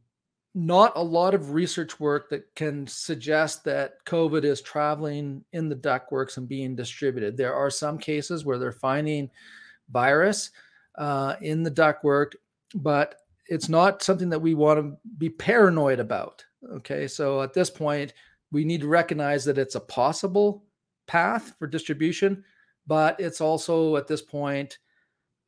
not 0.57 0.93
a 0.95 1.03
lot 1.03 1.33
of 1.33 1.51
research 1.51 1.99
work 1.99 2.29
that 2.29 2.55
can 2.55 2.87
suggest 2.87 3.65
that 3.65 4.03
COVID 4.05 4.45
is 4.45 4.61
traveling 4.61 5.43
in 5.51 5.67
the 5.67 5.75
ductworks 5.75 6.37
and 6.37 6.47
being 6.47 6.77
distributed. 6.77 7.35
There 7.35 7.53
are 7.53 7.69
some 7.69 7.97
cases 7.97 8.45
where 8.45 8.57
they're 8.57 8.71
finding 8.71 9.29
virus 9.89 10.51
uh, 10.97 11.35
in 11.41 11.61
the 11.61 11.71
ductwork, 11.71 12.35
but 12.73 13.15
it's 13.47 13.67
not 13.67 14.01
something 14.01 14.29
that 14.29 14.39
we 14.39 14.53
want 14.53 14.79
to 14.79 14.97
be 15.17 15.29
paranoid 15.29 15.99
about. 15.99 16.45
Okay, 16.71 17.05
so 17.05 17.41
at 17.41 17.53
this 17.53 17.69
point, 17.69 18.13
we 18.49 18.63
need 18.63 18.79
to 18.79 18.87
recognize 18.87 19.43
that 19.45 19.57
it's 19.57 19.75
a 19.75 19.81
possible 19.81 20.63
path 21.05 21.53
for 21.59 21.67
distribution, 21.67 22.45
but 22.87 23.19
it's 23.19 23.41
also 23.41 23.97
at 23.97 24.07
this 24.07 24.21
point 24.21 24.77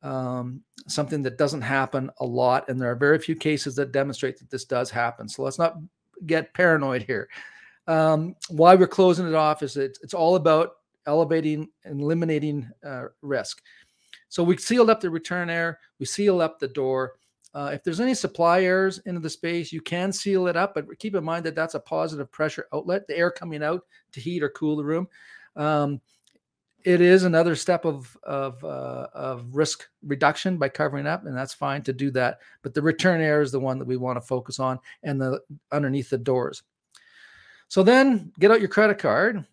um, 0.02 0.62
something 0.86 1.22
that 1.22 1.38
doesn't 1.38 1.62
happen 1.62 2.10
a 2.18 2.24
lot. 2.24 2.68
And 2.68 2.80
there 2.80 2.90
are 2.90 2.96
very 2.96 3.18
few 3.18 3.34
cases 3.34 3.74
that 3.76 3.92
demonstrate 3.92 4.38
that 4.38 4.50
this 4.50 4.64
does 4.64 4.90
happen. 4.90 5.28
So 5.28 5.42
let's 5.42 5.58
not 5.58 5.76
get 6.26 6.54
paranoid 6.54 7.02
here. 7.02 7.28
Um, 7.86 8.36
why 8.48 8.74
we're 8.74 8.86
closing 8.86 9.26
it 9.26 9.34
off 9.34 9.62
is 9.62 9.76
it's, 9.76 9.98
it's 10.02 10.14
all 10.14 10.36
about 10.36 10.76
elevating 11.06 11.68
and 11.84 12.00
eliminating 12.00 12.70
uh, 12.86 13.04
risk. 13.22 13.62
So 14.28 14.42
we 14.42 14.56
sealed 14.58 14.90
up 14.90 15.00
the 15.00 15.10
return 15.10 15.48
air, 15.48 15.80
we 15.98 16.06
seal 16.06 16.40
up 16.40 16.58
the 16.58 16.68
door. 16.68 17.14
Uh, 17.54 17.70
if 17.72 17.82
there's 17.82 18.00
any 18.00 18.14
supply 18.14 18.62
airs 18.62 18.98
into 19.06 19.20
the 19.20 19.30
space, 19.30 19.72
you 19.72 19.80
can 19.80 20.12
seal 20.12 20.48
it 20.48 20.56
up, 20.56 20.74
but 20.74 20.86
keep 20.98 21.14
in 21.14 21.24
mind 21.24 21.46
that 21.46 21.54
that's 21.54 21.74
a 21.74 21.80
positive 21.80 22.30
pressure 22.30 22.66
outlet, 22.74 23.06
the 23.08 23.16
air 23.16 23.30
coming 23.30 23.62
out 23.62 23.86
to 24.12 24.20
heat 24.20 24.42
or 24.42 24.50
cool 24.50 24.76
the 24.76 24.84
room. 24.84 25.08
Um, 25.56 26.00
it 26.84 27.00
is 27.00 27.24
another 27.24 27.54
step 27.54 27.84
of 27.84 28.16
of 28.22 28.62
uh, 28.64 29.08
of 29.12 29.54
risk 29.54 29.88
reduction 30.02 30.58
by 30.58 30.68
covering 30.68 31.06
up, 31.06 31.26
and 31.26 31.36
that's 31.36 31.54
fine 31.54 31.82
to 31.82 31.92
do 31.92 32.10
that. 32.12 32.38
But 32.62 32.74
the 32.74 32.82
return 32.82 33.20
air 33.20 33.40
is 33.40 33.52
the 33.52 33.60
one 33.60 33.78
that 33.78 33.88
we 33.88 33.96
want 33.96 34.16
to 34.16 34.20
focus 34.26 34.60
on, 34.60 34.78
and 35.02 35.20
the 35.20 35.40
underneath 35.72 36.10
the 36.10 36.18
doors. 36.18 36.62
So 37.68 37.82
then, 37.82 38.32
get 38.38 38.50
out 38.50 38.60
your 38.60 38.68
credit 38.68 38.98
card, 38.98 39.44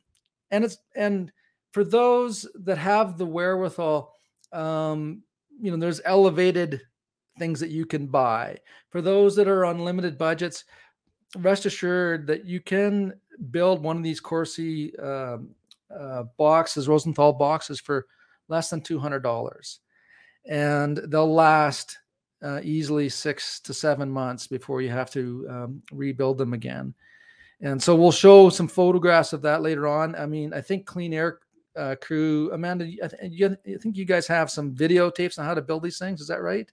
and 0.51 0.63
it's 0.63 0.78
and 0.95 1.32
for 1.71 1.84
those 1.84 2.47
that 2.63 2.78
have 2.78 3.17
the 3.17 3.26
wherewithal, 3.26 4.13
um, 4.53 5.23
you 5.59 5.71
know, 5.71 5.78
there's 5.78 6.01
elevated 6.05 6.82
things 7.38 7.59
that 7.59 7.69
you 7.69 7.86
can 7.86 8.07
buy. 8.07 8.57
For 8.89 9.01
those 9.01 9.36
that 9.36 9.47
are 9.47 9.65
on 9.65 9.84
limited 9.84 10.17
budgets, 10.17 10.63
rest 11.38 11.65
assured 11.65 12.28
that 12.28 12.45
you 12.45 12.61
can 12.61 13.13
build 13.51 13.84
one 13.84 13.97
of 13.97 14.03
these 14.03 14.21
Corsi 14.21 14.97
um, 14.99 15.49
uh, 15.89 16.23
boxes, 16.38 16.88
Rosenthal 16.88 17.33
boxes, 17.33 17.79
for 17.79 18.05
less 18.47 18.69
than 18.69 18.81
two 18.81 18.99
hundred 18.99 19.23
dollars, 19.23 19.79
and 20.47 20.97
they'll 21.07 21.33
last 21.33 21.97
uh, 22.43 22.61
easily 22.63 23.09
six 23.09 23.59
to 23.61 23.73
seven 23.73 24.09
months 24.09 24.47
before 24.47 24.81
you 24.81 24.89
have 24.89 25.09
to 25.11 25.47
um, 25.49 25.81
rebuild 25.91 26.38
them 26.38 26.53
again. 26.53 26.93
And 27.61 27.81
so 27.81 27.95
we'll 27.95 28.11
show 28.11 28.49
some 28.49 28.67
photographs 28.67 29.33
of 29.33 29.41
that 29.43 29.61
later 29.61 29.88
on. 29.88 30.15
I 30.15 30.25
mean, 30.25 30.53
I 30.53 30.61
think 30.61 30.86
Clean 30.86 31.13
Air 31.13 31.39
uh, 31.75 31.95
Crew, 32.01 32.51
Amanda, 32.53 32.86
I, 33.03 33.07
th- 33.07 33.31
you, 33.31 33.57
I 33.65 33.77
think 33.77 33.97
you 33.97 34.05
guys 34.05 34.27
have 34.27 34.51
some 34.51 34.75
videotapes 34.75 35.39
on 35.39 35.45
how 35.45 35.53
to 35.53 35.61
build 35.61 35.81
these 35.81 35.97
things. 35.97 36.21
Is 36.21 36.27
that 36.27 36.41
right? 36.41 36.69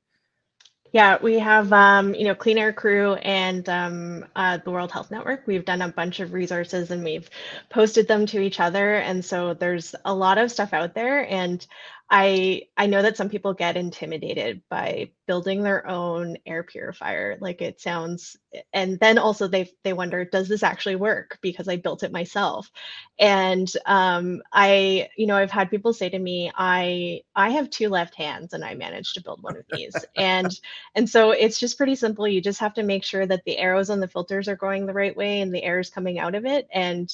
Yeah, 0.93 1.18
we 1.22 1.38
have, 1.38 1.72
um, 1.72 2.14
you 2.14 2.24
know, 2.24 2.34
Clean 2.34 2.59
Air 2.59 2.72
Crew 2.72 3.14
and 3.14 3.66
um, 3.68 4.26
uh, 4.36 4.59
the 4.59 4.70
World 4.70 4.93
Health 4.93 5.11
Network. 5.11 5.47
We've 5.47 5.64
done 5.64 5.82
a 5.82 5.88
bunch 5.88 6.20
of 6.20 6.34
resources 6.34 6.90
and 6.90 7.03
we've 7.03 7.30
posted 7.70 8.09
them 8.09 8.26
to 8.26 8.40
each 8.40 8.61
other. 8.61 8.97
And 8.97 9.24
so 9.24 9.55
there's 9.55 9.95
a 10.05 10.14
lot 10.14 10.38
of 10.38 10.51
stuff 10.51 10.74
out 10.74 10.95
there. 10.95 11.26
And 11.30 11.66
I 12.14 12.64
I 12.76 12.86
know 12.88 13.00
that 13.00 13.16
some 13.16 13.30
people 13.30 13.54
get 13.54 13.78
intimidated 13.78 14.62
by 14.68 15.12
building 15.26 15.62
their 15.62 15.86
own 15.88 16.36
air 16.44 16.62
purifier. 16.62 17.38
Like 17.40 17.62
it 17.62 17.80
sounds 17.80 18.36
and 18.74 19.00
then 19.00 19.16
also 19.16 19.48
they 19.48 19.70
they 19.82 19.94
wonder 19.94 20.22
does 20.26 20.46
this 20.46 20.62
actually 20.62 20.96
work 20.96 21.38
because 21.40 21.68
I 21.68 21.76
built 21.76 22.02
it 22.02 22.12
myself. 22.12 22.70
And 23.18 23.66
um 23.86 24.42
I 24.52 25.08
you 25.16 25.26
know 25.26 25.36
I've 25.36 25.50
had 25.50 25.70
people 25.70 25.94
say 25.94 26.10
to 26.10 26.18
me 26.18 26.52
I 26.54 27.22
I 27.34 27.48
have 27.50 27.70
two 27.70 27.88
left 27.88 28.14
hands 28.14 28.52
and 28.52 28.62
I 28.62 28.74
managed 28.74 29.14
to 29.14 29.22
build 29.22 29.42
one 29.42 29.56
of 29.56 29.64
these. 29.70 30.04
and 30.16 30.50
and 30.94 31.08
so 31.08 31.30
it's 31.30 31.58
just 31.58 31.78
pretty 31.78 31.94
simple. 31.94 32.28
You 32.28 32.42
just 32.42 32.60
have 32.60 32.74
to 32.74 32.82
make 32.82 33.04
sure 33.04 33.24
that 33.26 33.42
the 33.46 33.56
arrows 33.56 33.88
on 33.88 34.00
the 34.00 34.08
filters 34.08 34.48
are 34.48 34.56
going 34.56 34.84
the 34.84 34.92
right 34.92 35.16
way 35.16 35.40
and 35.40 35.54
the 35.54 35.62
air 35.62 35.80
is 35.80 35.88
coming 35.88 36.18
out 36.18 36.34
of 36.34 36.44
it 36.44 36.68
and 36.74 37.10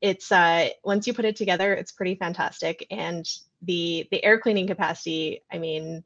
it's 0.00 0.30
uh 0.32 0.68
once 0.84 1.06
you 1.06 1.12
put 1.12 1.24
it 1.24 1.34
together 1.36 1.74
it's 1.74 1.90
pretty 1.92 2.14
fantastic 2.14 2.86
and 2.90 3.26
the 3.62 4.06
the 4.10 4.24
air 4.24 4.38
cleaning 4.38 4.66
capacity 4.66 5.42
i 5.52 5.58
mean 5.58 6.04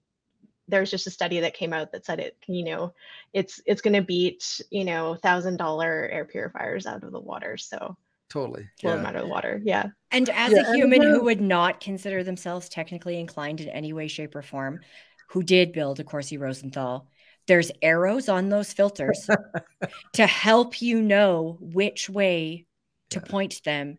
there's 0.68 0.90
just 0.90 1.07
a 1.07 1.11
study 1.11 1.40
that 1.40 1.55
came 1.55 1.72
out 1.72 1.92
that 1.92 2.05
said 2.05 2.20
it 2.20 2.36
you 2.46 2.64
know 2.64 2.92
it's 3.32 3.61
it's 3.66 3.82
going 3.82 3.94
to 3.94 4.03
beat 4.03 4.61
you 4.70 4.84
know 4.84 5.14
thousand 5.16 5.57
dollar 5.57 6.09
air 6.11 6.24
purifiers 6.24 6.86
out 6.86 7.05
of 7.05 7.12
the 7.12 7.20
water 7.20 7.57
so. 7.57 7.96
Totally 8.30 8.66
blow 8.80 8.96
them 8.96 9.05
out 9.05 9.14
of 9.14 9.24
the 9.24 9.28
water 9.28 9.61
yeah. 9.62 9.88
And 10.11 10.30
as 10.30 10.53
yeah, 10.53 10.62
a 10.62 10.74
human 10.74 11.03
who 11.03 11.22
would 11.24 11.42
not 11.42 11.80
consider 11.80 12.24
themselves 12.24 12.70
technically 12.70 13.20
inclined 13.20 13.61
in 13.61 13.68
any 13.68 13.92
way 13.92 14.09
shape 14.09 14.34
or 14.34 14.40
form 14.40 14.80
who 15.28 15.42
did 15.42 15.74
build 15.74 16.00
a 16.00 16.05
corsi 16.05 16.38
rosenthal 16.38 17.09
there's 17.46 17.70
arrows 17.82 18.30
on 18.30 18.48
those 18.48 18.72
filters 18.72 19.28
to 20.14 20.26
help 20.26 20.80
you 20.80 21.03
know 21.03 21.59
which 21.61 22.09
way 22.09 22.64
to 23.11 23.18
yeah. 23.18 23.30
point 23.30 23.61
them 23.66 23.98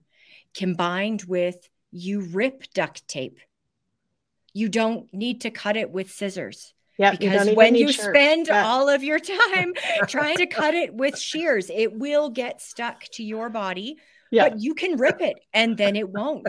combined 0.56 1.24
with 1.28 1.70
you 1.94 2.22
rip 2.22 2.64
duct 2.74 3.08
tape. 3.08 3.40
You 4.54 4.70
don't 4.70 5.12
need 5.14 5.42
to 5.42 5.52
cut 5.52 5.78
it 5.78 5.90
with 5.90 6.12
scissors. 6.12 6.74
Yeah, 6.98 7.12
because 7.12 7.48
you 7.48 7.56
when 7.56 7.74
you 7.74 7.92
spend 7.92 8.48
yeah. 8.48 8.68
all 8.68 8.88
of 8.88 9.04
your 9.04 9.20
time 9.20 9.74
trying 10.08 10.38
to 10.38 10.46
cut 10.46 10.76
it 10.76 10.94
with 10.94 11.18
shears, 11.18 11.72
it 11.74 11.98
will 11.98 12.30
get 12.30 12.62
stuck 12.62 13.04
to 13.14 13.24
your 13.24 13.50
body. 13.50 13.98
Yeah. 14.32 14.50
But 14.50 14.60
you 14.60 14.76
can 14.76 14.98
rip 14.98 15.22
it 15.22 15.38
and 15.54 15.76
then 15.78 15.96
it 15.96 16.10
won't. 16.10 16.48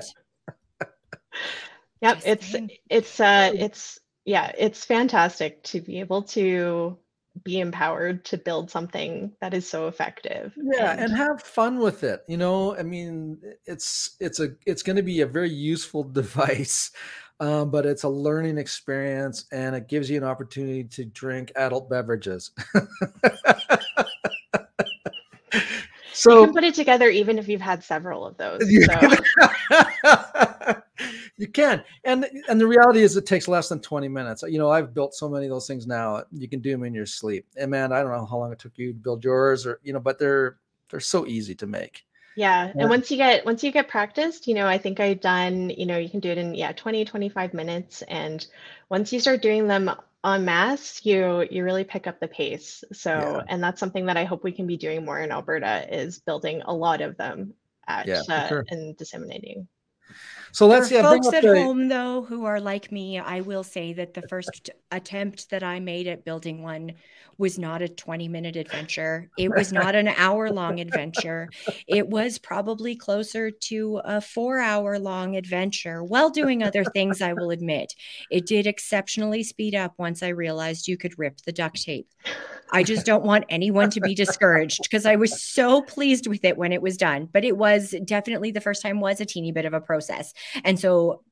Yep, 2.04 2.16
Just 2.16 2.26
it's 2.26 2.46
saying. 2.46 2.70
it's 2.90 3.20
uh 3.20 3.50
it's 3.54 3.98
yeah, 4.26 4.52
it's 4.58 4.84
fantastic 4.84 5.62
to 5.64 5.80
be 5.80 6.00
able 6.00 6.22
to 6.22 6.98
be 7.42 7.58
empowered 7.58 8.24
to 8.24 8.38
build 8.38 8.70
something 8.70 9.32
that 9.40 9.52
is 9.52 9.68
so 9.68 9.88
effective 9.88 10.54
yeah 10.56 10.92
and, 10.92 11.00
and 11.00 11.16
have 11.16 11.42
fun 11.42 11.78
with 11.78 12.04
it 12.04 12.22
you 12.28 12.36
know 12.36 12.76
i 12.76 12.82
mean 12.82 13.38
it's 13.66 14.16
it's 14.20 14.38
a 14.38 14.50
it's 14.66 14.84
going 14.84 14.96
to 14.96 15.02
be 15.02 15.20
a 15.20 15.26
very 15.26 15.50
useful 15.50 16.04
device 16.12 16.92
um, 17.40 17.72
but 17.72 17.84
it's 17.84 18.04
a 18.04 18.08
learning 18.08 18.58
experience 18.58 19.46
and 19.50 19.74
it 19.74 19.88
gives 19.88 20.08
you 20.08 20.16
an 20.16 20.22
opportunity 20.22 20.84
to 20.84 21.04
drink 21.04 21.50
adult 21.56 21.90
beverages 21.90 22.52
so 26.12 26.40
you 26.40 26.44
can 26.46 26.54
put 26.54 26.62
it 26.62 26.74
together 26.74 27.08
even 27.08 27.36
if 27.36 27.48
you've 27.48 27.60
had 27.60 27.82
several 27.82 28.24
of 28.24 28.36
those 28.36 28.62
so. 28.86 30.82
You 31.36 31.48
can 31.48 31.82
and 32.04 32.26
and 32.48 32.60
the 32.60 32.66
reality 32.66 33.02
is 33.02 33.16
it 33.16 33.26
takes 33.26 33.48
less 33.48 33.68
than 33.68 33.80
20 33.80 34.08
minutes 34.08 34.42
you 34.46 34.58
know 34.58 34.70
i've 34.70 34.94
built 34.94 35.14
so 35.14 35.28
many 35.28 35.46
of 35.46 35.50
those 35.50 35.66
things 35.66 35.86
now 35.86 36.22
you 36.32 36.48
can 36.48 36.60
do 36.60 36.70
them 36.70 36.84
in 36.84 36.94
your 36.94 37.06
sleep 37.06 37.46
and 37.56 37.70
man 37.70 37.92
i 37.92 38.00
don't 38.00 38.12
know 38.12 38.26
how 38.26 38.38
long 38.38 38.52
it 38.52 38.58
took 38.58 38.76
you 38.76 38.92
to 38.92 38.98
build 38.98 39.24
yours 39.24 39.66
or 39.66 39.80
you 39.82 39.92
know 39.92 40.00
but 40.00 40.18
they're 40.18 40.58
they're 40.90 41.00
so 41.00 41.26
easy 41.26 41.54
to 41.54 41.66
make 41.66 42.04
yeah. 42.36 42.66
yeah. 42.66 42.82
and 42.82 42.90
once 42.90 43.10
you 43.10 43.16
get 43.16 43.44
once 43.44 43.62
you 43.64 43.72
get 43.72 43.88
practiced 43.88 44.46
you 44.46 44.54
know 44.54 44.66
i 44.66 44.78
think 44.78 45.00
i've 45.00 45.20
done 45.20 45.70
you 45.70 45.86
know 45.86 45.98
you 45.98 46.08
can 46.08 46.20
do 46.20 46.30
it 46.30 46.38
in 46.38 46.54
yeah 46.54 46.72
20 46.72 47.04
25 47.04 47.54
minutes 47.54 48.02
and 48.02 48.46
once 48.88 49.12
you 49.12 49.18
start 49.18 49.42
doing 49.42 49.66
them 49.66 49.90
en 50.24 50.44
masse 50.44 51.04
you 51.04 51.46
you 51.50 51.64
really 51.64 51.84
pick 51.84 52.06
up 52.06 52.20
the 52.20 52.28
pace 52.28 52.84
so 52.92 53.10
yeah. 53.10 53.42
and 53.48 53.62
that's 53.62 53.80
something 53.80 54.06
that 54.06 54.16
i 54.16 54.24
hope 54.24 54.44
we 54.44 54.52
can 54.52 54.66
be 54.66 54.76
doing 54.76 55.04
more 55.04 55.20
in 55.20 55.32
alberta 55.32 55.86
is 55.90 56.18
building 56.18 56.62
a 56.66 56.72
lot 56.72 57.00
of 57.00 57.16
them 57.16 57.52
at, 57.86 58.06
yeah, 58.06 58.22
uh, 58.30 58.48
sure. 58.48 58.64
and 58.70 58.96
disseminating 58.96 59.68
So 60.52 60.68
let's 60.68 60.88
For 60.88 60.94
yeah, 60.94 61.02
folks 61.02 61.26
at 61.32 61.42
the- 61.42 61.62
home, 61.62 61.88
though, 61.88 62.22
who 62.22 62.44
are 62.44 62.60
like 62.60 62.92
me, 62.92 63.18
I 63.18 63.40
will 63.40 63.64
say 63.64 63.92
that 63.94 64.14
the 64.14 64.22
first 64.22 64.70
attempt 64.92 65.50
that 65.50 65.64
I 65.64 65.80
made 65.80 66.06
at 66.06 66.24
building 66.24 66.62
one 66.62 66.92
was 67.38 67.58
not 67.58 67.82
a 67.82 67.88
20 67.88 68.28
minute 68.28 68.54
adventure. 68.54 69.28
It 69.36 69.52
was 69.52 69.72
not 69.72 69.96
an 69.96 70.08
hour 70.08 70.50
long 70.50 70.78
adventure. 70.78 71.48
It 71.88 72.08
was 72.08 72.38
probably 72.38 72.94
closer 72.94 73.50
to 73.50 74.00
a 74.04 74.20
four 74.20 74.60
hour 74.60 74.98
long 75.00 75.34
adventure 75.36 76.04
while 76.04 76.30
doing 76.30 76.62
other 76.62 76.84
things, 76.84 77.20
I 77.20 77.32
will 77.32 77.50
admit. 77.50 77.92
It 78.30 78.46
did 78.46 78.68
exceptionally 78.68 79.42
speed 79.42 79.74
up 79.74 79.94
once 79.98 80.22
I 80.22 80.28
realized 80.28 80.86
you 80.86 80.96
could 80.96 81.18
rip 81.18 81.38
the 81.38 81.52
duct 81.52 81.82
tape. 81.82 82.06
I 82.72 82.82
just 82.82 83.06
don't 83.06 83.24
want 83.24 83.44
anyone 83.48 83.90
to 83.90 84.00
be 84.00 84.14
discouraged 84.14 84.82
because 84.82 85.06
I 85.06 85.16
was 85.16 85.42
so 85.42 85.82
pleased 85.82 86.26
with 86.26 86.44
it 86.44 86.56
when 86.56 86.72
it 86.72 86.82
was 86.82 86.96
done. 86.96 87.28
But 87.30 87.44
it 87.44 87.56
was 87.56 87.94
definitely 88.04 88.50
the 88.50 88.60
first 88.60 88.82
time 88.82 89.00
was 89.00 89.20
a 89.20 89.24
teeny 89.26 89.52
bit 89.52 89.64
of 89.64 89.74
a 89.74 89.80
process. 89.94 90.34
And 90.64 90.78
so 90.78 91.22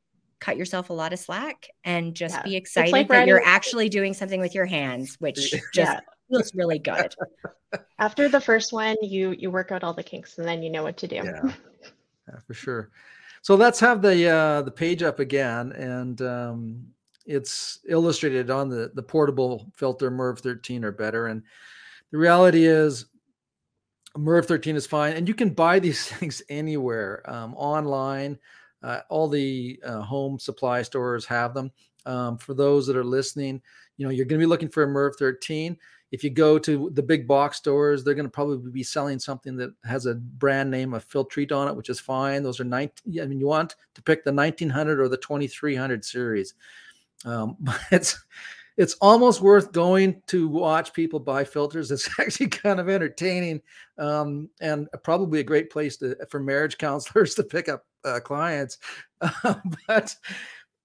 cut 0.40 0.56
yourself 0.56 0.90
a 0.90 0.92
lot 0.92 1.12
of 1.12 1.18
slack 1.18 1.68
and 1.84 2.14
just 2.14 2.36
Yeah. 2.36 2.42
be 2.42 2.56
excited 2.56 2.92
like 2.92 3.08
that 3.08 3.26
you're 3.26 3.44
actually 3.44 3.88
doing 3.88 4.14
something 4.14 4.40
with 4.40 4.54
your 4.54 4.66
hands, 4.66 5.16
which 5.20 5.38
just 5.74 5.92
Yeah. 5.92 6.00
feels 6.28 6.54
really 6.54 6.78
good. 6.78 7.14
After 7.98 8.28
the 8.28 8.40
first 8.40 8.72
one, 8.72 8.96
you 9.02 9.30
you 9.30 9.50
work 9.50 9.70
out 9.70 9.84
all 9.84 9.94
the 9.94 10.02
kinks 10.02 10.38
and 10.38 10.46
then 10.46 10.62
you 10.62 10.70
know 10.70 10.82
what 10.82 10.96
to 10.98 11.08
do. 11.08 11.16
Yeah. 11.16 11.52
yeah, 12.28 12.38
for 12.46 12.54
sure. 12.54 12.90
So 13.42 13.54
let's 13.54 13.80
have 13.80 14.02
the 14.02 14.28
uh, 14.28 14.62
the 14.62 14.70
page 14.70 15.02
up 15.02 15.18
again, 15.18 15.72
and 15.72 16.20
um, 16.22 16.86
it's 17.26 17.80
illustrated 17.88 18.50
on 18.50 18.68
the 18.68 18.90
the 18.94 19.02
portable 19.02 19.70
filter 19.74 20.10
MERV 20.10 20.38
13 20.40 20.84
or 20.84 20.92
better. 20.92 21.26
And 21.26 21.42
the 22.12 22.18
reality 22.18 22.66
is, 22.66 23.06
MERV 24.16 24.46
13 24.46 24.76
is 24.76 24.86
fine, 24.86 25.14
and 25.14 25.26
you 25.26 25.34
can 25.34 25.50
buy 25.50 25.78
these 25.78 26.06
things 26.08 26.42
anywhere 26.48 27.22
um, 27.30 27.54
online. 27.54 28.38
Uh, 28.82 29.00
all 29.08 29.28
the 29.28 29.80
uh, 29.84 30.00
home 30.00 30.38
supply 30.38 30.82
stores 30.82 31.24
have 31.24 31.54
them. 31.54 31.70
Um, 32.04 32.36
for 32.36 32.52
those 32.52 32.86
that 32.88 32.96
are 32.96 33.04
listening, 33.04 33.62
you 33.96 34.06
know 34.06 34.10
you're 34.10 34.26
going 34.26 34.40
to 34.40 34.44
be 34.44 34.48
looking 34.48 34.68
for 34.68 34.82
a 34.82 34.88
MERV 34.88 35.16
13 35.16 35.76
if 36.12 36.22
you 36.22 36.28
go 36.28 36.58
to 36.58 36.90
the 36.92 37.02
big 37.02 37.26
box 37.26 37.56
stores, 37.56 38.04
they're 38.04 38.14
going 38.14 38.26
to 38.26 38.30
probably 38.30 38.70
be 38.70 38.82
selling 38.82 39.18
something 39.18 39.56
that 39.56 39.72
has 39.84 40.04
a 40.04 40.14
brand 40.14 40.70
name 40.70 40.92
of 40.92 41.08
Filtrete 41.08 41.52
on 41.52 41.68
it, 41.68 41.74
which 41.74 41.88
is 41.88 41.98
fine. 41.98 42.42
Those 42.42 42.60
are 42.60 42.64
19. 42.64 43.20
I 43.20 43.26
mean, 43.26 43.40
you 43.40 43.46
want 43.46 43.74
to 43.94 44.02
pick 44.02 44.22
the 44.22 44.32
1900 44.32 45.00
or 45.00 45.08
the 45.08 45.16
2300 45.16 46.04
series. 46.04 46.52
Um, 47.24 47.56
but 47.60 47.80
it's 47.90 48.22
it's 48.76 48.94
almost 49.00 49.40
worth 49.40 49.72
going 49.72 50.22
to 50.28 50.48
watch 50.48 50.92
people 50.92 51.20
buy 51.20 51.44
filters. 51.44 51.90
It's 51.92 52.08
actually 52.18 52.48
kind 52.48 52.80
of 52.80 52.88
entertaining 52.88 53.60
um, 53.98 54.48
and 54.60 54.88
probably 55.02 55.40
a 55.40 55.44
great 55.44 55.70
place 55.70 55.96
to 55.98 56.16
for 56.30 56.40
marriage 56.40 56.78
counselors 56.78 57.34
to 57.34 57.44
pick 57.44 57.68
up 57.68 57.84
uh, 58.04 58.20
clients. 58.20 58.78
but 59.86 60.14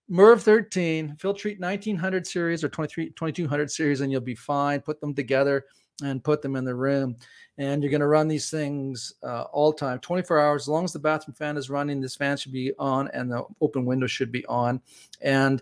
MERV 0.10 0.42
13, 0.42 1.18
Filtrete 1.20 1.60
1900 1.60 2.26
series 2.26 2.64
or 2.64 2.70
23, 2.70 3.10
2200 3.12 3.72
series, 3.72 4.02
and 4.02 4.12
you'll 4.12 4.22
be 4.22 4.36
fine. 4.36 4.80
Put 4.80 5.02
them 5.02 5.14
together 5.14 5.66
and 6.04 6.24
put 6.24 6.42
them 6.42 6.56
in 6.56 6.64
the 6.64 6.76
room. 6.76 7.16
And 7.58 7.82
you're 7.82 7.90
going 7.90 8.02
to 8.02 8.08
run 8.08 8.28
these 8.28 8.52
things 8.52 9.14
uh, 9.24 9.44
all 9.52 9.74
time, 9.74 10.00
24 10.00 10.40
hours. 10.40 10.64
As 10.64 10.68
long 10.68 10.84
as 10.84 10.94
the 10.94 11.00
bathroom 11.00 11.34
fan 11.34 11.58
is 11.58 11.70
running, 11.70 12.00
this 12.00 12.16
fan 12.16 12.38
should 12.38 12.52
be 12.52 12.72
on 12.78 13.10
and 13.14 13.32
the 13.32 13.44
open 13.62 13.84
window 13.84 14.08
should 14.08 14.32
be 14.32 14.46
on. 14.46 14.80
And 15.22 15.62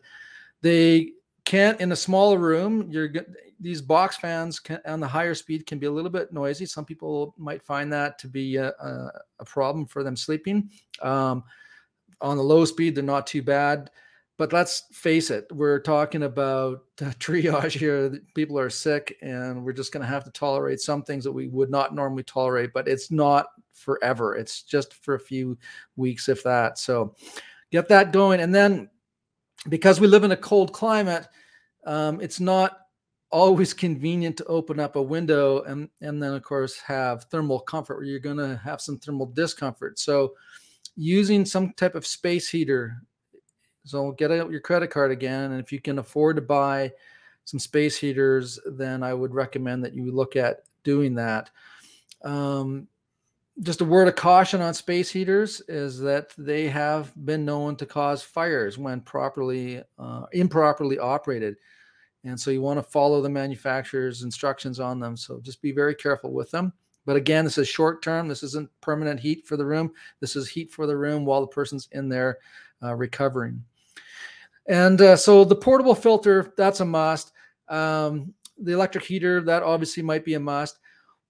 they 0.62 1.14
can't, 1.46 1.80
in 1.80 1.92
a 1.92 1.96
smaller 1.96 2.38
room, 2.38 2.88
you're 2.90 3.10
these 3.60 3.82
box 3.82 4.18
fans 4.18 4.60
can, 4.60 4.80
on 4.86 5.00
the 5.00 5.08
higher 5.08 5.34
speed 5.34 5.66
can 5.66 5.80
be 5.80 5.86
a 5.86 5.92
little 5.92 6.10
bit 6.10 6.34
noisy. 6.34 6.66
Some 6.66 6.86
people 6.86 7.34
might 7.38 7.64
find 7.64 7.92
that 7.94 8.20
to 8.20 8.28
be 8.28 8.58
a, 8.58 8.70
a, 8.70 9.12
a 9.40 9.46
problem 9.46 9.86
for 9.86 10.04
them 10.04 10.16
sleeping. 10.16 10.70
Um, 11.02 11.44
on 12.22 12.38
the 12.38 12.44
low 12.44 12.66
speed, 12.66 12.96
they're 12.96 13.04
not 13.04 13.28
too 13.28 13.42
bad. 13.42 13.90
But 14.38 14.52
let's 14.52 14.84
face 14.92 15.32
it 15.32 15.48
we're 15.52 15.80
talking 15.80 16.24
about 16.24 16.84
triage 16.98 17.78
here. 17.78 18.20
People 18.34 18.60
are 18.60 18.70
sick 18.70 19.18
and 19.22 19.64
we're 19.64 19.72
just 19.72 19.94
going 19.94 20.02
to 20.02 20.08
have 20.08 20.26
to 20.26 20.32
tolerate 20.32 20.82
some 20.82 21.04
things 21.04 21.24
that 21.24 21.32
we 21.32 21.48
would 21.48 21.70
not 21.70 21.96
normally 21.96 22.24
tolerate 22.24 22.74
but 22.74 22.88
it's 22.88 23.12
not 23.12 23.48
forever. 23.72 24.36
It's 24.36 24.64
just 24.64 24.94
for 24.94 25.16
a 25.16 25.20
few 25.20 25.58
weeks 25.96 26.28
if 26.28 26.44
that. 26.44 26.78
So 26.78 27.16
get 27.72 27.88
that 27.88 28.12
going. 28.12 28.42
And 28.42 28.54
then 28.54 28.90
because 29.70 30.00
we 30.00 30.08
live 30.08 30.24
in 30.24 30.32
a 30.32 30.38
cold 30.38 30.74
climate 30.74 31.28
um, 31.86 32.20
it's 32.22 32.40
not 32.40 32.80
always 33.32 33.74
convenient 33.74 34.38
to 34.38 34.46
open 34.46 34.80
up 34.80 34.96
a 34.96 35.02
window 35.02 35.62
and 35.64 35.90
and 36.02 36.22
then 36.22 36.34
of 36.34 36.44
course 36.44 36.80
have 36.80 37.24
thermal 37.26 37.60
comfort 37.60 37.98
where 37.98 38.06
you're 38.06 38.20
going 38.20 38.38
to 38.38 38.60
have 38.64 38.80
some 38.80 38.98
thermal 38.98 39.26
discomfort 39.26 40.00
so 40.00 40.34
using 40.96 41.44
some 41.46 41.74
type 41.74 41.96
of 41.96 42.06
space 42.06 42.50
heater 42.50 43.02
so 43.86 44.12
get 44.12 44.32
out 44.32 44.50
your 44.50 44.62
credit 44.62 44.90
card 44.90 45.12
again, 45.12 45.52
and 45.52 45.62
if 45.62 45.72
you 45.72 45.80
can 45.80 46.00
afford 46.00 46.36
to 46.38 46.42
buy 46.42 46.92
some 47.46 47.60
space 47.60 47.96
heaters, 47.96 48.60
then 48.66 49.04
I 49.04 49.14
would 49.14 49.34
recommend 49.34 49.86
that 49.86 49.94
you 49.94 50.12
look 50.12 50.36
at 50.36 50.64
doing 50.84 51.14
that. 51.16 51.52
Um, 52.24 52.88
just 53.62 53.82
a 53.82 53.86
word 53.86 54.08
of 54.08 54.16
caution 54.16 54.62
on 54.62 54.74
space 54.74 55.10
heaters 55.10 55.62
is 55.68 56.00
that 56.00 56.34
they 56.38 56.68
have 56.68 57.14
been 57.26 57.46
known 57.46 57.76
to 57.78 57.86
cause 57.86 58.22
fires 58.22 58.78
when 58.78 59.02
properly 59.02 59.82
uh, 59.98 60.26
improperly 60.34 61.00
operated, 61.00 61.56
and 62.24 62.40
so 62.40 62.52
you 62.52 62.62
want 62.62 62.78
to 62.78 62.84
follow 62.84 63.22
the 63.22 63.30
manufacturer's 63.30 64.24
instructions 64.24 64.80
on 64.80 65.00
them. 65.00 65.16
So 65.16 65.40
just 65.42 65.62
be 65.62 65.72
very 65.72 65.96
careful 65.96 66.34
with 66.34 66.52
them. 66.52 66.74
But 67.06 67.16
again, 67.16 67.46
this 67.46 67.58
is 67.58 67.68
short 67.68 68.02
term. 68.02 68.28
This 68.28 68.44
isn't 68.44 68.70
permanent 68.82 69.20
heat 69.20 69.46
for 69.46 69.58
the 69.58 69.66
room. 69.66 69.92
This 70.20 70.36
is 70.36 70.50
heat 70.50 70.72
for 70.72 70.88
the 70.88 70.98
room 70.98 71.24
while 71.24 71.42
the 71.42 71.48
person's 71.48 71.88
in 71.92 72.10
there 72.10 72.40
uh, 72.84 72.96
recovering. 72.96 73.64
And 74.68 75.00
uh, 75.00 75.16
so 75.16 75.46
the 75.46 75.56
portable 75.56 75.94
filter, 75.96 76.52
that's 76.58 76.80
a 76.80 76.86
must. 76.86 77.32
Um, 77.70 78.34
the 78.58 78.74
electric 78.74 79.04
heater, 79.04 79.42
that 79.42 79.64
obviously 79.64 80.02
might 80.02 80.26
be 80.26 80.34
a 80.34 80.40
must. 80.40 80.80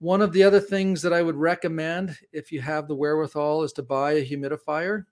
One 0.05 0.21
of 0.21 0.33
the 0.33 0.43
other 0.43 0.59
things 0.59 1.01
that 1.01 1.13
I 1.13 1.23
would 1.23 1.35
recommend 1.35 2.15
if 2.31 2.51
you 2.51 2.61
have 2.61 2.87
the 2.87 2.93
wherewithal 2.93 3.63
is 3.63 3.73
to 3.73 3.81
buy 3.81 4.11
a 4.11 4.23
humidifier. 4.23 5.05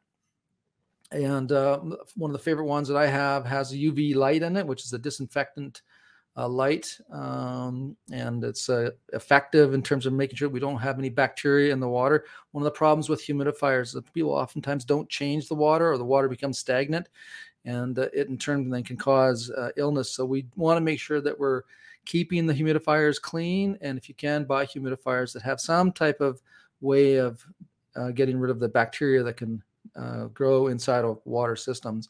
And 1.12 1.52
uh, 1.52 1.80
one 2.16 2.30
of 2.30 2.34
the 2.34 2.44
favorite 2.44 2.68
ones 2.68 2.90
that 2.90 2.98
I 2.98 3.08
have 3.08 3.44
has 3.44 3.74
a 3.74 3.76
UV 3.76 4.14
light 4.14 4.44
in 4.44 4.56
it, 4.56 4.68
which 4.68 4.84
is 4.84 4.94
a 4.94 5.00
disinfectant 5.00 5.82
uh, 6.38 6.48
light. 6.48 6.96
Um, 7.12 7.98
and 8.12 8.44
it's 8.44 8.70
uh, 8.70 8.92
effective 9.14 9.74
in 9.74 9.82
terms 9.82 10.06
of 10.06 10.14
making 10.14 10.36
sure 10.36 10.48
we 10.48 10.60
don't 10.60 10.78
have 10.78 11.00
any 11.00 11.10
bacteria 11.10 11.74
in 11.74 11.80
the 11.80 11.90
water. 11.90 12.26
One 12.52 12.62
of 12.62 12.66
the 12.66 12.78
problems 12.78 13.10
with 13.10 13.26
humidifiers 13.26 13.82
is 13.82 13.94
that 13.94 14.14
people 14.14 14.34
oftentimes 14.34 14.86
don't 14.86 15.10
change 15.10 15.48
the 15.48 15.56
water 15.56 15.92
or 15.92 15.98
the 15.98 16.06
water 16.06 16.30
becomes 16.30 16.60
stagnant 16.60 17.10
and 17.66 17.98
uh, 17.98 18.10
it 18.14 18.28
in 18.28 18.38
turn 18.38 18.70
then 18.70 18.84
can 18.84 18.98
cause 18.98 19.50
uh, 19.50 19.72
illness. 19.76 20.12
So 20.12 20.24
we 20.24 20.46
want 20.56 20.78
to 20.78 20.82
make 20.82 21.00
sure 21.00 21.20
that 21.22 21.40
we're 21.40 21.64
keeping 22.06 22.46
the 22.46 22.54
humidifiers 22.54 23.22
clean, 23.22 23.78
and 23.82 23.98
if 23.98 24.10
you 24.10 24.16
can, 24.16 24.44
buy 24.44 24.66
humidifiers 24.66 25.34
that 25.34 25.44
have 25.44 25.60
some 25.60 25.92
type 25.92 26.22
of 26.22 26.42
way 26.82 27.16
of 27.16 27.46
uh, 27.96 28.12
getting 28.12 28.40
rid 28.40 28.52
of 28.52 28.60
the 28.60 28.68
bacteria 28.68 29.24
that 29.24 29.38
can 29.38 29.62
uh, 29.96 30.26
grow 30.26 30.68
inside 30.68 31.06
of 31.06 31.20
water 31.26 31.56
systems. 31.56 32.10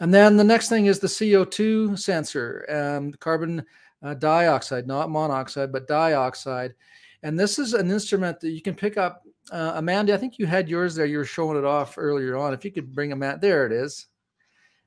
And 0.00 0.12
then 0.12 0.36
the 0.36 0.44
next 0.44 0.68
thing 0.68 0.86
is 0.86 0.98
the 0.98 1.06
CO2 1.06 1.98
sensor, 1.98 2.66
um, 2.68 3.12
carbon 3.14 3.64
uh, 4.02 4.14
dioxide, 4.14 4.86
not 4.86 5.10
monoxide, 5.10 5.72
but 5.72 5.88
dioxide. 5.88 6.74
And 7.22 7.38
this 7.38 7.58
is 7.58 7.72
an 7.72 7.90
instrument 7.90 8.40
that 8.40 8.50
you 8.50 8.60
can 8.60 8.74
pick 8.74 8.96
up. 8.98 9.22
Uh, 9.50 9.72
Amanda, 9.76 10.12
I 10.12 10.18
think 10.18 10.38
you 10.38 10.46
had 10.46 10.68
yours 10.68 10.94
there. 10.94 11.06
You 11.06 11.18
were 11.18 11.24
showing 11.24 11.56
it 11.56 11.64
off 11.64 11.94
earlier 11.96 12.36
on. 12.36 12.52
If 12.52 12.64
you 12.64 12.72
could 12.72 12.94
bring 12.94 13.10
them 13.10 13.22
out, 13.22 13.40
there 13.40 13.64
it 13.64 13.72
is. 13.72 14.06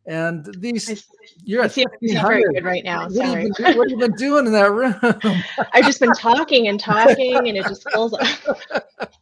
And 0.10 0.43
these, 0.57 0.89
s- 0.89 1.07
you're 1.43 1.62
I 1.62 1.66
at 1.66 1.74
see 1.74 1.86
not 2.01 2.28
very 2.28 2.43
good 2.51 2.66
right 2.66 2.84
now. 2.84 3.07
What 3.07 3.26
have, 3.26 3.43
you 3.43 3.53
been, 3.53 3.78
what 3.78 3.91
have 3.91 3.99
you 3.99 4.07
been 4.07 4.18
doing 4.18 4.47
in 4.47 4.51
that 4.53 4.72
room? 4.72 4.95
I've 5.72 5.86
just 5.86 5.99
been 5.99 6.12
talking 6.14 6.68
and 6.68 6.80
talking, 6.80 7.47
and 7.47 7.55
it 7.55 7.68
just 7.68 7.88
fills 7.91 8.14
up. 8.14 8.89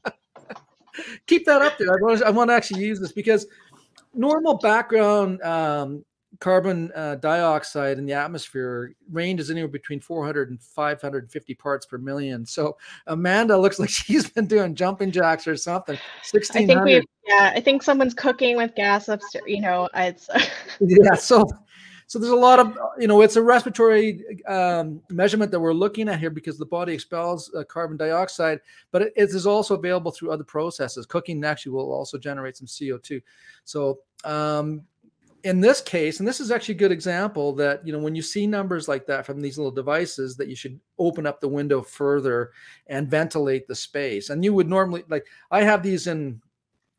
Keep 1.28 1.46
that 1.46 1.62
up 1.62 1.78
there. 1.78 1.90
I 1.90 1.98
want, 2.02 2.20
to, 2.20 2.28
I 2.28 2.30
want 2.30 2.50
to 2.52 2.54
actually 2.54 2.86
use 2.86 3.02
this 3.02 3.12
because 3.12 3.48
normal 4.14 4.60
background 4.60 5.42
um, 5.42 6.06
carbon 6.40 6.92
uh, 6.96 7.16
dioxide 7.16 7.98
in 7.98 8.06
the 8.06 8.14
atmosphere 8.14 8.94
ranges 9.12 9.50
anywhere 9.50 9.68
between 9.68 10.00
400 10.00 10.50
and 10.50 10.62
550 10.62 11.54
parts 11.56 11.86
per 11.86 11.98
million. 11.98 12.46
So 12.46 12.78
Amanda 13.08 13.58
looks 13.58 13.80
like 13.80 13.90
she's 13.90 14.30
been 14.30 14.48
doing 14.48 14.76
jumping 14.76 15.12
jacks 15.12 15.48
or 15.48 15.56
something. 15.56 15.96
I 15.96 16.28
think 16.28 16.50
1600. 16.50 16.84
we, 16.84 17.04
yeah, 17.26 17.52
I 17.56 17.62
think 17.62 17.84
someone's 17.84 18.14
cooking 18.14 18.58
with 18.58 18.76
gas 18.76 19.08
upstairs. 19.08 19.46
You 19.48 19.62
know, 19.62 19.90
it's 19.96 20.30
yeah 20.80 21.16
so 21.16 21.46
so 22.08 22.20
there's 22.20 22.32
a 22.32 22.36
lot 22.36 22.60
of 22.60 22.78
you 22.98 23.08
know 23.08 23.22
it's 23.22 23.36
a 23.36 23.42
respiratory 23.42 24.24
um, 24.48 25.02
measurement 25.10 25.52
that 25.52 25.60
we're 25.60 25.74
looking 25.74 26.10
at 26.10 26.20
here 26.20 26.30
because 26.30 26.58
the 26.58 26.66
body 26.66 26.94
expels 26.94 27.54
uh, 27.54 27.64
carbon 27.66 27.98
dioxide 27.98 28.60
but 28.92 29.02
it, 29.02 29.14
it 29.16 29.30
is 29.30 29.46
also 29.46 29.76
available 29.76 30.12
through 30.12 30.32
other 30.32 30.44
processes 30.44 31.06
cooking 31.06 31.44
actually 31.44 31.74
will 31.74 31.92
also 31.92 32.18
generate 32.18 32.56
some 32.58 32.68
co2 32.68 33.22
so 33.66 34.00
um, 34.24 34.82
in 35.48 35.62
this 35.62 35.82
case 35.82 36.20
and 36.20 36.28
this 36.28 36.40
is 36.40 36.52
actually 36.52 36.76
a 36.76 36.78
good 36.78 36.92
example 36.92 37.54
that 37.54 37.86
you 37.86 37.94
know 37.94 38.00
when 38.00 38.16
you 38.16 38.22
see 38.22 38.46
numbers 38.46 38.88
like 38.88 39.06
that 39.06 39.26
from 39.26 39.40
these 39.40 39.58
little 39.58 39.72
devices 39.72 40.36
that 40.36 40.48
you 40.48 40.56
should 40.56 40.80
open 41.00 41.26
up 41.26 41.40
the 41.40 41.48
window 41.48 41.82
further 41.82 42.52
and 42.88 43.10
ventilate 43.10 43.68
the 43.68 43.76
space 43.76 44.30
and 44.30 44.44
you 44.44 44.54
would 44.54 44.70
normally 44.70 45.04
like 45.10 45.26
i 45.52 45.62
have 45.62 45.82
these 45.82 46.08
in 46.08 46.42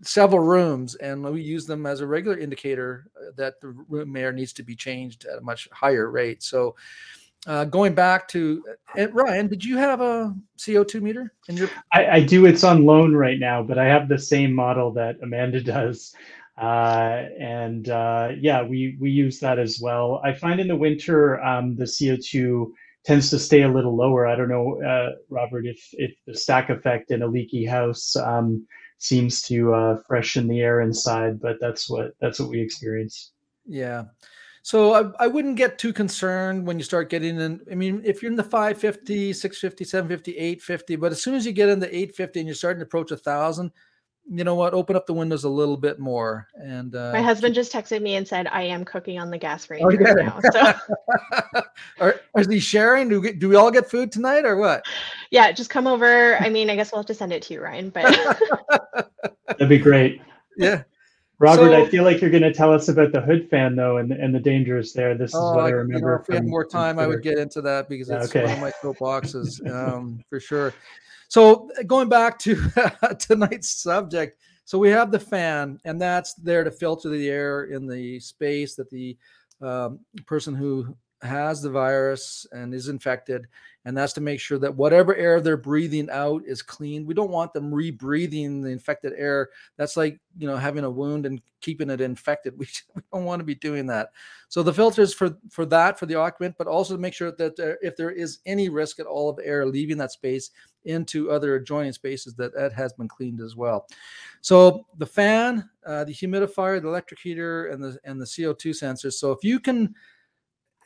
several 0.03 0.41
rooms, 0.41 0.95
and 0.97 1.23
we 1.25 1.43
use 1.43 1.67
them 1.67 1.87
as 1.87 2.01
a 2.01 2.07
regular 2.07 2.39
indicator 2.39 3.11
uh, 3.17 3.31
that 3.37 3.61
the 3.61 3.69
room 3.69 4.17
air 4.17 4.33
needs 4.33 4.53
to 4.55 4.63
be 4.63 4.77
changed 4.77 5.25
at 5.25 5.39
a 5.39 5.43
much 5.43 5.69
higher 5.73 6.11
rate. 6.11 6.43
So, 6.43 6.77
uh, 7.47 7.65
going 7.65 7.95
back 7.95 8.29
to 8.29 8.65
uh, 8.99 9.09
Ryan, 9.11 9.47
did 9.47 9.65
you 9.65 9.77
have 9.77 10.01
a 10.01 10.35
CO2 10.59 11.01
meter 11.01 11.33
in 11.49 11.57
your? 11.57 11.71
I, 11.93 12.07
I, 12.07 12.21
do. 12.21 12.47
It's 12.47 12.65
on 12.65 12.85
loan 12.85 13.15
right 13.15 13.39
now, 13.39 13.63
but 13.63 13.79
I 13.79 13.87
have 13.87 14.09
the 14.09 14.19
same 14.19 14.53
model 14.53 14.93
that 14.93 15.17
Amanda 15.23 15.61
does, 15.63 16.15
uh, 16.61 17.25
and 17.39 17.89
uh, 17.89 18.31
yeah, 18.39 18.63
we 18.63 18.97
we 19.01 19.11
use 19.11 19.39
that 19.41 19.59
as 19.59 19.79
well. 19.81 20.21
I 20.25 20.33
find 20.33 20.61
in 20.61 20.69
the 20.69 20.77
winter 20.77 21.43
um, 21.43 21.77
the 21.77 21.85
CO2 21.85 22.71
tends 23.05 23.31
to 23.31 23.39
stay 23.39 23.63
a 23.63 23.69
little 23.69 23.97
lower. 23.97 24.27
I 24.27 24.37
don't 24.37 24.49
know, 24.49 24.83
uh, 24.83 25.13
Robert, 25.31 25.67
if 25.67 25.79
if 25.93 26.13
the 26.27 26.35
stack 26.35 26.71
effect 26.71 27.11
in 27.11 27.23
a 27.23 27.27
leaky 27.27 27.65
house. 27.65 28.17
Um, 28.17 28.67
seems 28.99 29.43
to 29.43 29.73
uh, 29.73 29.97
freshen 30.07 30.49
the 30.49 30.61
air 30.61 30.81
inside. 30.81 31.41
But 31.41 31.57
that's 31.61 31.89
what 31.89 32.13
that's 32.21 32.39
what 32.39 32.51
we 32.51 32.61
experience. 32.61 33.33
Yeah. 33.67 34.05
So 34.63 34.93
I, 34.93 35.25
I 35.25 35.27
wouldn't 35.29 35.57
get 35.57 35.79
too 35.79 35.93
concerned 35.93 36.67
when 36.67 36.79
you 36.79 36.85
start 36.85 37.09
getting 37.09 37.41
in. 37.41 37.61
I 37.71 37.75
mean, 37.75 38.03
if 38.05 38.21
you're 38.21 38.31
in 38.31 38.37
the 38.37 38.43
550, 38.43 39.33
650, 39.33 39.85
750, 39.85 40.37
850, 40.37 40.97
but 40.97 41.13
as 41.13 41.23
soon 41.23 41.35
as 41.37 41.47
you 41.47 41.53
get 41.53 41.71
into 41.71 41.87
850 41.87 42.41
and 42.41 42.47
you're 42.47 42.55
starting 42.55 42.81
to 42.81 42.85
approach 42.85 43.11
a 43.11 43.17
thousand, 43.17 43.71
you 44.31 44.45
know 44.45 44.55
what? 44.55 44.74
Open 44.74 44.95
up 44.95 45.07
the 45.07 45.14
windows 45.14 45.45
a 45.45 45.49
little 45.49 45.76
bit 45.76 45.99
more. 45.99 46.49
And 46.55 46.95
uh, 46.95 47.12
my 47.12 47.22
husband 47.22 47.55
just 47.55 47.72
texted 47.72 48.03
me 48.03 48.16
and 48.16 48.29
said, 48.29 48.47
"I 48.49 48.62
am 48.62 48.85
cooking 48.85 49.18
on 49.18 49.31
the 49.31 49.39
gas 49.39 49.70
range 49.70 49.85
oh, 49.85 49.97
right 49.97 50.16
now." 50.16 50.41
So, 50.53 51.62
are, 52.01 52.20
is 52.37 52.47
he 52.47 52.61
sharing? 52.61 53.09
Do 53.09 53.20
we, 53.20 53.33
do 53.33 53.49
we 53.49 53.57
all 53.57 53.70
get 53.70 53.91
food 53.91 54.12
tonight, 54.12 54.45
or 54.45 54.57
what? 54.57 54.85
Yeah, 55.31 55.51
just 55.53 55.70
come 55.70 55.87
over. 55.87 56.37
I 56.37 56.49
mean, 56.51 56.68
I 56.68 56.76
guess 56.76 56.93
we'll 56.93 57.01
have 57.01 57.07
to 57.07 57.14
send 57.14 57.33
it 57.33 57.43
to 57.45 57.55
you, 57.55 57.62
Ryan. 57.62 57.91
But 57.91 58.05
that'd 59.47 59.68
be 59.68 59.79
great. 59.79 60.20
Yeah. 60.57 60.83
Robert, 61.41 61.70
so, 61.70 61.82
I 61.82 61.89
feel 61.89 62.03
like 62.03 62.20
you're 62.20 62.30
going 62.30 62.43
to 62.43 62.53
tell 62.53 62.72
us 62.72 62.89
about 62.89 63.12
the 63.12 63.20
hood 63.20 63.49
fan 63.49 63.76
though, 63.76 63.99
and 63.99 64.11
and 64.11 64.34
the 64.34 64.41
dangers 64.41 64.93
there. 64.93 65.16
This 65.16 65.30
is 65.30 65.36
oh, 65.36 65.55
what 65.55 65.64
I 65.64 65.70
remember. 65.70 66.09
You 66.09 66.14
know, 66.14 66.20
if 66.20 66.28
we 66.28 66.34
had 66.34 66.47
more 66.47 66.64
time, 66.64 66.99
I 66.99 67.07
would 67.07 67.22
get 67.22 67.39
into 67.39 67.62
that 67.62 67.89
because 67.89 68.11
it's 68.11 68.26
okay. 68.26 68.45
one 68.45 68.55
of 68.55 68.61
my 68.61 68.72
soapboxes, 68.82 69.64
um, 69.72 70.20
for 70.28 70.41
sure. 70.41 70.74
So 71.28 71.70
going 71.86 72.09
back 72.09 72.39
to 72.41 72.57
tonight's 73.20 73.70
subject, 73.70 74.41
so 74.64 74.78
we 74.78 74.91
have 74.91 75.12
the 75.12 75.20
fan, 75.20 75.78
and 75.84 76.01
that's 76.01 76.34
there 76.34 76.64
to 76.64 76.72
filter 76.72 77.09
the 77.09 77.28
air 77.28 77.64
in 77.64 77.86
the 77.86 78.18
space 78.18 78.74
that 78.74 78.91
the 78.91 79.16
um, 79.61 80.01
person 80.26 80.55
who 80.55 80.97
has 81.23 81.61
the 81.62 81.71
virus 81.71 82.47
and 82.53 82.73
is 82.73 82.89
infected 82.89 83.47
and 83.89 83.97
that's 83.97 84.12
to 84.12 84.21
make 84.21 84.39
sure 84.39 84.59
that 84.59 84.77
whatever 84.77 85.16
air 85.16 85.41
they're 85.41 85.57
breathing 85.57 86.11
out 86.11 86.43
is 86.45 86.61
clean. 86.61 87.07
We 87.07 87.14
don't 87.14 87.31
want 87.31 87.55
them 87.55 87.71
rebreathing 87.71 88.62
the 88.62 88.69
infected 88.69 89.14
air. 89.16 89.49
That's 89.79 89.97
like 89.97 90.21
you 90.37 90.47
know 90.47 90.59
having 90.59 90.85
a 90.85 90.91
wound 90.91 91.25
and 91.25 91.41
keeping 91.62 91.89
it 91.89 92.03
infected. 92.03 92.53
We, 92.59 92.66
we 92.95 93.01
don't 93.11 93.25
want 93.25 93.41
to 93.41 93.47
be 93.47 93.55
doing 93.55 93.87
that. 93.87 94.11
So 94.49 94.62
the 94.62 94.75
filters 94.75 95.14
for 95.14 95.35
for 95.49 95.64
that 95.66 95.99
for 95.99 96.05
the 96.05 96.16
occupant, 96.16 96.57
but 96.59 96.66
also 96.66 96.97
to 96.97 97.01
make 97.01 97.14
sure 97.14 97.33
that 97.33 97.57
there, 97.57 97.79
if 97.81 97.97
there 97.97 98.11
is 98.11 98.41
any 98.45 98.69
risk 98.69 99.01
at 99.01 99.07
all 99.07 99.31
of 99.31 99.41
air 99.43 99.64
leaving 99.64 99.97
that 99.97 100.12
space 100.12 100.51
into 100.85 101.31
other 101.31 101.55
adjoining 101.55 101.93
spaces, 101.93 102.35
that 102.35 102.55
that 102.55 102.75
has 102.75 102.93
been 102.93 103.09
cleaned 103.09 103.41
as 103.41 103.57
well. 103.57 103.87
So 104.43 104.85
the 104.99 105.07
fan, 105.07 105.66
uh, 105.87 106.05
the 106.05 106.12
humidifier, 106.12 106.83
the 106.83 106.89
electric 106.89 107.21
heater, 107.21 107.69
and 107.69 107.83
the 107.83 107.99
and 108.05 108.21
the 108.21 108.27
CO2 108.27 108.73
sensors. 108.73 109.14
So 109.14 109.33
if 109.33 109.43
you 109.43 109.61
can 109.61 109.95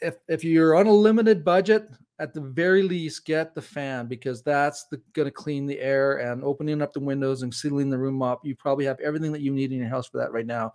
if 0.02 0.16
if 0.28 0.44
you're 0.44 0.74
on 0.74 0.86
a 0.86 0.92
limited 0.92 1.44
budget, 1.44 1.88
at 2.18 2.34
the 2.34 2.40
very 2.40 2.82
least 2.82 3.24
get 3.24 3.54
the 3.54 3.62
fan 3.62 4.06
because 4.06 4.42
that's 4.42 4.86
going 5.12 5.26
to 5.26 5.32
clean 5.32 5.66
the 5.66 5.80
air 5.80 6.18
and 6.18 6.44
opening 6.44 6.80
up 6.80 6.92
the 6.92 7.00
windows 7.00 7.42
and 7.42 7.52
sealing 7.52 7.90
the 7.90 7.98
room 7.98 8.22
up. 8.22 8.44
You 8.44 8.54
probably 8.54 8.84
have 8.84 9.00
everything 9.00 9.32
that 9.32 9.40
you 9.40 9.52
need 9.52 9.72
in 9.72 9.78
your 9.78 9.88
house 9.88 10.06
for 10.06 10.18
that 10.18 10.32
right 10.32 10.46
now. 10.46 10.72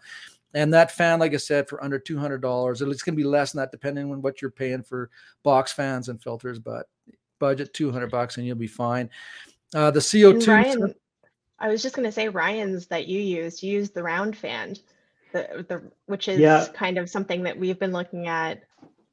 And 0.54 0.74
that 0.74 0.92
fan, 0.92 1.20
like 1.20 1.34
I 1.34 1.38
said, 1.38 1.70
for 1.70 1.84
under 1.84 2.00
two 2.00 2.18
hundred 2.18 2.42
dollars, 2.42 2.82
it's 2.82 3.04
going 3.04 3.16
to 3.16 3.24
be 3.24 3.28
less 3.28 3.52
than 3.52 3.60
that 3.60 3.72
depending 3.72 4.12
on 4.12 4.22
what 4.22 4.42
you're 4.42 4.52
paying 4.52 4.84
for 4.84 5.10
box 5.44 5.72
fans 5.72 6.10
and 6.10 6.22
filters. 6.22 6.60
But 6.60 6.88
budget 7.40 7.74
two 7.74 7.92
hundred 7.92 8.12
bucks 8.12 8.38
and 8.38 8.46
you'll 8.46 8.56
be 8.56 8.68
fine. 8.68 9.10
Uh, 9.74 9.92
the 9.92 10.02
CO 10.02 10.40
two. 10.40 10.94
I 11.60 11.70
was 11.70 11.82
just 11.82 11.96
going 11.96 12.06
to 12.06 12.12
say 12.12 12.30
Ryan's 12.30 12.88
that 12.88 13.08
you 13.08 13.20
used. 13.20 13.64
You 13.64 13.72
used 13.72 13.94
the 13.94 14.04
round 14.04 14.38
fan, 14.38 14.76
the 15.32 15.66
the 15.68 15.82
which 16.06 16.28
is 16.28 16.40
yeah. 16.40 16.68
kind 16.74 16.98
of 16.98 17.10
something 17.10 17.44
that 17.44 17.58
we've 17.58 17.80
been 17.80 17.92
looking 17.92 18.28
at 18.28 18.64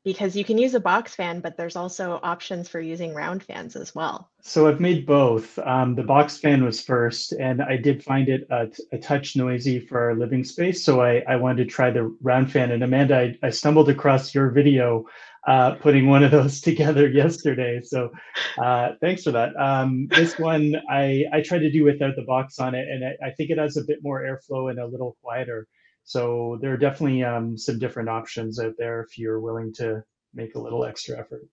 because 0.05 0.37
you 0.37 0.45
can 0.45 0.59
use 0.59 0.75
a 0.75 0.81
box 0.81 1.15
fan, 1.15 1.41
but 1.41 1.57
there's 1.57 1.77
also 1.77 2.21
options 2.23 2.69
for 2.69 2.79
using 2.79 3.15
round 3.15 3.43
fans 3.43 3.75
as 3.75 3.95
well. 3.95 4.31
So 4.43 4.69
I've 4.69 4.81
made 4.81 5.07
both. 5.07 5.59
Um, 5.59 5.95
the 5.95 6.03
box 6.03 6.37
fan 6.37 6.63
was 6.63 6.83
first, 6.83 7.33
and 7.33 7.63
I 7.63 7.79
did 7.79 8.05
find 8.05 8.29
it 8.29 8.47
a, 8.51 8.69
a, 8.93 8.99
touch 8.99 9.35
noisy 9.35 9.81
for 9.81 9.99
our 9.99 10.15
living 10.15 10.45
space. 10.45 10.85
So 10.85 11.01
I, 11.01 11.23
I 11.27 11.37
wanted 11.37 11.65
to 11.65 11.71
try 11.71 11.91
the 11.91 12.15
round 12.21 12.53
fan. 12.53 12.71
And 12.71 12.85
Amanda, 12.85 13.19
I, 13.19 13.39
I 13.47 13.51
stumbled 13.51 13.89
across 13.89 14.35
your 14.35 14.51
video 14.51 15.07
uh, 15.47 15.73
putting 15.75 16.07
one 16.07 16.23
of 16.23 16.31
those 16.31 16.61
together 16.63 17.09
yesterday. 17.09 17.81
So 17.83 18.11
uh, 18.63 18.91
thanks 19.01 19.23
for 19.23 19.33
that. 19.33 19.57
Um, 19.57 20.09
this 20.09 20.39
one 20.39 20.77
I, 20.91 21.25
I 21.33 21.41
tried 21.41 21.61
to 21.61 21.71
do 21.71 21.85
without 21.85 22.17
the 22.17 22.23
box 22.23 22.59
on 22.59 22.75
it, 22.75 22.87
and 22.89 23.05
I, 23.05 23.29
I 23.29 23.31
think 23.31 23.51
it 23.51 23.59
has 23.59 23.77
a 23.77 23.85
bit 23.85 24.01
more 24.03 24.23
airflow 24.23 24.71
and 24.71 24.79
a 24.79 24.87
little 24.87 25.17
quieter. 25.23 25.67
So 26.05 26.59
there 26.61 26.73
are 26.73 26.77
definitely 26.77 27.25
um, 27.25 27.57
some 27.57 27.79
different 27.79 28.09
options 28.09 28.61
out 28.61 28.75
there 28.79 29.01
if 29.01 29.19
you're 29.19 29.41
willing 29.41 29.73
to 29.75 30.05
make 30.35 30.55
a 30.55 30.61
little 30.61 30.85
extra 30.85 31.19
effort. 31.19 31.47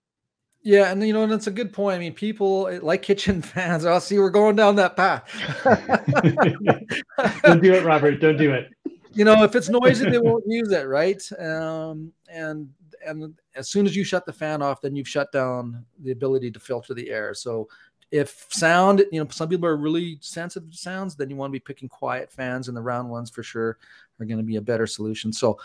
Yeah, 0.63 0.91
and 0.91 1.01
you 1.01 1.13
know, 1.13 1.23
and 1.23 1.33
it's 1.33 1.47
a 1.47 1.51
good 1.51 1.73
point. 1.73 1.95
I 1.95 1.99
mean, 1.99 2.13
people 2.13 2.67
eh, 2.67 2.79
like 2.81 3.01
kitchen 3.01 3.41
fans. 3.41 3.85
I'll 3.85 3.95
oh, 3.95 3.99
see 3.99 4.19
we're 4.19 4.29
going 4.29 4.55
down 4.55 4.75
that 4.75 4.95
path. 4.95 5.23
Don't 7.43 7.63
do 7.63 7.73
it, 7.73 7.83
Robert. 7.83 8.19
Don't 8.19 8.37
do 8.37 8.53
it. 8.53 8.69
You 9.13 9.25
know, 9.25 9.43
if 9.43 9.55
it's 9.55 9.69
noisy, 9.69 10.09
they 10.09 10.19
won't 10.19 10.43
use 10.47 10.71
it, 10.71 10.87
right? 10.87 11.21
Um, 11.39 12.13
and 12.29 12.69
and 13.05 13.33
as 13.55 13.69
soon 13.69 13.85
as 13.85 13.95
you 13.95 14.03
shut 14.03 14.25
the 14.25 14.33
fan 14.33 14.61
off, 14.61 14.81
then 14.81 14.95
you've 14.95 15.07
shut 15.07 15.31
down 15.31 15.83
the 16.03 16.11
ability 16.11 16.51
to 16.51 16.59
filter 16.59 16.93
the 16.93 17.09
air. 17.09 17.33
So 17.33 17.67
if 18.11 18.47
sound, 18.49 19.03
you 19.11 19.23
know, 19.23 19.29
some 19.31 19.49
people 19.49 19.67
are 19.67 19.77
really 19.77 20.19
sensitive 20.21 20.69
to 20.69 20.77
sounds, 20.77 21.15
then 21.15 21.29
you 21.29 21.35
want 21.35 21.49
to 21.49 21.53
be 21.53 21.59
picking 21.59 21.89
quiet 21.89 22.31
fans, 22.31 22.67
and 22.67 22.77
the 22.77 22.81
round 22.81 23.09
ones 23.09 23.29
for 23.29 23.41
sure 23.41 23.77
are 24.21 24.25
going 24.25 24.37
to 24.37 24.43
be 24.43 24.57
a 24.57 24.61
better 24.61 24.87
solution. 24.87 25.33
So, 25.33 25.59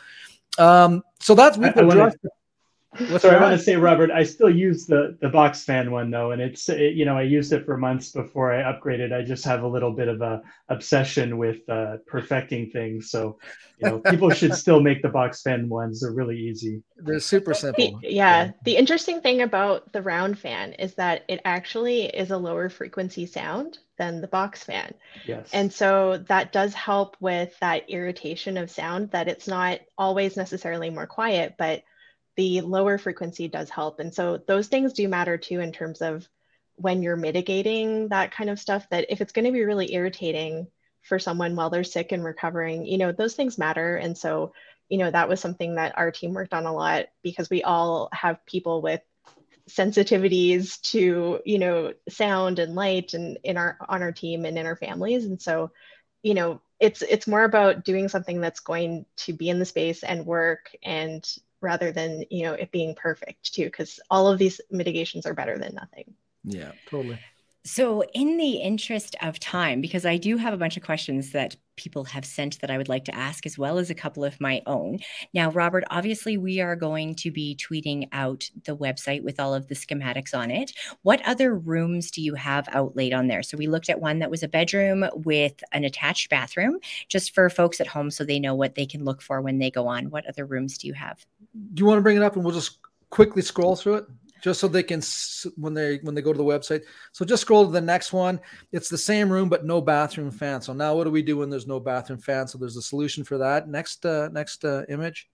um, 0.59 1.03
so 1.21 1.35
that's 1.35 1.57
we've 1.59 1.77
addressed. 1.77 2.19
Sorry, 3.19 3.37
I 3.37 3.41
want 3.41 3.57
to 3.57 3.63
say, 3.63 3.77
Robert, 3.77 4.11
I 4.11 4.23
still 4.25 4.51
use 4.51 4.87
the 4.87 5.17
the 5.21 5.29
box 5.29 5.65
fan 5.65 5.91
one 5.91 6.11
though, 6.11 6.33
and 6.33 6.41
it's 6.41 6.69
it, 6.69 6.95
you 6.95 7.05
know 7.05 7.17
I 7.17 7.23
used 7.23 7.53
it 7.53 7.65
for 7.65 7.77
months 7.77 8.11
before 8.13 8.53
I 8.53 8.63
upgraded. 8.63 9.13
I 9.13 9.23
just 9.23 9.45
have 9.45 9.63
a 9.63 9.69
little 9.69 9.93
bit 9.93 10.09
of 10.09 10.21
a 10.23 10.43
obsession 10.69 11.39
with 11.39 11.69
uh, 11.69 11.99
perfecting 12.07 12.71
things, 12.71 13.11
so 13.11 13.39
you 13.79 13.89
know 13.89 13.99
people 14.11 14.31
should 14.31 14.55
still 14.55 14.81
make 14.81 15.03
the 15.03 15.09
box 15.09 15.43
fan 15.43 15.69
ones. 15.69 16.01
They're 16.01 16.13
really 16.13 16.39
easy. 16.39 16.83
They're 16.97 17.21
super 17.21 17.55
simple. 17.55 17.99
The, 18.01 18.09
yeah, 18.09 18.45
yeah, 18.47 18.51
the 18.65 18.77
interesting 18.77 19.21
thing 19.21 19.43
about 19.43 19.93
the 19.93 20.03
round 20.03 20.39
fan 20.39 20.73
is 20.75 20.95
that 20.95 21.25
it 21.29 21.41
actually 21.45 22.05
is 22.05 22.31
a 22.31 22.39
lower 22.39 22.69
frequency 22.69 23.27
sound 23.27 23.79
than 23.99 24.21
the 24.21 24.29
box 24.29 24.63
fan. 24.65 24.95
Yes. 25.27 25.51
And 25.53 25.73
so 25.73 26.19
that 26.29 26.53
does 26.53 26.75
help 26.75 27.17
with 27.21 27.59
that 27.61 27.89
irritation 27.89 28.57
of 28.57 28.71
sound. 28.71 29.11
That 29.11 29.29
it's 29.29 29.49
not 29.49 29.81
always 29.99 30.37
necessarily 30.37 30.91
more 30.91 31.07
quiet, 31.07 31.55
but 31.59 31.83
the 32.37 32.61
lower 32.61 32.99
frequency 32.99 33.49
does 33.49 33.71
help. 33.71 33.99
And 33.99 34.15
so 34.15 34.39
those 34.39 34.69
things 34.69 34.93
do 34.93 35.09
matter 35.09 35.37
too 35.39 35.61
in 35.61 35.73
terms 35.73 36.03
of 36.03 36.29
when 36.77 37.03
you're 37.03 37.17
mitigating 37.17 38.09
that 38.09 38.33
kind 38.33 38.51
of 38.51 38.61
stuff. 38.61 38.87
That 38.91 39.07
if 39.09 39.21
it's 39.21 39.33
going 39.33 39.47
to 39.47 39.53
be 39.53 39.65
really 39.65 39.95
irritating 39.95 40.69
for 41.03 41.19
someone 41.19 41.57
while 41.57 41.71
they're 41.71 41.85
sick 41.85 42.13
and 42.13 42.25
recovering, 42.25 42.85
you 42.87 42.99
know, 42.99 43.13
those 43.13 43.35
things 43.35 43.59
matter. 43.59 43.97
And 43.97 44.17
so, 44.17 44.53
you 44.89 44.99
know, 44.99 45.11
that 45.11 45.29
was 45.29 45.41
something 45.41 45.77
that 45.77 45.97
our 45.97 46.11
team 46.11 46.35
worked 46.35 46.53
on 46.53 46.67
a 46.67 46.75
lot 46.75 47.07
because 47.23 47.49
we 47.49 47.63
all 47.63 48.09
have 48.13 48.45
people 48.45 48.83
with 48.83 49.01
sensitivities 49.69 50.81
to, 50.81 51.41
you 51.45 51.59
know, 51.59 51.93
sound 52.09 52.59
and 52.59 52.75
light 52.75 53.15
and 53.15 53.39
in 53.43 53.57
our 53.57 53.79
on 53.89 54.03
our 54.03 54.13
team 54.13 54.45
and 54.45 54.59
in 54.59 54.67
our 54.67 54.77
families. 54.77 55.25
And 55.25 55.41
so, 55.41 55.71
you 56.23 56.35
know, 56.35 56.61
it's 56.79 57.03
it's 57.03 57.27
more 57.27 57.45
about 57.45 57.85
doing 57.85 58.09
something 58.09 58.41
that's 58.41 58.61
going 58.61 59.07
to 59.17 59.33
be 59.33 59.49
in 59.49 59.59
the 59.59 59.65
space 59.65 60.03
and 60.03 60.27
work 60.27 60.71
and 60.83 61.27
rather 61.67 61.91
than 61.91 62.25
you 62.31 62.45
know 62.45 62.55
it 62.55 62.71
being 62.71 62.95
perfect 62.95 63.53
too 63.53 63.65
because 63.65 63.99
all 64.09 64.29
of 64.29 64.39
these 64.39 64.61
mitigations 64.71 65.27
are 65.27 65.35
better 65.35 65.59
than 65.59 65.75
nothing. 65.75 66.15
Yeah 66.45 66.73
totally 66.87 67.19
so, 67.67 68.05
in 68.15 68.37
the 68.37 68.59
interest 68.59 69.17
of 69.23 69.41
time, 69.41 69.81
because 69.81 70.07
I 70.07 70.19
do 70.19 70.37
have 70.37 70.55
a 70.55 70.57
bunch 70.57 70.77
of 70.77 70.85
questions 70.85 71.33
that 71.33 71.57
people 71.75 72.05
have 72.05 72.25
sent 72.25 72.61
that 72.61 72.71
I 72.71 72.79
would 72.79 72.89
like 72.89 73.05
to 73.07 73.15
ask, 73.15 73.45
as 73.45 73.59
well 73.59 73.79
as 73.79 73.91
a 73.91 73.95
couple 73.95 74.25
of 74.25 74.41
my 74.41 74.63
own. 74.67 75.01
Now, 75.35 75.51
Robert, 75.51 75.83
obviously, 75.91 76.37
we 76.37 76.61
are 76.61 76.77
going 76.77 77.17
to 77.17 77.33
be 77.33 77.59
tweeting 77.61 78.09
out 78.13 78.49
the 78.67 78.77
website 78.77 79.25
with 79.25 79.41
all 79.41 79.53
of 79.53 79.67
the 79.67 79.75
schematics 79.75 80.33
on 80.33 80.53
it. 80.53 80.71
What 81.03 81.21
other 81.27 81.57
rooms 81.57 82.13
do 82.13 82.23
you 82.23 82.37
have 82.37 82.69
outlaid 82.71 83.13
on 83.13 83.27
there? 83.27 83.43
So, 83.43 83.57
we 83.57 83.67
looked 83.67 83.91
at 83.91 84.01
one 84.01 84.21
that 84.21 84.31
was 84.31 84.45
a 84.45 84.49
bedroom 84.49 85.05
with 85.13 85.61
an 85.73 85.83
attached 85.83 86.31
bathroom, 86.31 86.79
just 87.09 87.35
for 87.35 87.51
folks 87.51 87.81
at 87.81 87.89
home 87.89 88.13
so 88.13 88.23
they 88.23 88.39
know 88.39 88.55
what 88.55 88.77
they 88.77 88.87
can 88.87 89.05
look 89.05 89.21
for 89.21 89.43
when 89.43 89.59
they 89.59 89.73
go 89.73 89.89
on. 89.89 90.11
What 90.11 90.25
other 90.29 90.47
rooms 90.47 90.79
do 90.79 90.87
you 90.87 90.95
have? 90.95 91.27
Do 91.75 91.81
you 91.81 91.87
want 91.87 91.99
to 91.99 92.03
bring 92.03 92.17
it 92.17 92.23
up 92.23 92.37
and 92.37 92.45
we'll 92.45 92.55
just 92.55 92.79
quickly 93.11 93.43
scroll 93.43 93.75
through 93.75 93.95
it? 93.95 94.07
Just 94.47 94.61
so 94.61 94.69
they 94.69 94.85
can 94.85 95.03
when 95.57 95.75
they 95.75 95.97
when 96.05 96.15
they 96.15 96.23
go 96.23 96.33
to 96.33 96.39
the 96.39 96.45
website. 96.45 96.83
So 97.11 97.25
just 97.25 97.41
scroll 97.41 97.67
to 97.67 97.73
the 97.73 97.81
next 97.81 98.13
one. 98.13 98.39
It's 98.71 98.89
the 98.89 98.97
same 98.97 99.29
room 99.29 99.49
but 99.49 99.65
no 99.65 99.81
bathroom 99.81 100.31
fan. 100.31 100.63
So 100.63 100.73
now 100.73 100.95
what 100.95 101.03
do 101.03 101.11
we 101.11 101.21
do 101.21 101.39
when 101.39 101.51
there's 101.51 101.67
no 101.67 101.81
bathroom 101.81 102.21
fan? 102.21 102.47
So 102.47 102.57
there's 102.57 102.77
a 102.77 102.83
solution 102.83 103.25
for 103.25 103.39
that. 103.39 103.69
Next 103.69 104.07
uh, 104.07 104.29
next 104.29 104.65
uh, 104.65 104.85
image. 104.89 105.29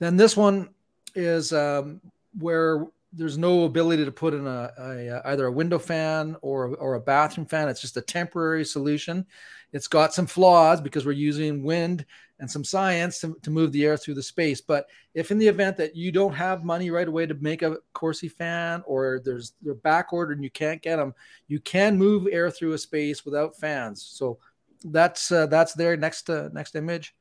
Then 0.00 0.16
this 0.16 0.36
one 0.36 0.70
is 1.14 1.52
um, 1.52 2.00
where 2.36 2.88
there's 3.12 3.38
no 3.38 3.66
ability 3.66 4.04
to 4.04 4.10
put 4.10 4.34
in 4.34 4.48
a, 4.48 4.72
a, 4.76 5.22
either 5.26 5.46
a 5.46 5.52
window 5.52 5.78
fan 5.78 6.34
or 6.42 6.74
or 6.74 6.94
a 6.94 7.00
bathroom 7.00 7.46
fan. 7.46 7.68
It's 7.68 7.80
just 7.80 7.96
a 7.96 8.02
temporary 8.02 8.64
solution. 8.64 9.26
It's 9.72 9.88
got 9.88 10.14
some 10.14 10.26
flaws 10.26 10.80
because 10.80 11.06
we're 11.06 11.12
using 11.12 11.62
wind 11.62 12.04
and 12.38 12.50
some 12.50 12.64
science 12.64 13.20
to, 13.20 13.36
to 13.42 13.50
move 13.50 13.72
the 13.72 13.84
air 13.84 13.96
through 13.96 14.14
the 14.14 14.22
space. 14.22 14.60
But 14.60 14.86
if 15.14 15.30
in 15.30 15.38
the 15.38 15.46
event 15.46 15.76
that 15.76 15.94
you 15.94 16.10
don't 16.10 16.34
have 16.34 16.64
money 16.64 16.90
right 16.90 17.06
away 17.06 17.24
to 17.24 17.34
make 17.34 17.62
a 17.62 17.76
Corsi 17.92 18.28
fan 18.28 18.82
or 18.86 19.20
there's 19.24 19.52
they're 19.62 19.74
back 19.74 20.12
ordered 20.12 20.38
and 20.38 20.44
you 20.44 20.50
can't 20.50 20.82
get 20.82 20.96
them, 20.96 21.14
you 21.46 21.60
can 21.60 21.96
move 21.96 22.26
air 22.30 22.50
through 22.50 22.72
a 22.72 22.78
space 22.78 23.24
without 23.24 23.56
fans. 23.56 24.02
So 24.02 24.38
that's 24.84 25.30
uh, 25.30 25.46
that's 25.46 25.74
there. 25.74 25.96
Next 25.96 26.28
uh, 26.28 26.48
next 26.52 26.74
image. 26.74 27.14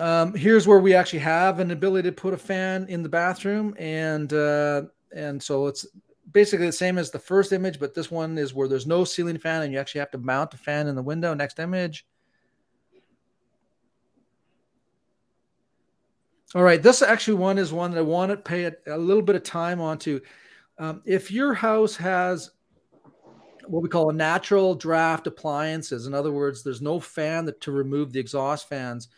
Um, 0.00 0.34
here's 0.34 0.66
where 0.66 0.78
we 0.78 0.94
actually 0.94 1.18
have 1.18 1.60
an 1.60 1.70
ability 1.70 2.08
to 2.08 2.14
put 2.14 2.32
a 2.32 2.38
fan 2.38 2.86
in 2.88 3.02
the 3.02 3.08
bathroom, 3.10 3.74
and 3.78 4.32
uh, 4.32 4.82
and 5.14 5.42
so 5.42 5.66
it's 5.66 5.86
basically 6.32 6.66
the 6.66 6.72
same 6.72 6.98
as 6.98 7.10
the 7.10 7.18
first 7.18 7.52
image, 7.52 7.78
but 7.78 7.94
this 7.94 8.10
one 8.10 8.38
is 8.38 8.54
where 8.54 8.68
there's 8.68 8.86
no 8.86 9.04
ceiling 9.04 9.38
fan, 9.38 9.62
and 9.62 9.72
you 9.72 9.78
actually 9.78 10.00
have 10.00 10.10
to 10.12 10.18
mount 10.18 10.50
the 10.50 10.56
fan 10.56 10.86
in 10.86 10.94
the 10.94 11.02
window. 11.02 11.34
Next 11.34 11.58
image. 11.58 12.06
All 16.54 16.62
right, 16.62 16.82
this 16.82 17.00
actually 17.00 17.38
one 17.38 17.58
is 17.58 17.72
one 17.72 17.92
that 17.92 17.98
I 17.98 18.02
want 18.02 18.30
to 18.30 18.36
pay 18.36 18.64
a, 18.64 18.74
a 18.86 18.98
little 18.98 19.22
bit 19.22 19.36
of 19.36 19.42
time 19.42 19.80
onto. 19.80 20.20
Um, 20.78 21.02
if 21.06 21.30
your 21.30 21.54
house 21.54 21.96
has 21.96 22.50
what 23.66 23.82
we 23.82 23.88
call 23.88 24.10
a 24.10 24.14
natural 24.14 24.74
draft 24.74 25.26
appliances, 25.26 26.06
in 26.06 26.12
other 26.12 26.32
words, 26.32 26.62
there's 26.62 26.82
no 26.82 27.00
fan 27.00 27.46
that, 27.46 27.60
to 27.62 27.72
remove 27.72 28.12
the 28.12 28.20
exhaust 28.20 28.68
fans 28.68 29.08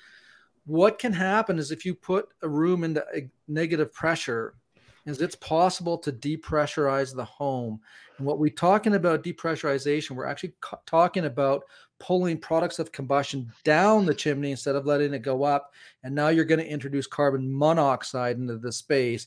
what 0.67 0.99
can 0.99 1.13
happen 1.13 1.59
is 1.59 1.71
if 1.71 1.85
you 1.85 1.95
put 1.95 2.29
a 2.43 2.49
room 2.49 2.85
into 2.85 3.05
negative 3.49 3.93
pressure 3.93 4.55
is 5.07 5.21
it's 5.21 5.37
possible 5.37 5.99
to 5.99 6.13
depressurize 6.13 7.15
the 7.15 7.25
home. 7.25 7.81
And 8.19 8.27
what 8.27 8.39
we're 8.39 8.51
talking 8.51 8.95
about 8.95 9.25
depressurization 9.25 10.13
we're 10.13 10.27
actually 10.27 10.55
talking 10.87 11.27
about 11.27 11.65
pulling 11.99 12.39
products 12.39 12.79
of 12.79 12.93
combustion 12.93 13.51
down 13.65 14.07
the 14.07 14.15
chimney 14.15 14.51
instead 14.51 14.75
of 14.75 14.87
letting 14.87 15.15
it 15.15 15.21
go 15.21 15.43
up. 15.43 15.73
And 16.03 16.15
now 16.15 16.29
you're 16.29 16.45
going 16.45 16.61
to 16.61 16.69
introduce 16.71 17.07
carbon 17.07 17.57
monoxide 17.57 18.39
into 18.39 18.59
the 18.59 18.73
space 18.73 19.27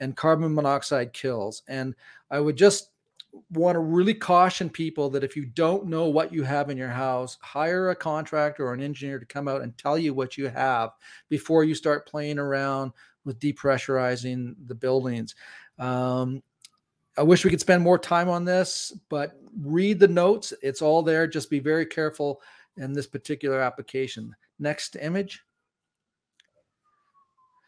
and 0.00 0.16
carbon 0.16 0.54
monoxide 0.54 1.12
kills. 1.12 1.62
And 1.68 1.94
i 2.30 2.38
would 2.38 2.56
just 2.56 2.90
want 3.50 3.76
to 3.76 3.80
really 3.80 4.14
caution 4.14 4.70
people 4.70 5.10
that 5.10 5.24
if 5.24 5.36
you 5.36 5.44
don't 5.44 5.86
know 5.86 6.06
what 6.06 6.32
you 6.32 6.42
have 6.42 6.70
in 6.70 6.78
your 6.78 6.88
house, 6.88 7.36
hire 7.40 7.90
a 7.90 7.96
contractor 7.96 8.66
or 8.66 8.74
an 8.74 8.82
engineer 8.82 9.18
to 9.18 9.26
come 9.26 9.48
out 9.48 9.62
and 9.62 9.76
tell 9.76 9.98
you 9.98 10.14
what 10.14 10.36
you 10.36 10.48
have 10.48 10.90
before 11.28 11.64
you 11.64 11.74
start 11.74 12.08
playing 12.08 12.38
around 12.38 12.92
with 13.28 13.38
depressurizing 13.38 14.56
the 14.66 14.74
buildings. 14.74 15.36
Um, 15.78 16.42
I 17.16 17.22
wish 17.22 17.44
we 17.44 17.50
could 17.50 17.60
spend 17.60 17.82
more 17.82 17.98
time 17.98 18.28
on 18.28 18.44
this, 18.44 18.92
but 19.08 19.38
read 19.60 20.00
the 20.00 20.08
notes. 20.08 20.52
It's 20.62 20.82
all 20.82 21.02
there. 21.02 21.28
Just 21.28 21.50
be 21.50 21.60
very 21.60 21.86
careful 21.86 22.40
in 22.76 22.92
this 22.92 23.06
particular 23.06 23.60
application. 23.60 24.34
Next 24.58 24.96
image. 25.00 25.42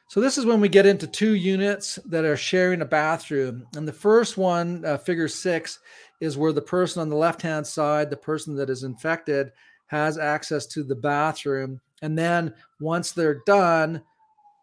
So 0.09 0.21
this 0.21 0.39
is 0.39 0.45
when 0.45 0.61
we 0.61 0.69
get 0.69 0.87
into 0.87 1.07
two 1.07 1.35
units 1.35 1.97
that 2.07 2.25
are 2.25 2.37
sharing 2.37 2.83
a 2.83 2.85
bathroom. 2.85 3.67
And 3.77 3.87
the 3.87 3.93
first 3.93 4.37
one, 4.37 4.85
uh, 4.85 4.99
figure 4.99 5.29
six, 5.29 5.79
is 6.21 6.37
where 6.37 6.53
the 6.53 6.61
person 6.61 7.01
on 7.01 7.09
the 7.09 7.17
left-hand 7.17 7.65
side, 7.65 8.11
the 8.11 8.17
person 8.17 8.57
that 8.57 8.71
is 8.71 8.83
infected, 8.83 9.53
has 9.87 10.19
access 10.19 10.67
to 10.67 10.83
the 10.83 10.97
bathroom. 10.97 11.81
And 12.03 12.19
then 12.19 12.55
once 12.81 13.13
they're 13.13 13.43
done, 13.47 14.03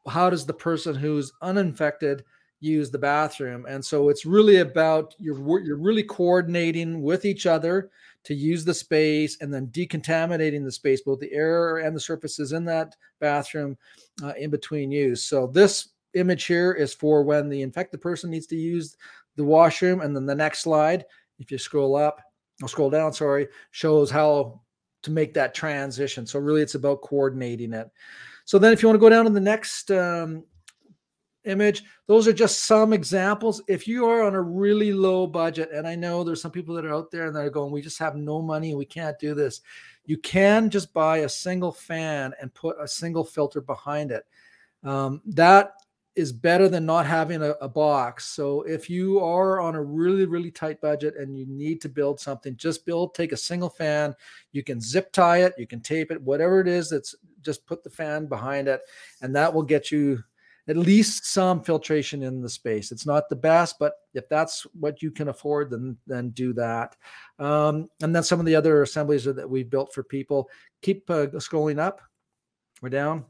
how 0.07 0.29
does 0.29 0.45
the 0.45 0.53
person 0.53 0.95
who's 0.95 1.33
uninfected 1.41 2.23
use 2.59 2.89
the 2.89 2.97
bathroom? 2.97 3.65
And 3.67 3.83
so 3.83 4.09
it's 4.09 4.25
really 4.25 4.57
about 4.57 5.15
you're 5.19 5.61
you're 5.61 5.77
really 5.77 6.03
coordinating 6.03 7.01
with 7.01 7.25
each 7.25 7.45
other 7.45 7.89
to 8.23 8.33
use 8.33 8.65
the 8.65 8.73
space 8.73 9.37
and 9.39 9.53
then 9.53 9.67
decontaminating 9.67 10.63
the 10.63 10.71
space, 10.71 11.01
both 11.01 11.19
the 11.19 11.31
air 11.31 11.77
and 11.77 11.95
the 11.95 11.99
surfaces 11.99 12.51
in 12.51 12.65
that 12.65 12.95
bathroom 13.19 13.77
uh, 14.21 14.33
in 14.37 14.49
between 14.49 14.91
use. 14.91 15.23
So 15.23 15.47
this 15.47 15.89
image 16.13 16.45
here 16.45 16.73
is 16.73 16.93
for 16.93 17.23
when 17.23 17.47
the 17.47 17.61
infected 17.61 18.01
person 18.01 18.29
needs 18.29 18.47
to 18.47 18.55
use 18.55 18.97
the 19.37 19.45
washroom. 19.45 20.01
And 20.01 20.15
then 20.15 20.25
the 20.25 20.35
next 20.35 20.59
slide, 20.59 21.05
if 21.39 21.51
you 21.51 21.57
scroll 21.57 21.95
up, 21.95 22.21
I'll 22.61 22.67
scroll 22.67 22.89
down, 22.89 23.13
sorry, 23.13 23.47
shows 23.71 24.09
how 24.09 24.61
to 25.03 25.11
make 25.11 25.33
that 25.35 25.53
transition. 25.53 26.25
So 26.25 26.39
really 26.39 26.61
it's 26.61 26.75
about 26.75 27.01
coordinating 27.01 27.71
it. 27.73 27.89
So 28.47 28.57
then 28.57 28.71
if 28.71 28.81
you 28.81 28.87
want 28.87 28.95
to 28.95 29.01
go 29.01 29.09
down 29.09 29.25
to 29.25 29.31
the 29.31 29.39
next 29.39 29.91
um, 29.91 30.45
image. 31.47 31.83
Those 32.05 32.27
are 32.27 32.33
just 32.33 32.65
some 32.65 32.93
examples. 32.93 33.61
If 33.67 33.87
you 33.87 34.05
are 34.05 34.23
on 34.23 34.35
a 34.35 34.41
really 34.41 34.93
low 34.93 35.25
budget, 35.25 35.71
and 35.73 35.87
I 35.87 35.95
know 35.95 36.23
there's 36.23 36.41
some 36.41 36.51
people 36.51 36.75
that 36.75 36.85
are 36.85 36.93
out 36.93 37.09
there 37.09 37.27
and 37.27 37.35
they're 37.35 37.49
going, 37.49 37.71
we 37.71 37.81
just 37.81 37.99
have 37.99 38.15
no 38.15 38.41
money, 38.41 38.75
we 38.75 38.85
can't 38.85 39.17
do 39.19 39.33
this. 39.33 39.61
You 40.05 40.17
can 40.17 40.69
just 40.69 40.93
buy 40.93 41.19
a 41.19 41.29
single 41.29 41.71
fan 41.71 42.33
and 42.39 42.53
put 42.53 42.77
a 42.79 42.87
single 42.87 43.23
filter 43.23 43.61
behind 43.61 44.11
it. 44.11 44.25
Um, 44.83 45.21
that 45.25 45.73
is 46.15 46.31
better 46.31 46.67
than 46.67 46.85
not 46.85 47.05
having 47.05 47.43
a, 47.43 47.51
a, 47.61 47.69
box. 47.69 48.25
So 48.25 48.63
if 48.63 48.89
you 48.89 49.19
are 49.19 49.59
on 49.59 49.75
a 49.75 49.83
really, 49.83 50.25
really 50.25 50.49
tight 50.49 50.81
budget 50.81 51.15
and 51.15 51.37
you 51.37 51.45
need 51.45 51.79
to 51.81 51.89
build 51.89 52.19
something, 52.19 52.55
just 52.55 52.87
build, 52.87 53.13
take 53.13 53.33
a 53.33 53.37
single 53.37 53.69
fan. 53.69 54.15
You 54.51 54.63
can 54.63 54.81
zip 54.81 55.11
tie 55.11 55.43
it, 55.43 55.53
you 55.59 55.67
can 55.67 55.79
tape 55.79 56.09
it, 56.09 56.21
whatever 56.21 56.59
it 56.59 56.67
is 56.67 56.89
that's 56.89 57.15
just 57.47 57.65
put 57.65 57.83
the 57.83 57.89
fan 57.89 58.27
behind 58.27 58.67
it, 58.67 58.81
and 59.21 59.35
that 59.35 59.53
will 59.53 59.63
get 59.63 59.91
you 59.91 60.23
at 60.67 60.75
least 60.75 61.25
some 61.25 61.63
filtration 61.63 62.23
in 62.23 62.41
the 62.41 62.49
space. 62.49 62.91
It's 62.91 63.05
not 63.05 63.29
the 63.29 63.35
best, 63.37 63.79
but 63.79 63.93
if 64.13 64.27
that's 64.27 64.63
what 64.79 65.01
you 65.01 65.11
can 65.11 65.29
afford, 65.29 65.71
then 65.71 65.97
then 66.05 66.29
do 66.31 66.53
that. 66.53 66.95
Um, 67.39 67.89
and 68.01 68.13
then 68.13 68.23
some 68.23 68.39
of 68.39 68.45
the 68.45 68.55
other 68.55 68.81
assemblies 68.81 69.23
that 69.23 69.49
we've 69.49 69.69
built 69.69 69.93
for 69.93 70.03
people. 70.03 70.49
Keep 70.81 71.09
uh, 71.09 71.27
scrolling 71.37 71.79
up. 71.79 72.01
We're 72.81 72.89
down. 72.89 73.25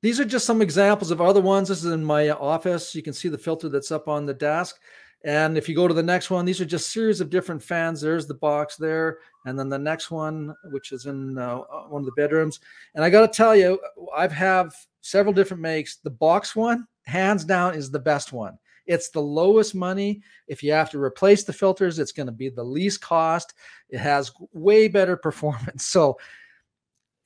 These 0.00 0.20
are 0.20 0.24
just 0.24 0.46
some 0.46 0.62
examples 0.62 1.10
of 1.10 1.20
other 1.20 1.40
ones. 1.40 1.68
This 1.68 1.84
is 1.84 1.92
in 1.92 2.04
my 2.04 2.30
office. 2.30 2.94
You 2.94 3.02
can 3.02 3.12
see 3.12 3.28
the 3.28 3.36
filter 3.36 3.68
that's 3.68 3.90
up 3.90 4.06
on 4.06 4.26
the 4.26 4.34
desk. 4.34 4.76
And 5.24 5.58
if 5.58 5.68
you 5.68 5.74
go 5.74 5.88
to 5.88 5.94
the 5.94 6.02
next 6.02 6.30
one, 6.30 6.44
these 6.44 6.60
are 6.60 6.64
just 6.64 6.90
series 6.90 7.20
of 7.20 7.30
different 7.30 7.62
fans. 7.62 8.00
There's 8.00 8.26
the 8.26 8.34
box 8.34 8.76
there, 8.76 9.18
and 9.46 9.58
then 9.58 9.68
the 9.68 9.78
next 9.78 10.10
one, 10.10 10.54
which 10.70 10.92
is 10.92 11.06
in 11.06 11.36
uh, 11.36 11.58
one 11.88 12.02
of 12.02 12.06
the 12.06 12.12
bedrooms. 12.12 12.60
And 12.94 13.04
I 13.04 13.10
got 13.10 13.22
to 13.22 13.36
tell 13.36 13.56
you, 13.56 13.80
I've 14.16 14.32
have 14.32 14.72
several 15.00 15.32
different 15.32 15.62
makes. 15.62 15.96
The 15.96 16.10
box 16.10 16.54
one, 16.54 16.86
hands 17.06 17.44
down, 17.44 17.74
is 17.74 17.90
the 17.90 17.98
best 17.98 18.32
one. 18.32 18.58
It's 18.86 19.10
the 19.10 19.20
lowest 19.20 19.74
money. 19.74 20.22
If 20.46 20.62
you 20.62 20.72
have 20.72 20.90
to 20.90 21.02
replace 21.02 21.44
the 21.44 21.52
filters, 21.52 21.98
it's 21.98 22.12
going 22.12 22.26
to 22.26 22.32
be 22.32 22.48
the 22.48 22.64
least 22.64 23.00
cost. 23.00 23.54
It 23.90 23.98
has 23.98 24.32
way 24.52 24.88
better 24.88 25.16
performance. 25.28 25.84
So 25.84 26.18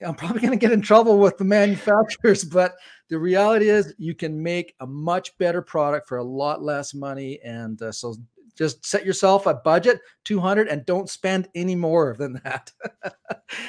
I'm 0.05 0.15
probably 0.15 0.41
going 0.41 0.53
to 0.53 0.59
get 0.59 0.73
in 0.73 0.83
trouble 0.83 1.19
with 1.19 1.39
the 1.39 1.45
manufacturers, 1.45 2.45
but 2.45 2.75
the 3.09 3.19
reality 3.19 3.69
is 3.69 3.95
you 3.99 4.15
can 4.15 4.43
make 4.43 4.75
a 4.81 4.87
much 4.87 5.37
better 5.39 5.63
product 5.63 6.09
for 6.09 6.19
a 6.19 6.25
lot 6.25 6.63
less 6.63 6.95
money. 6.95 7.41
And 7.45 7.81
uh, 7.81 7.93
so 7.93 8.17
just 8.57 8.85
set 8.85 9.07
yourself 9.07 9.47
a 9.47 9.55
budget 9.55 10.01
200 10.25 10.69
and 10.69 10.85
don't 10.85 11.09
spend 11.09 11.49
any 11.55 11.75
more 11.75 12.15
than 12.19 12.41
that. 12.45 12.71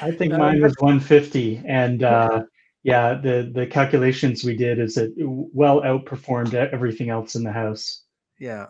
I 0.01 0.11
think 0.11 0.33
mine 0.37 0.61
was 0.61 0.75
150 0.79 1.63
and 1.65 2.03
uh, 2.03 2.43
yeah, 2.83 3.13
the 3.13 3.49
the 3.53 3.65
calculations 3.65 4.43
we 4.43 4.57
did 4.57 4.77
is 4.77 4.97
it 4.97 5.13
well 5.17 5.81
outperformed 5.81 6.53
everything 6.53 7.09
else 7.09 7.35
in 7.35 7.43
the 7.43 7.51
house. 7.51 8.03
Yeah. 8.39 8.67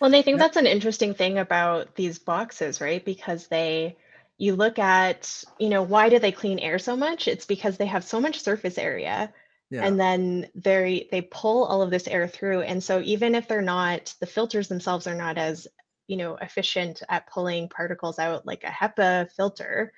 Well, 0.00 0.08
and 0.08 0.16
I 0.16 0.22
think 0.22 0.38
that's 0.38 0.56
an 0.56 0.66
interesting 0.66 1.14
thing 1.14 1.38
about 1.38 1.94
these 1.94 2.18
boxes, 2.18 2.80
right? 2.80 3.02
Because 3.02 3.46
they, 3.46 3.96
you 4.38 4.56
look 4.56 4.78
at, 4.78 5.44
you 5.58 5.68
know, 5.68 5.82
why 5.82 6.08
do 6.08 6.18
they 6.18 6.32
clean 6.32 6.58
air 6.58 6.78
so 6.78 6.96
much? 6.96 7.28
It's 7.28 7.46
because 7.46 7.76
they 7.76 7.86
have 7.86 8.04
so 8.04 8.20
much 8.20 8.40
surface 8.40 8.78
area. 8.78 9.32
Yeah. 9.70 9.84
And 9.84 9.98
then 9.98 10.48
they 10.54 11.08
they 11.10 11.22
pull 11.22 11.64
all 11.64 11.82
of 11.82 11.90
this 11.90 12.06
air 12.06 12.28
through. 12.28 12.62
And 12.62 12.82
so 12.82 13.00
even 13.00 13.34
if 13.34 13.48
they're 13.48 13.62
not, 13.62 14.14
the 14.20 14.26
filters 14.26 14.68
themselves 14.68 15.06
are 15.06 15.14
not 15.14 15.38
as, 15.38 15.66
you 16.06 16.16
know, 16.16 16.36
efficient 16.36 17.02
at 17.08 17.30
pulling 17.30 17.68
particles 17.68 18.18
out 18.18 18.46
like 18.46 18.64
a 18.64 18.68
HEPA 18.68 19.30
filter, 19.32 19.92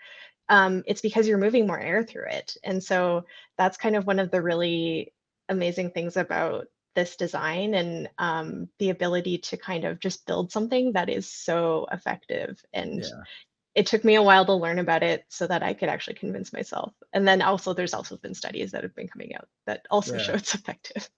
um, 0.48 0.84
it's 0.86 1.00
because 1.00 1.26
you're 1.26 1.38
moving 1.38 1.66
more 1.66 1.80
air 1.80 2.04
through 2.04 2.28
it. 2.30 2.56
And 2.62 2.82
so 2.82 3.24
that's 3.58 3.76
kind 3.76 3.96
of 3.96 4.06
one 4.06 4.18
of 4.18 4.30
the 4.30 4.40
really 4.42 5.12
amazing 5.48 5.90
things 5.90 6.16
about 6.16 6.66
this 6.94 7.16
design 7.16 7.74
and 7.74 8.08
um, 8.18 8.68
the 8.78 8.90
ability 8.90 9.38
to 9.38 9.56
kind 9.56 9.84
of 9.84 10.00
just 10.00 10.26
build 10.26 10.50
something 10.50 10.92
that 10.92 11.08
is 11.08 11.30
so 11.30 11.86
effective. 11.92 12.60
And 12.72 13.02
yeah. 13.02 13.10
It 13.76 13.86
took 13.86 14.04
me 14.04 14.14
a 14.14 14.22
while 14.22 14.46
to 14.46 14.54
learn 14.54 14.78
about 14.78 15.02
it 15.02 15.26
so 15.28 15.46
that 15.46 15.62
I 15.62 15.74
could 15.74 15.90
actually 15.90 16.14
convince 16.14 16.50
myself. 16.50 16.94
And 17.12 17.28
then 17.28 17.42
also, 17.42 17.74
there's 17.74 17.92
also 17.92 18.16
been 18.16 18.34
studies 18.34 18.72
that 18.72 18.82
have 18.82 18.96
been 18.96 19.06
coming 19.06 19.34
out 19.36 19.48
that 19.66 19.86
also 19.90 20.16
yeah. 20.16 20.22
show 20.22 20.32
it's 20.32 20.54
effective. 20.54 21.08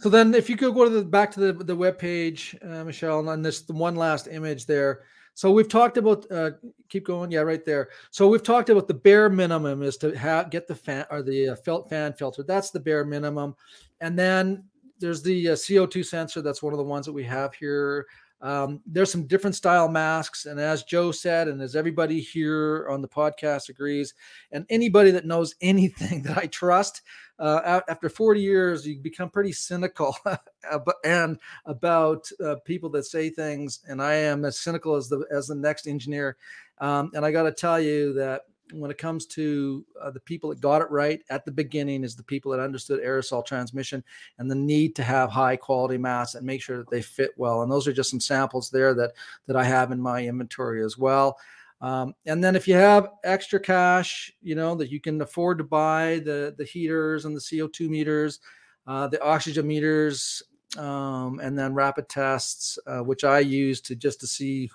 So 0.00 0.08
then, 0.08 0.34
if 0.34 0.50
you 0.50 0.56
could 0.56 0.74
go 0.74 0.84
to 0.84 0.90
the 0.90 1.04
back 1.04 1.30
to 1.32 1.40
the 1.40 1.52
the 1.52 1.76
web 1.76 1.98
page, 1.98 2.56
uh, 2.62 2.84
Michelle, 2.84 3.28
and 3.28 3.44
this 3.44 3.62
the 3.62 3.72
one 3.72 3.94
last 3.94 4.26
image 4.26 4.66
there. 4.66 5.02
So 5.34 5.52
we've 5.52 5.68
talked 5.68 5.96
about. 5.96 6.28
Uh, 6.30 6.52
keep 6.88 7.06
going. 7.06 7.30
Yeah, 7.30 7.40
right 7.40 7.64
there. 7.64 7.90
So 8.10 8.26
we've 8.26 8.42
talked 8.42 8.70
about 8.70 8.88
the 8.88 8.94
bare 8.94 9.28
minimum 9.28 9.82
is 9.82 9.96
to 9.98 10.16
have 10.16 10.50
get 10.50 10.66
the 10.66 10.74
fan 10.74 11.04
or 11.10 11.22
the 11.22 11.50
uh, 11.50 11.56
felt 11.56 11.88
fan 11.88 12.14
filter. 12.14 12.42
That's 12.42 12.70
the 12.70 12.80
bare 12.80 13.04
minimum, 13.04 13.54
and 14.00 14.18
then 14.18 14.64
there's 14.98 15.22
the 15.22 15.50
uh, 15.50 15.52
CO2 15.52 16.04
sensor. 16.04 16.42
That's 16.42 16.62
one 16.62 16.72
of 16.72 16.78
the 16.78 16.84
ones 16.84 17.06
that 17.06 17.12
we 17.12 17.24
have 17.24 17.54
here. 17.54 18.06
Um, 18.42 18.80
there's 18.86 19.12
some 19.12 19.26
different 19.26 19.56
style 19.56 19.88
masks, 19.88 20.46
and 20.46 20.58
as 20.58 20.82
Joe 20.84 21.12
said, 21.12 21.48
and 21.48 21.60
as 21.60 21.76
everybody 21.76 22.20
here 22.20 22.88
on 22.88 23.02
the 23.02 23.08
podcast 23.08 23.68
agrees, 23.68 24.14
and 24.50 24.64
anybody 24.70 25.10
that 25.10 25.26
knows 25.26 25.54
anything 25.60 26.22
that 26.22 26.38
I 26.38 26.46
trust, 26.46 27.02
uh, 27.38 27.80
after 27.88 28.10
40 28.10 28.40
years, 28.40 28.86
you 28.86 28.98
become 28.98 29.30
pretty 29.30 29.52
cynical 29.52 30.14
and 31.04 31.38
about 31.64 32.28
uh, 32.44 32.56
people 32.66 32.90
that 32.90 33.04
say 33.04 33.30
things. 33.30 33.80
And 33.88 34.02
I 34.02 34.14
am 34.14 34.44
as 34.44 34.60
cynical 34.60 34.94
as 34.94 35.08
the 35.08 35.24
as 35.32 35.46
the 35.46 35.54
next 35.54 35.86
engineer. 35.86 36.36
Um, 36.78 37.10
and 37.14 37.24
I 37.24 37.32
got 37.32 37.44
to 37.44 37.52
tell 37.52 37.80
you 37.80 38.12
that 38.14 38.42
when 38.72 38.90
it 38.90 38.98
comes 38.98 39.26
to 39.26 39.84
uh, 40.00 40.10
the 40.10 40.20
people 40.20 40.50
that 40.50 40.60
got 40.60 40.82
it 40.82 40.90
right 40.90 41.22
at 41.30 41.44
the 41.44 41.50
beginning 41.50 42.04
is 42.04 42.14
the 42.14 42.22
people 42.22 42.50
that 42.50 42.60
understood 42.60 43.02
aerosol 43.02 43.44
transmission 43.44 44.02
and 44.38 44.50
the 44.50 44.54
need 44.54 44.94
to 44.96 45.02
have 45.02 45.30
high 45.30 45.56
quality 45.56 45.98
masks 45.98 46.34
and 46.34 46.46
make 46.46 46.62
sure 46.62 46.78
that 46.78 46.90
they 46.90 47.02
fit 47.02 47.30
well. 47.36 47.62
And 47.62 47.70
those 47.70 47.86
are 47.88 47.92
just 47.92 48.10
some 48.10 48.20
samples 48.20 48.70
there 48.70 48.94
that 48.94 49.12
that 49.46 49.56
i 49.56 49.64
have 49.64 49.92
in 49.92 50.00
my 50.00 50.24
inventory 50.24 50.84
as 50.84 50.96
well. 50.98 51.38
Um, 51.80 52.14
and 52.26 52.44
then 52.44 52.56
if 52.56 52.68
you 52.68 52.74
have 52.74 53.08
extra 53.24 53.58
cash 53.58 54.30
you 54.42 54.54
know 54.54 54.74
that 54.74 54.90
you 54.90 55.00
can 55.00 55.20
afford 55.22 55.58
to 55.58 55.64
buy 55.64 56.20
the 56.24 56.54
the 56.58 56.64
heaters 56.64 57.24
and 57.24 57.34
the 57.34 57.40
co2 57.40 57.88
meters 57.88 58.40
uh, 58.86 59.06
the 59.06 59.22
oxygen 59.22 59.66
meters 59.66 60.42
um, 60.76 61.40
and 61.42 61.58
then 61.58 61.72
rapid 61.72 62.06
tests 62.10 62.78
uh, 62.86 63.00
which 63.00 63.24
i 63.24 63.38
use 63.38 63.80
to 63.80 63.96
just 63.96 64.20
to 64.20 64.26
see 64.26 64.70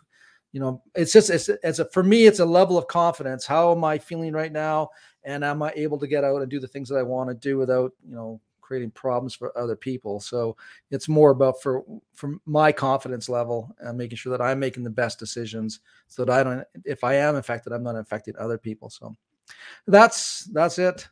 you 0.56 0.62
know 0.62 0.82
it's 0.96 1.12
just 1.12 1.30
it's, 1.30 1.50
it's 1.50 1.80
a 1.80 1.86
for 1.90 2.02
me 2.02 2.28
it's 2.28 2.40
a 2.40 2.46
level 2.46 2.78
of 2.78 2.88
confidence. 2.88 3.46
How 3.46 3.74
am 3.74 3.84
i 3.84 3.98
feeling 3.98 4.32
right 4.32 4.54
now? 4.54 4.90
And 5.26 5.44
am 5.44 5.62
i 5.62 5.74
able 5.76 6.00
to 6.00 6.08
get 6.08 6.24
out 6.24 6.42
and 6.42 6.50
do 6.50 6.62
the 6.62 6.68
things 6.68 6.88
that 6.88 6.96
i 6.96 7.04
want 7.04 7.30
to 7.30 7.36
do 7.36 7.58
without 7.58 7.92
you 8.08 8.16
know 8.16 8.40
creating 8.62 8.92
problems 8.92 9.36
for 9.36 9.56
other 9.58 9.76
people? 9.76 10.22
So 10.22 10.56
it's 10.92 11.10
more 11.10 11.32
about 11.32 11.62
for 11.62 11.84
for 12.14 12.36
my 12.46 12.72
confidence 12.72 13.28
level 13.28 13.76
and 13.80 13.98
making 13.98 14.16
sure 14.16 14.32
that 14.32 14.42
i'm 14.42 14.58
making 14.58 14.86
the 14.86 14.90
best 14.90 15.20
decisions 15.20 15.82
so 16.08 16.24
that 16.24 16.32
i 16.32 16.42
don't 16.42 16.66
if 16.86 17.04
i 17.04 17.16
am 17.16 17.36
affected 17.36 17.74
i'm 17.74 17.84
not 17.84 17.98
affecting 17.98 18.38
other 18.38 18.58
people. 18.58 18.90
So 18.90 19.14
that's 19.88 20.46
that's 20.54 20.80
it 20.80 21.10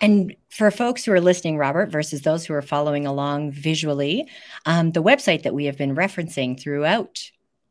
and 0.00 0.34
for 0.50 0.70
folks 0.70 1.04
who 1.04 1.12
are 1.12 1.20
listening, 1.20 1.56
Robert, 1.56 1.90
versus 1.90 2.22
those 2.22 2.44
who 2.44 2.54
are 2.54 2.62
following 2.62 3.06
along 3.06 3.52
visually, 3.52 4.28
um, 4.66 4.90
the 4.90 5.02
website 5.02 5.42
that 5.42 5.54
we 5.54 5.64
have 5.66 5.76
been 5.76 5.94
referencing 5.94 6.58
throughout 6.60 7.20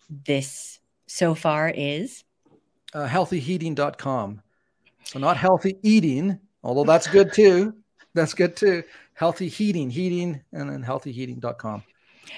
this 0.09 0.79
so 1.07 1.35
far 1.35 1.69
is 1.69 2.23
uh, 2.93 3.07
healthyheating.com. 3.07 4.41
So 5.05 5.19
not 5.19 5.37
healthy 5.37 5.77
eating, 5.83 6.39
although 6.63 6.83
that's 6.83 7.07
good 7.07 7.33
too. 7.33 7.73
That's 8.15 8.35
good 8.35 8.55
too. 8.55 8.83
Healthy 9.15 9.47
heating, 9.47 9.89
heating, 9.89 10.39
and 10.51 10.69
then 10.69 10.83
healthyheating.com. 10.83 11.83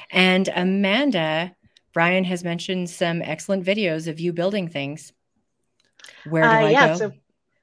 And 0.10 0.50
Amanda, 0.56 1.54
Brian 1.92 2.24
has 2.24 2.46
mentioned 2.46 2.90
some 2.90 3.22
excellent 3.22 3.66
videos 3.66 4.08
of 4.08 4.18
you 4.18 4.32
building 4.32 4.70
things. 4.70 5.12
Where 6.30 6.44
do 6.44 6.48
uh, 6.48 6.52
I 6.54 6.70
yeah, 6.70 6.88
go? 6.88 6.96
So- 6.96 7.12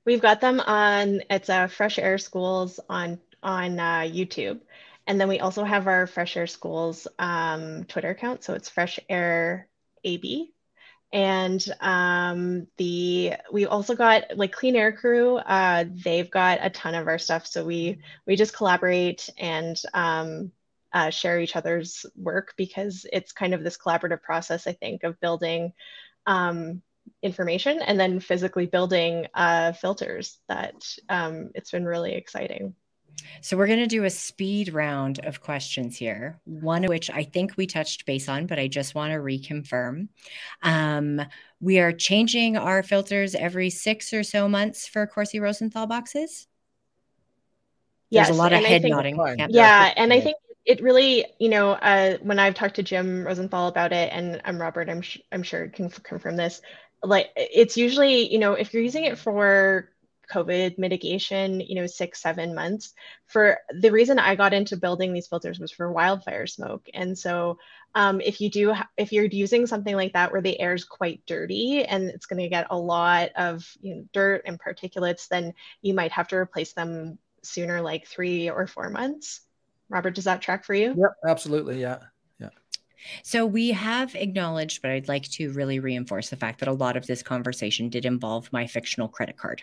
We've 0.04 0.20
got 0.20 0.40
them 0.40 0.60
on 0.60 1.22
it's 1.30 1.48
a 1.48 1.54
uh, 1.54 1.66
Fresh 1.68 1.98
Air 1.98 2.18
Schools 2.18 2.80
on 2.88 3.20
on 3.42 3.78
uh, 3.78 4.00
YouTube, 4.00 4.60
and 5.06 5.20
then 5.20 5.28
we 5.28 5.40
also 5.40 5.64
have 5.64 5.86
our 5.86 6.06
Fresh 6.06 6.36
Air 6.36 6.46
Schools 6.46 7.06
um, 7.18 7.84
Twitter 7.84 8.10
account. 8.10 8.42
So 8.42 8.54
it's 8.54 8.68
Fresh 8.68 8.98
Air 9.08 9.68
AB, 10.02 10.52
and 11.12 11.64
um, 11.80 12.66
the 12.78 13.34
we 13.52 13.66
also 13.66 13.94
got 13.94 14.36
like 14.36 14.52
Clean 14.52 14.74
Air 14.74 14.92
Crew. 14.92 15.36
Uh, 15.36 15.84
they've 15.88 16.30
got 16.30 16.58
a 16.62 16.70
ton 16.70 16.96
of 16.96 17.06
our 17.06 17.18
stuff, 17.18 17.46
so 17.46 17.64
we 17.64 18.00
we 18.26 18.34
just 18.34 18.56
collaborate 18.56 19.28
and 19.38 19.80
um, 19.94 20.50
uh, 20.92 21.10
share 21.10 21.38
each 21.40 21.54
other's 21.54 22.06
work 22.16 22.54
because 22.56 23.06
it's 23.12 23.32
kind 23.32 23.54
of 23.54 23.62
this 23.62 23.78
collaborative 23.78 24.22
process. 24.22 24.66
I 24.66 24.72
think 24.72 25.04
of 25.04 25.20
building 25.20 25.74
um, 26.26 26.82
information 27.22 27.80
and 27.82 27.98
then 27.98 28.20
physically 28.20 28.66
building 28.66 29.26
uh, 29.34 29.72
filters 29.72 30.38
that 30.48 30.74
um, 31.08 31.50
it's 31.54 31.70
been 31.70 31.84
really 31.84 32.14
exciting. 32.14 32.74
So 33.40 33.56
we're 33.56 33.66
going 33.66 33.78
to 33.78 33.86
do 33.86 34.04
a 34.04 34.10
speed 34.10 34.72
round 34.72 35.20
of 35.24 35.40
questions 35.40 35.96
here, 35.96 36.40
one 36.44 36.84
of 36.84 36.88
which 36.88 37.10
I 37.10 37.24
think 37.24 37.56
we 37.56 37.66
touched 37.66 38.06
base 38.06 38.28
on, 38.28 38.46
but 38.46 38.58
I 38.58 38.68
just 38.68 38.94
want 38.94 39.12
to 39.12 39.18
reconfirm. 39.18 40.08
Um, 40.62 41.20
we 41.60 41.78
are 41.78 41.92
changing 41.92 42.56
our 42.56 42.82
filters 42.82 43.34
every 43.34 43.70
six 43.70 44.12
or 44.12 44.22
so 44.22 44.48
months 44.48 44.88
for 44.88 45.06
Corsi 45.06 45.40
Rosenthal 45.40 45.86
boxes. 45.86 46.46
There's 48.10 48.28
yes, 48.28 48.30
a 48.30 48.34
lot 48.34 48.52
of 48.52 48.64
head 48.64 48.82
think, 48.82 48.94
nodding. 48.94 49.16
Yeah, 49.16 49.46
yeah, 49.48 49.94
and 49.96 50.12
I 50.12 50.20
think 50.20 50.36
it 50.64 50.82
really, 50.82 51.26
you 51.38 51.48
know, 51.48 51.72
uh, 51.72 52.18
when 52.22 52.38
I've 52.38 52.54
talked 52.54 52.76
to 52.76 52.82
Jim 52.82 53.24
Rosenthal 53.26 53.68
about 53.68 53.92
it, 53.92 54.12
and 54.12 54.40
I'm 54.44 54.60
Robert, 54.60 54.88
I'm, 54.88 55.00
sh- 55.00 55.18
I'm 55.32 55.42
sure 55.42 55.68
can 55.68 55.86
f- 55.86 56.02
confirm 56.02 56.36
this, 56.36 56.60
like 57.02 57.30
it's 57.36 57.76
usually 57.76 58.32
you 58.32 58.38
know 58.38 58.52
if 58.52 58.72
you're 58.72 58.82
using 58.82 59.04
it 59.04 59.18
for 59.18 59.88
covid 60.32 60.78
mitigation 60.78 61.60
you 61.60 61.74
know 61.74 61.86
six 61.86 62.22
seven 62.22 62.54
months 62.54 62.94
for 63.26 63.58
the 63.80 63.90
reason 63.90 64.18
i 64.18 64.34
got 64.34 64.54
into 64.54 64.76
building 64.76 65.12
these 65.12 65.26
filters 65.26 65.58
was 65.58 65.72
for 65.72 65.92
wildfire 65.92 66.46
smoke. 66.46 66.88
And 66.94 67.18
so 67.18 67.58
um, 67.94 68.20
if 68.20 68.40
you 68.40 68.50
do 68.50 68.74
if 68.96 69.12
you're 69.12 69.26
using 69.26 69.66
something 69.66 69.94
like 69.94 70.14
that 70.14 70.32
where 70.32 70.40
the 70.40 70.58
air 70.58 70.74
is 70.74 70.84
quite 70.84 71.22
dirty 71.26 71.84
and 71.84 72.08
it's 72.08 72.26
going 72.26 72.40
to 72.42 72.48
get 72.48 72.68
a 72.70 72.78
lot 72.78 73.30
of 73.36 73.68
you 73.80 73.96
know, 73.96 74.04
dirt 74.12 74.42
and 74.46 74.58
particulates 74.58 75.28
then 75.28 75.52
you 75.82 75.92
might 75.92 76.12
have 76.12 76.28
to 76.28 76.36
replace 76.36 76.72
them 76.72 77.18
sooner 77.42 77.82
like 77.82 78.06
three 78.06 78.48
or 78.48 78.66
four 78.66 78.88
months. 78.88 79.40
Robert 79.90 80.14
does 80.14 80.24
that 80.24 80.40
track 80.40 80.64
for 80.64 80.74
you? 80.74 80.94
Yep 80.96 81.12
absolutely 81.26 81.80
yeah 81.80 81.98
so 83.22 83.46
we 83.46 83.70
have 83.70 84.14
acknowledged, 84.14 84.82
but 84.82 84.90
I'd 84.90 85.08
like 85.08 85.28
to 85.30 85.52
really 85.52 85.78
reinforce 85.78 86.30
the 86.30 86.36
fact 86.36 86.60
that 86.60 86.68
a 86.68 86.72
lot 86.72 86.96
of 86.96 87.06
this 87.06 87.22
conversation 87.22 87.88
did 87.88 88.04
involve 88.04 88.52
my 88.52 88.66
fictional 88.66 89.08
credit 89.08 89.36
card, 89.36 89.62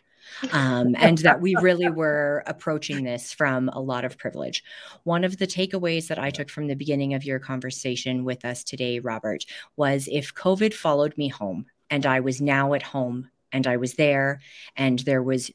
um, 0.52 0.96
and 0.98 1.18
that 1.20 1.42
we 1.42 1.56
really 1.62 1.90
were 1.90 2.44
approaching 2.48 3.04
this 3.04 3.34
from 3.34 3.70
a 3.70 3.80
lot 3.80 4.06
of 4.06 4.18
privilege. 4.18 4.64
One 5.04 5.24
of 5.24 5.38
the 5.38 5.48
takeaways 5.48 6.08
that 6.08 6.20
I 6.20 6.30
took 6.30 6.50
from 6.50 6.68
the 6.68 6.76
beginning 6.76 7.14
of 7.14 7.24
your 7.24 7.40
conversation 7.40 8.24
with 8.24 8.46
us 8.46 8.64
today, 8.64 9.00
Robert, 9.00 9.46
was 9.76 10.08
if 10.12 10.34
COVID 10.34 10.74
followed 10.74 11.18
me 11.18 11.28
home 11.28 11.66
and 11.90 12.06
I 12.06 12.20
was 12.20 12.42
now 12.42 12.74
at 12.74 12.84
home 12.84 13.30
and 13.52 13.66
I 13.66 13.78
was 13.78 13.96
there 13.96 14.42
and 14.76 15.00
there 15.00 15.24
was 15.24 15.52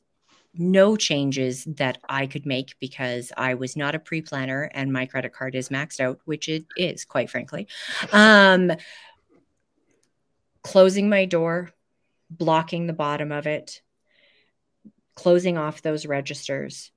no 0.57 0.96
changes 0.96 1.64
that 1.64 1.98
I 2.09 2.26
could 2.26 2.46
make 2.46 2.76
because 2.80 3.32
I 3.36 3.55
was 3.55 3.76
not 3.76 3.94
a 3.94 3.98
pre 3.98 4.22
planner 4.22 4.70
and 4.74 4.92
my 4.92 5.07
credit 5.07 5.32
card 5.32 5.55
is 5.55 5.68
maxed 5.68 6.00
out, 6.00 6.20
which 6.24 6.48
it 6.48 6.64
is, 6.76 7.05
quite 7.05 7.30
frankly. 7.30 7.66
Um, 8.12 8.72
closing 10.62 11.09
my 11.09 11.24
door, 11.24 11.70
blocking 12.30 12.86
the 12.86 12.92
bottom 12.92 13.32
of 13.32 13.46
it, 13.46 13.82
closing 15.14 15.59
off 15.59 15.82
those 15.82 16.07
registers, 16.07 16.90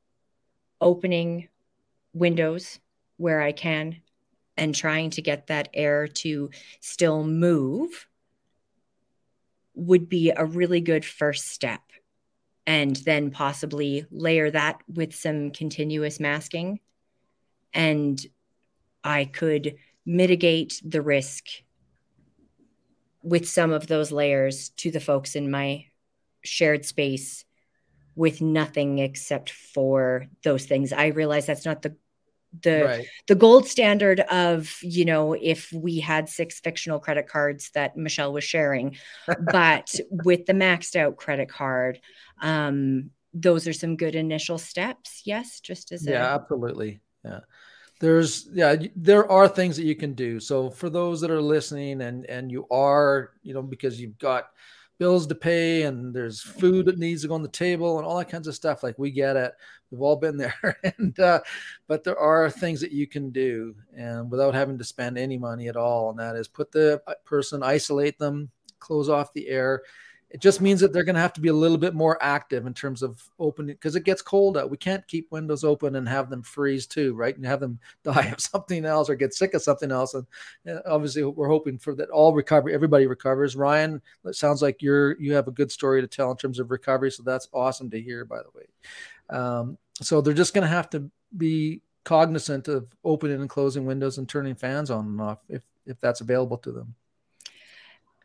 opening 0.79 1.49
windows 2.13 2.79
where 3.17 3.41
I 3.41 3.51
can, 3.51 3.97
and 4.55 4.73
trying 4.73 5.11
to 5.11 5.21
get 5.21 5.47
that 5.47 5.69
air 5.73 6.07
to 6.07 6.49
still 6.79 7.23
move 7.23 8.07
would 9.75 10.09
be 10.09 10.31
a 10.31 10.43
really 10.43 10.81
good 10.81 11.05
first 11.05 11.49
step 11.49 11.81
and 12.67 12.97
then 12.97 13.31
possibly 13.31 14.05
layer 14.11 14.51
that 14.51 14.81
with 14.93 15.15
some 15.15 15.51
continuous 15.51 16.19
masking. 16.19 16.81
And 17.73 18.23
I 19.05 19.23
could 19.23 19.75
mitigate 20.05 20.81
the 20.85 21.01
risk 21.01 21.45
with 23.23 23.47
some 23.47 23.71
of 23.71 23.87
those 23.87 24.11
layers 24.11 24.69
to 24.69 24.91
the 24.91 24.99
folks 24.99 25.35
in 25.35 25.49
my 25.49 25.85
shared 26.43 26.85
space 26.85 27.45
with 28.15 28.41
nothing 28.41 28.99
except 28.99 29.49
for 29.49 30.27
those 30.43 30.65
things. 30.65 30.91
I 30.91 31.07
realize 31.07 31.45
that's 31.45 31.65
not 31.65 31.81
the 31.81 31.95
the 32.61 32.83
right. 32.85 33.07
the 33.27 33.35
gold 33.35 33.67
standard 33.67 34.19
of 34.21 34.77
you 34.81 35.05
know 35.05 35.33
if 35.33 35.71
we 35.71 35.99
had 35.99 36.29
six 36.29 36.59
fictional 36.59 36.99
credit 36.99 37.27
cards 37.27 37.71
that 37.73 37.97
Michelle 37.97 38.33
was 38.33 38.43
sharing, 38.43 38.97
but 39.51 39.93
with 40.09 40.45
the 40.45 40.53
maxed 40.53 40.95
out 40.95 41.17
credit 41.17 41.49
card, 41.49 41.99
um, 42.41 43.11
those 43.33 43.67
are 43.67 43.73
some 43.73 43.95
good 43.95 44.15
initial 44.15 44.57
steps. 44.57 45.21
Yes, 45.25 45.59
just 45.59 45.91
as 45.91 46.05
yeah, 46.05 46.25
a- 46.25 46.35
absolutely, 46.35 47.01
yeah. 47.23 47.39
There's 47.99 48.47
yeah, 48.53 48.75
there 48.95 49.29
are 49.31 49.47
things 49.47 49.75
that 49.77 49.85
you 49.85 49.95
can 49.95 50.13
do. 50.13 50.39
So 50.39 50.69
for 50.69 50.89
those 50.89 51.19
that 51.21 51.31
are 51.31 51.41
listening 51.41 52.01
and 52.01 52.25
and 52.25 52.51
you 52.51 52.67
are 52.69 53.31
you 53.41 53.53
know 53.53 53.63
because 53.63 53.99
you've 53.99 54.19
got 54.19 54.49
bills 54.99 55.27
to 55.27 55.35
pay 55.35 55.83
and 55.83 56.13
there's 56.13 56.41
food 56.41 56.85
that 56.87 56.97
needs 56.97 57.21
to 57.21 57.27
go 57.27 57.35
on 57.35 57.43
the 57.43 57.49
table 57.49 57.97
and 57.97 58.05
all 58.05 58.17
that 58.17 58.29
kinds 58.29 58.47
of 58.47 58.55
stuff. 58.55 58.83
Like 58.83 58.97
we 58.97 59.11
get 59.11 59.35
it. 59.35 59.53
We've 59.91 60.01
all 60.01 60.15
been 60.15 60.37
there. 60.37 60.77
and 60.97 61.17
uh, 61.19 61.41
but 61.87 62.03
there 62.03 62.17
are 62.17 62.49
things 62.49 62.81
that 62.81 62.91
you 62.91 63.07
can 63.07 63.29
do 63.31 63.75
and 63.95 64.29
without 64.31 64.53
having 64.53 64.77
to 64.77 64.83
spend 64.83 65.17
any 65.17 65.37
money 65.37 65.67
at 65.67 65.77
all. 65.77 66.09
And 66.09 66.19
that 66.19 66.35
is 66.35 66.47
put 66.47 66.71
the 66.71 67.01
uh, 67.07 67.13
person, 67.25 67.63
isolate 67.63 68.17
them, 68.19 68.49
close 68.79 69.09
off 69.09 69.33
the 69.33 69.47
air 69.47 69.83
it 70.29 70.41
just 70.41 70.59
means 70.59 70.81
that 70.81 70.91
they're 70.91 71.05
going 71.05 71.15
to 71.15 71.21
have 71.21 71.33
to 71.33 71.41
be 71.41 71.47
a 71.47 71.53
little 71.53 71.77
bit 71.77 71.93
more 71.93 72.21
active 72.21 72.65
in 72.67 72.73
terms 72.73 73.01
of 73.01 73.23
opening 73.39 73.75
because 73.75 73.95
it 73.95 74.03
gets 74.03 74.21
cold 74.21 74.57
out. 74.57 74.69
We 74.69 74.75
can't 74.75 75.07
keep 75.07 75.31
windows 75.31 75.63
open 75.63 75.95
and 75.95 76.07
have 76.07 76.29
them 76.29 76.43
freeze 76.43 76.85
too, 76.85 77.13
right? 77.13 77.35
And 77.35 77.45
have 77.45 77.61
them 77.61 77.79
die 78.03 78.25
of 78.25 78.41
something 78.41 78.83
else 78.83 79.09
or 79.09 79.15
get 79.15 79.33
sick 79.33 79.53
of 79.53 79.61
something 79.61 79.91
else. 79.91 80.13
And 80.13 80.25
obviously, 80.85 81.23
we're 81.23 81.47
hoping 81.47 81.77
for 81.77 81.95
that 81.95 82.09
all 82.09 82.33
recovery, 82.33 82.73
everybody 82.73 83.07
recovers. 83.07 83.55
Ryan, 83.55 84.01
it 84.25 84.35
sounds 84.35 84.61
like 84.61 84.81
you're 84.81 85.19
you 85.19 85.33
have 85.33 85.47
a 85.47 85.51
good 85.51 85.71
story 85.71 86.01
to 86.01 86.07
tell 86.07 86.31
in 86.31 86.37
terms 86.37 86.59
of 86.59 86.71
recovery, 86.71 87.11
so 87.11 87.23
that's 87.23 87.47
awesome 87.53 87.89
to 87.91 88.01
hear. 88.01 88.25
By 88.25 88.39
the 88.39 88.49
way, 88.53 88.65
um, 89.29 89.77
so 90.01 90.19
they're 90.19 90.33
just 90.33 90.53
going 90.53 90.67
to 90.67 90.73
have 90.73 90.89
to 90.89 91.09
be 91.37 91.81
cognizant 92.03 92.67
of 92.67 92.87
opening 93.03 93.39
and 93.39 93.49
closing 93.49 93.85
windows 93.85 94.17
and 94.17 94.27
turning 94.27 94.55
fans 94.55 94.91
on 94.91 95.05
and 95.05 95.21
off 95.21 95.39
if 95.47 95.63
if 95.85 95.99
that's 96.01 96.19
available 96.19 96.57
to 96.57 96.71
them. 96.73 96.95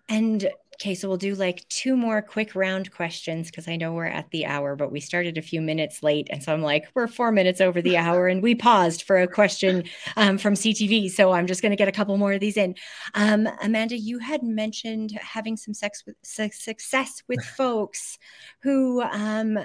And 0.09 0.50
okay, 0.82 0.96
so 0.96 1.06
we'll 1.06 1.16
do 1.16 1.36
like 1.36 1.64
two 1.68 1.96
more 1.96 2.20
quick 2.20 2.56
round 2.56 2.90
questions 2.90 3.48
because 3.48 3.68
I 3.68 3.76
know 3.76 3.92
we're 3.92 4.06
at 4.06 4.28
the 4.32 4.46
hour, 4.46 4.74
but 4.74 4.90
we 4.90 4.98
started 4.98 5.38
a 5.38 5.42
few 5.42 5.60
minutes 5.60 6.02
late. 6.02 6.26
And 6.28 6.42
so 6.42 6.52
I'm 6.52 6.60
like, 6.60 6.88
we're 6.92 7.06
four 7.06 7.30
minutes 7.30 7.60
over 7.60 7.80
the 7.80 7.96
hour 8.04 8.26
and 8.26 8.42
we 8.42 8.56
paused 8.56 9.02
for 9.04 9.16
a 9.18 9.28
question 9.28 9.84
um, 10.16 10.38
from 10.38 10.54
CTV. 10.54 11.08
So 11.08 11.30
I'm 11.30 11.46
just 11.46 11.62
going 11.62 11.70
to 11.70 11.76
get 11.76 11.86
a 11.86 11.92
couple 11.92 12.16
more 12.16 12.32
of 12.32 12.40
these 12.40 12.56
in. 12.56 12.74
Um, 13.14 13.48
Amanda, 13.62 13.96
you 13.96 14.18
had 14.18 14.42
mentioned 14.42 15.12
having 15.12 15.56
some 15.56 15.72
sex 15.72 16.02
with, 16.04 16.16
success 16.20 17.22
with 17.28 17.44
folks 17.56 18.18
who, 18.62 19.02
um, 19.02 19.60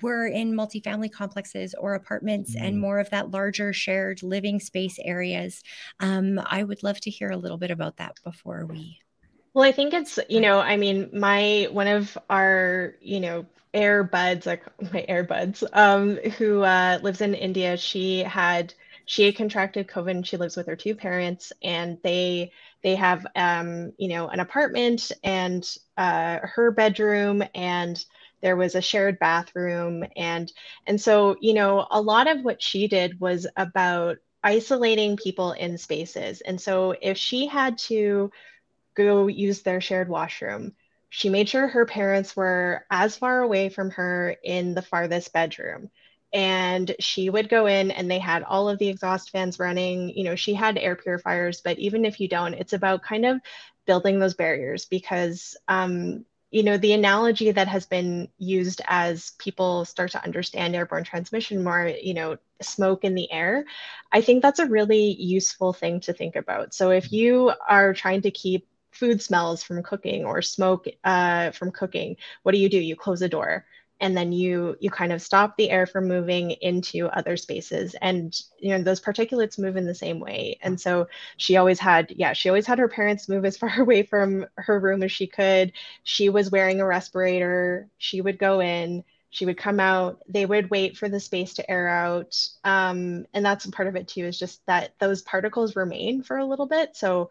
were 0.00 0.26
in 0.26 0.54
multifamily 0.54 1.12
complexes 1.12 1.74
or 1.78 1.92
apartments 1.92 2.56
mm. 2.56 2.62
and 2.62 2.80
more 2.80 2.98
of 2.98 3.10
that 3.10 3.30
larger 3.30 3.74
shared 3.74 4.22
living 4.22 4.58
space 4.58 4.98
areas. 5.04 5.62
Um, 6.00 6.40
I 6.46 6.64
would 6.64 6.82
love 6.82 6.98
to 7.02 7.10
hear 7.10 7.28
a 7.28 7.36
little 7.36 7.58
bit 7.58 7.70
about 7.70 7.98
that 7.98 8.16
before 8.24 8.64
we 8.64 9.02
well, 9.54 9.64
I 9.64 9.72
think 9.72 9.92
it's, 9.92 10.18
you 10.28 10.40
know, 10.40 10.60
I 10.60 10.76
mean, 10.76 11.10
my 11.12 11.68
one 11.70 11.86
of 11.86 12.16
our, 12.30 12.94
you 13.00 13.20
know, 13.20 13.46
air 13.74 14.02
buds, 14.04 14.46
like 14.46 14.64
my 14.92 15.04
air 15.08 15.24
buds, 15.24 15.62
um, 15.72 16.16
who 16.38 16.62
uh, 16.62 16.98
lives 17.02 17.20
in 17.20 17.34
India, 17.34 17.76
she 17.76 18.20
had 18.20 18.74
she 19.04 19.32
contracted 19.32 19.88
COVID 19.88 20.10
and 20.12 20.26
she 20.26 20.36
lives 20.36 20.56
with 20.56 20.66
her 20.68 20.76
two 20.76 20.94
parents 20.94 21.52
and 21.62 21.98
they 22.02 22.52
they 22.82 22.94
have 22.94 23.26
um, 23.36 23.92
you 23.98 24.08
know, 24.08 24.28
an 24.28 24.40
apartment 24.40 25.12
and 25.22 25.68
uh, 25.98 26.38
her 26.42 26.70
bedroom 26.70 27.42
and 27.54 28.04
there 28.40 28.56
was 28.56 28.74
a 28.74 28.80
shared 28.82 29.18
bathroom 29.18 30.04
and 30.16 30.52
and 30.86 31.00
so, 31.00 31.36
you 31.40 31.54
know, 31.54 31.86
a 31.90 32.00
lot 32.00 32.26
of 32.28 32.42
what 32.42 32.62
she 32.62 32.88
did 32.88 33.20
was 33.20 33.46
about 33.56 34.16
isolating 34.44 35.16
people 35.16 35.52
in 35.52 35.78
spaces. 35.78 36.40
And 36.40 36.60
so 36.60 36.94
if 37.00 37.16
she 37.16 37.46
had 37.46 37.78
to 37.78 38.30
go 38.94 39.26
use 39.26 39.62
their 39.62 39.80
shared 39.80 40.08
washroom. 40.08 40.74
She 41.08 41.28
made 41.28 41.48
sure 41.48 41.68
her 41.68 41.84
parents 41.86 42.34
were 42.34 42.86
as 42.90 43.16
far 43.16 43.40
away 43.40 43.68
from 43.68 43.90
her 43.90 44.36
in 44.42 44.74
the 44.74 44.82
farthest 44.82 45.32
bedroom. 45.32 45.90
And 46.32 46.94
she 46.98 47.28
would 47.28 47.50
go 47.50 47.66
in 47.66 47.90
and 47.90 48.10
they 48.10 48.18
had 48.18 48.42
all 48.42 48.68
of 48.68 48.78
the 48.78 48.88
exhaust 48.88 49.30
fans 49.30 49.58
running. 49.58 50.08
You 50.10 50.24
know, 50.24 50.36
she 50.36 50.54
had 50.54 50.78
air 50.78 50.96
purifiers, 50.96 51.60
but 51.60 51.78
even 51.78 52.06
if 52.06 52.20
you 52.20 52.28
don't, 52.28 52.54
it's 52.54 52.72
about 52.72 53.02
kind 53.02 53.26
of 53.26 53.40
building 53.86 54.18
those 54.18 54.34
barriers 54.34 54.86
because 54.86 55.56
um, 55.68 56.24
you 56.52 56.62
know 56.62 56.76
the 56.76 56.92
analogy 56.92 57.50
that 57.50 57.66
has 57.66 57.86
been 57.86 58.28
used 58.38 58.82
as 58.86 59.32
people 59.38 59.84
start 59.84 60.12
to 60.12 60.22
understand 60.22 60.76
airborne 60.76 61.02
transmission 61.02 61.64
more 61.64 61.90
you 62.00 62.14
know 62.14 62.36
smoke 62.60 63.04
in 63.04 63.14
the 63.14 63.30
air 63.32 63.64
i 64.12 64.20
think 64.20 64.42
that's 64.42 64.60
a 64.60 64.66
really 64.66 65.14
useful 65.14 65.72
thing 65.72 65.98
to 65.98 66.12
think 66.12 66.36
about 66.36 66.74
so 66.74 66.90
if 66.90 67.10
you 67.10 67.50
are 67.68 67.94
trying 67.94 68.20
to 68.22 68.30
keep 68.30 68.68
food 68.92 69.22
smells 69.22 69.62
from 69.62 69.82
cooking 69.82 70.24
or 70.24 70.42
smoke 70.42 70.86
uh, 71.04 71.50
from 71.52 71.70
cooking, 71.72 72.16
what 72.42 72.52
do 72.52 72.58
you 72.58 72.68
do? 72.68 72.78
You 72.78 72.96
close 72.96 73.20
the 73.20 73.28
door. 73.28 73.66
And 74.00 74.16
then 74.16 74.32
you 74.32 74.76
you 74.80 74.90
kind 74.90 75.12
of 75.12 75.22
stop 75.22 75.56
the 75.56 75.70
air 75.70 75.86
from 75.86 76.08
moving 76.08 76.50
into 76.60 77.06
other 77.06 77.36
spaces. 77.36 77.94
And 78.02 78.36
you 78.58 78.70
know 78.70 78.82
those 78.82 79.00
particulates 79.00 79.60
move 79.60 79.76
in 79.76 79.86
the 79.86 79.94
same 79.94 80.18
way. 80.18 80.58
And 80.60 80.80
so 80.80 81.06
she 81.36 81.56
always 81.56 81.78
had 81.78 82.10
yeah 82.16 82.32
she 82.32 82.48
always 82.48 82.66
had 82.66 82.80
her 82.80 82.88
parents 82.88 83.28
move 83.28 83.44
as 83.44 83.56
far 83.58 83.80
away 83.80 84.02
from 84.02 84.46
her 84.56 84.80
room 84.80 85.02
as 85.04 85.12
she 85.12 85.28
could. 85.28 85.72
She 86.02 86.28
was 86.30 86.50
wearing 86.50 86.80
a 86.80 86.86
respirator. 86.86 87.88
She 87.98 88.20
would 88.20 88.38
go 88.38 88.60
in 88.60 89.04
she 89.32 89.46
would 89.46 89.56
come 89.56 89.80
out 89.80 90.20
they 90.28 90.46
would 90.46 90.70
wait 90.70 90.96
for 90.96 91.08
the 91.08 91.18
space 91.18 91.54
to 91.54 91.68
air 91.68 91.88
out 91.88 92.38
um, 92.64 93.26
and 93.34 93.44
that's 93.44 93.66
part 93.66 93.88
of 93.88 93.96
it 93.96 94.06
too 94.06 94.24
is 94.24 94.38
just 94.38 94.64
that 94.66 94.94
those 95.00 95.22
particles 95.22 95.74
remain 95.74 96.22
for 96.22 96.36
a 96.38 96.46
little 96.46 96.66
bit. 96.66 96.94
So 96.94 97.30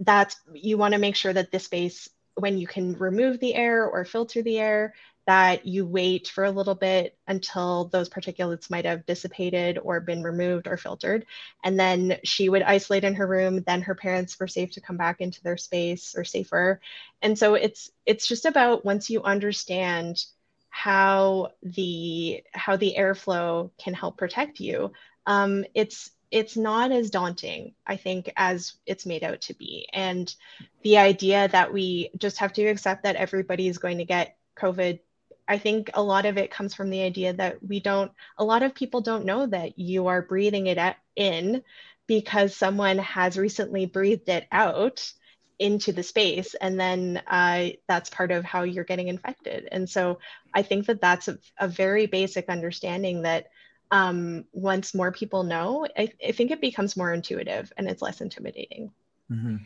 that's 0.00 0.36
you 0.52 0.76
want 0.76 0.92
to 0.92 1.00
make 1.00 1.16
sure 1.16 1.32
that 1.32 1.50
the 1.50 1.58
space 1.60 2.08
when 2.34 2.58
you 2.58 2.66
can 2.66 2.94
remove 2.98 3.40
the 3.40 3.54
air 3.54 3.86
or 3.86 4.04
filter 4.04 4.42
the 4.42 4.58
air 4.58 4.94
that 5.26 5.66
you 5.66 5.84
wait 5.84 6.26
for 6.28 6.44
a 6.44 6.50
little 6.50 6.74
bit 6.74 7.16
until 7.26 7.84
those 7.88 8.08
particulates 8.08 8.70
might 8.70 8.86
have 8.86 9.04
dissipated 9.04 9.78
or 9.78 10.00
been 10.00 10.22
removed 10.22 10.66
or 10.66 10.78
filtered. 10.78 11.26
And 11.62 11.78
then 11.78 12.16
she 12.24 12.48
would 12.48 12.62
isolate 12.62 13.04
in 13.04 13.14
her 13.14 13.26
room 13.26 13.62
then 13.66 13.82
her 13.82 13.94
parents 13.94 14.38
were 14.40 14.48
safe 14.48 14.70
to 14.72 14.80
come 14.80 14.96
back 14.96 15.20
into 15.20 15.42
their 15.42 15.58
space 15.58 16.14
or 16.16 16.24
safer. 16.24 16.80
And 17.22 17.38
so 17.38 17.54
it's 17.54 17.90
it's 18.06 18.26
just 18.26 18.46
about 18.46 18.84
once 18.84 19.10
you 19.10 19.22
understand 19.22 20.24
how 20.70 21.52
the 21.62 22.42
how 22.52 22.76
the 22.76 22.94
airflow 22.98 23.70
can 23.78 23.94
help 23.94 24.16
protect 24.16 24.60
you. 24.60 24.92
Um, 25.26 25.64
it's 25.74 26.10
it's 26.30 26.56
not 26.56 26.92
as 26.92 27.10
daunting 27.10 27.72
i 27.86 27.96
think 27.96 28.30
as 28.36 28.74
it's 28.86 29.06
made 29.06 29.24
out 29.24 29.40
to 29.40 29.54
be. 29.54 29.88
And 29.92 30.34
the 30.82 30.98
idea 30.98 31.48
that 31.48 31.72
we 31.72 32.10
just 32.18 32.38
have 32.38 32.52
to 32.54 32.66
accept 32.66 33.04
that 33.04 33.16
everybody 33.16 33.68
is 33.68 33.78
going 33.78 33.98
to 33.98 34.04
get 34.04 34.36
covid 34.58 35.00
i 35.46 35.56
think 35.58 35.90
a 35.94 36.02
lot 36.02 36.26
of 36.26 36.36
it 36.36 36.50
comes 36.50 36.74
from 36.74 36.90
the 36.90 37.02
idea 37.02 37.32
that 37.32 37.62
we 37.66 37.80
don't 37.80 38.12
a 38.36 38.44
lot 38.44 38.62
of 38.62 38.74
people 38.74 39.00
don't 39.00 39.24
know 39.24 39.46
that 39.46 39.78
you 39.78 40.08
are 40.08 40.22
breathing 40.22 40.66
it 40.66 40.96
in 41.16 41.62
because 42.06 42.54
someone 42.54 42.98
has 42.98 43.38
recently 43.38 43.86
breathed 43.86 44.28
it 44.28 44.46
out 44.50 45.12
into 45.58 45.92
the 45.92 46.02
space 46.02 46.54
and 46.60 46.78
then 46.78 47.22
uh, 47.26 47.68
that's 47.88 48.10
part 48.10 48.30
of 48.30 48.44
how 48.44 48.62
you're 48.62 48.84
getting 48.84 49.08
infected 49.08 49.68
and 49.72 49.88
so 49.88 50.18
i 50.54 50.62
think 50.62 50.86
that 50.86 51.00
that's 51.00 51.28
a, 51.28 51.38
a 51.58 51.68
very 51.68 52.06
basic 52.06 52.48
understanding 52.48 53.22
that 53.22 53.48
um, 53.90 54.44
once 54.52 54.94
more 54.94 55.10
people 55.10 55.44
know 55.44 55.86
I, 55.96 56.12
I, 56.26 56.32
think 56.32 56.50
it 56.50 56.60
becomes 56.60 56.94
more 56.94 57.12
intuitive 57.12 57.72
and 57.78 57.88
it's 57.88 58.02
less 58.02 58.20
intimidating 58.20 58.92
mm-hmm. 59.30 59.56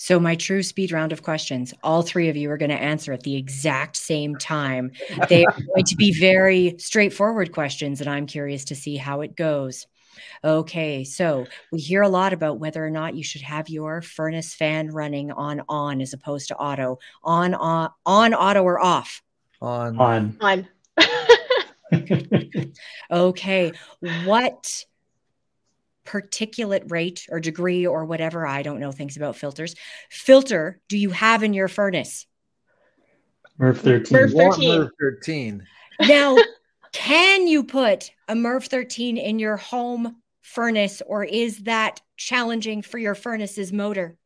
So, 0.00 0.20
my 0.20 0.36
true 0.36 0.62
speed 0.62 0.92
round 0.92 1.12
of 1.12 1.24
questions, 1.24 1.74
all 1.82 2.02
three 2.02 2.28
of 2.28 2.36
you 2.36 2.52
are 2.52 2.56
going 2.56 2.70
to 2.70 2.80
answer 2.80 3.12
at 3.12 3.24
the 3.24 3.34
exact 3.34 3.96
same 3.96 4.36
time. 4.36 4.92
They 5.28 5.44
are 5.44 5.52
going 5.74 5.84
to 5.86 5.96
be 5.96 6.16
very 6.16 6.76
straightforward 6.78 7.50
questions, 7.50 8.00
and 8.00 8.08
I'm 8.08 8.26
curious 8.26 8.64
to 8.66 8.76
see 8.76 8.96
how 8.96 9.22
it 9.22 9.34
goes. 9.34 9.88
Okay, 10.44 11.04
so 11.04 11.46
we 11.72 11.80
hear 11.80 12.02
a 12.02 12.08
lot 12.08 12.32
about 12.32 12.58
whether 12.58 12.84
or 12.84 12.90
not 12.90 13.14
you 13.14 13.22
should 13.22 13.42
have 13.42 13.68
your 13.68 14.02
furnace 14.02 14.54
fan 14.54 14.88
running 14.88 15.30
on 15.32 15.62
on 15.68 16.00
as 16.00 16.12
opposed 16.12 16.48
to 16.48 16.56
auto. 16.56 16.98
On 17.22 17.54
on 17.54 17.90
on 18.06 18.34
auto 18.34 18.62
or 18.62 18.80
off? 18.80 19.22
On. 19.60 19.98
On. 19.98 20.36
On. 20.40 20.68
okay, 23.10 23.72
what 24.24 24.84
particulate 26.08 26.90
rate 26.90 27.26
or 27.30 27.38
degree 27.38 27.86
or 27.86 28.04
whatever, 28.04 28.46
I 28.46 28.62
don't 28.62 28.80
know 28.80 28.92
things 28.92 29.16
about 29.16 29.36
filters. 29.36 29.74
Filter 30.10 30.80
do 30.88 30.96
you 30.96 31.10
have 31.10 31.42
in 31.42 31.52
your 31.52 31.68
furnace? 31.68 32.26
MERV 33.60 33.78
13. 33.78 34.18
MERV 34.18 34.32
13. 34.32 34.70
MERV 34.70 34.90
13. 35.00 35.66
Now, 36.02 36.36
can 36.92 37.46
you 37.46 37.64
put 37.64 38.10
a 38.28 38.34
MERV 38.34 38.66
13 38.66 39.16
in 39.16 39.38
your 39.38 39.56
home 39.56 40.16
furnace, 40.42 41.02
or 41.06 41.24
is 41.24 41.58
that 41.64 42.00
challenging 42.16 42.82
for 42.82 42.98
your 42.98 43.14
furnace's 43.14 43.72
motor? 43.72 44.16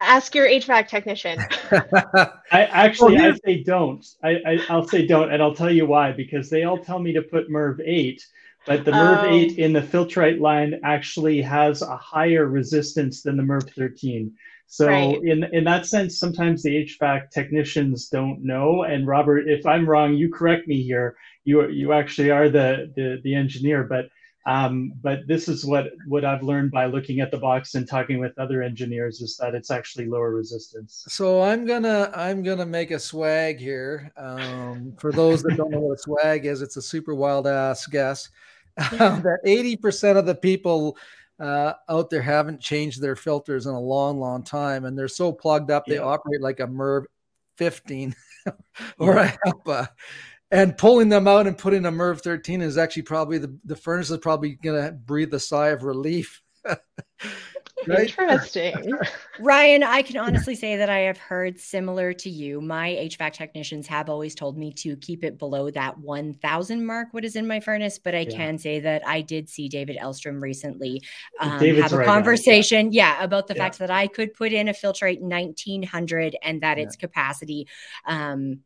Ask 0.00 0.34
your 0.34 0.46
HVAC 0.46 0.88
technician. 0.88 1.38
I 1.72 2.34
actually, 2.52 3.18
I 3.18 3.32
say 3.44 3.62
don't. 3.62 4.06
I, 4.22 4.58
I, 4.68 4.74
will 4.74 4.86
say 4.86 5.06
don't, 5.06 5.32
and 5.32 5.42
I'll 5.42 5.54
tell 5.54 5.70
you 5.70 5.86
why. 5.86 6.12
Because 6.12 6.50
they 6.50 6.64
all 6.64 6.78
tell 6.78 6.98
me 6.98 7.12
to 7.14 7.22
put 7.22 7.48
MERV 7.48 7.80
8, 7.82 8.26
but 8.66 8.84
the 8.84 8.90
MERV 8.90 9.52
8 9.52 9.58
in 9.58 9.72
the 9.72 9.80
Filtrete 9.80 10.40
line 10.40 10.80
actually 10.84 11.40
has 11.40 11.80
a 11.80 11.96
higher 11.96 12.46
resistance 12.46 13.22
than 13.22 13.38
the 13.38 13.42
MERV 13.42 13.72
13. 13.74 14.34
So 14.66 14.88
right. 14.88 15.22
in 15.22 15.44
in 15.52 15.64
that 15.64 15.86
sense, 15.86 16.18
sometimes 16.18 16.62
the 16.62 16.84
HVAC 16.84 17.30
technicians 17.30 18.08
don't 18.08 18.42
know. 18.42 18.82
And 18.82 19.06
Robert, 19.06 19.48
if 19.48 19.64
I'm 19.64 19.88
wrong, 19.88 20.14
you 20.14 20.30
correct 20.30 20.66
me 20.66 20.82
here. 20.82 21.16
You 21.44 21.68
you 21.68 21.92
actually 21.92 22.30
are 22.30 22.48
the 22.48 22.92
the, 22.96 23.20
the 23.22 23.34
engineer, 23.34 23.84
but 23.84 24.06
Um, 24.46 24.92
but 25.02 25.26
this 25.26 25.48
is 25.48 25.66
what 25.66 25.90
what 26.06 26.24
I've 26.24 26.42
learned 26.42 26.70
by 26.70 26.86
looking 26.86 27.18
at 27.20 27.32
the 27.32 27.36
box 27.36 27.74
and 27.74 27.88
talking 27.88 28.20
with 28.20 28.38
other 28.38 28.62
engineers 28.62 29.20
is 29.20 29.36
that 29.38 29.56
it's 29.56 29.72
actually 29.72 30.06
lower 30.06 30.30
resistance. 30.30 31.04
So 31.08 31.42
I'm 31.42 31.66
gonna 31.66 32.12
I'm 32.14 32.44
gonna 32.44 32.66
make 32.66 32.92
a 32.92 32.98
swag 33.00 33.58
here. 33.58 34.12
Um, 34.16 34.94
for 34.98 35.10
those 35.10 35.42
that 35.42 35.56
don't 35.56 35.72
know 35.72 35.80
what 35.80 35.98
a 35.98 36.02
swag 36.02 36.46
is, 36.46 36.62
it's 36.62 36.76
a 36.76 36.82
super 36.82 37.14
wild 37.14 37.48
ass 37.48 37.86
guess 37.86 38.30
um, 38.78 38.88
that 39.22 39.38
80% 39.44 40.16
of 40.16 40.26
the 40.26 40.34
people 40.34 40.96
uh, 41.38 41.74
out 41.88 42.10
there 42.10 42.22
haven't 42.22 42.60
changed 42.60 43.00
their 43.00 43.16
filters 43.16 43.66
in 43.66 43.74
a 43.74 43.80
long, 43.80 44.20
long 44.20 44.42
time, 44.42 44.84
and 44.84 44.98
they're 44.98 45.08
so 45.08 45.32
plugged 45.32 45.70
up 45.70 45.84
they 45.86 45.96
yeah. 45.96 46.02
operate 46.02 46.40
like 46.40 46.60
a 46.60 46.66
MERV 46.66 47.04
15 47.58 48.14
or 48.98 49.14
yeah. 49.14 49.36
a 49.44 49.50
HEPA 49.50 49.88
and 50.50 50.76
pulling 50.78 51.08
them 51.08 51.26
out 51.26 51.46
and 51.46 51.58
putting 51.58 51.84
a 51.86 51.92
MERV 51.92 52.20
13 52.20 52.62
is 52.62 52.78
actually 52.78 53.02
probably 53.02 53.38
the, 53.38 53.56
the 53.64 53.76
furnace 53.76 54.10
is 54.10 54.18
probably 54.18 54.54
going 54.54 54.82
to 54.82 54.92
breathe 54.92 55.34
a 55.34 55.40
sigh 55.40 55.68
of 55.68 55.82
relief. 55.82 56.40
right? 57.86 58.14
Interesting. 58.18 58.92
Ryan, 59.40 59.82
I 59.82 60.02
can 60.02 60.16
honestly 60.16 60.54
say 60.54 60.76
that 60.76 60.88
I 60.88 61.00
have 61.00 61.18
heard 61.18 61.58
similar 61.58 62.12
to 62.14 62.30
you. 62.30 62.60
My 62.60 62.90
HVAC 62.90 63.32
technicians 63.32 63.86
have 63.86 64.08
always 64.08 64.34
told 64.34 64.56
me 64.56 64.72
to 64.74 64.96
keep 64.96 65.24
it 65.24 65.38
below 65.38 65.70
that 65.70 65.98
1000 65.98 66.86
mark, 66.86 67.08
what 67.12 67.24
is 67.24 67.36
in 67.36 67.46
my 67.46 67.60
furnace. 67.60 67.98
But 67.98 68.14
I 68.14 68.20
yeah. 68.20 68.36
can 68.36 68.58
say 68.58 68.80
that 68.80 69.06
I 69.06 69.20
did 69.20 69.48
see 69.48 69.68
David 69.68 69.96
Elfstrom 69.96 70.40
recently 70.40 71.02
um, 71.40 71.58
have 71.60 71.92
a 71.92 71.98
right 71.98 72.06
conversation, 72.06 72.92
yeah. 72.92 73.18
yeah. 73.18 73.24
about 73.24 73.46
the 73.46 73.54
yeah. 73.54 73.62
fact 73.62 73.78
that 73.78 73.90
I 73.90 74.06
could 74.06 74.34
put 74.34 74.52
in 74.52 74.68
a 74.68 74.72
Filtrete 74.72 75.20
1900 75.20 76.36
and 76.42 76.62
that 76.62 76.78
its 76.78 76.96
capacity 76.96 77.68
um, 78.06 78.60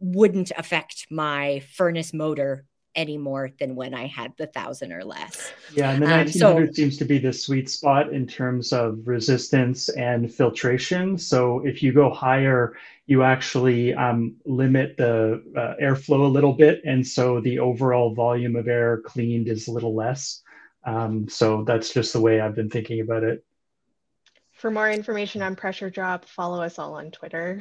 wouldn't 0.00 0.52
affect 0.56 1.06
my 1.10 1.60
furnace 1.74 2.12
motor 2.12 2.64
any 2.94 3.18
more 3.18 3.50
than 3.58 3.74
when 3.74 3.94
I 3.94 4.06
had 4.06 4.32
the 4.36 4.46
thousand 4.46 4.92
or 4.92 5.04
less. 5.04 5.52
Yeah, 5.74 5.90
and 5.90 6.02
the 6.02 6.06
1900 6.06 6.60
um, 6.60 6.66
so, 6.66 6.72
seems 6.72 6.96
to 6.98 7.04
be 7.04 7.18
the 7.18 7.32
sweet 7.32 7.68
spot 7.68 8.12
in 8.12 8.26
terms 8.26 8.72
of 8.72 9.06
resistance 9.06 9.88
and 9.90 10.32
filtration. 10.32 11.18
So 11.18 11.64
if 11.64 11.82
you 11.82 11.92
go 11.92 12.10
higher, 12.10 12.76
you 13.06 13.22
actually 13.22 13.94
um, 13.94 14.36
limit 14.44 14.96
the 14.96 15.42
uh, 15.56 15.82
airflow 15.82 16.24
a 16.24 16.28
little 16.28 16.52
bit, 16.52 16.82
and 16.84 17.06
so 17.06 17.40
the 17.40 17.58
overall 17.58 18.14
volume 18.14 18.56
of 18.56 18.68
air 18.68 19.02
cleaned 19.04 19.48
is 19.48 19.68
a 19.68 19.72
little 19.72 19.94
less. 19.94 20.42
Um, 20.84 21.28
so 21.28 21.64
that's 21.64 21.92
just 21.92 22.12
the 22.12 22.20
way 22.20 22.40
I've 22.40 22.54
been 22.54 22.70
thinking 22.70 23.00
about 23.00 23.24
it. 23.24 23.44
For 24.64 24.70
more 24.70 24.90
information 24.90 25.42
on 25.42 25.56
pressure 25.56 25.90
drop, 25.90 26.24
follow 26.24 26.62
us 26.62 26.78
all 26.78 26.94
on 26.94 27.10
Twitter. 27.10 27.58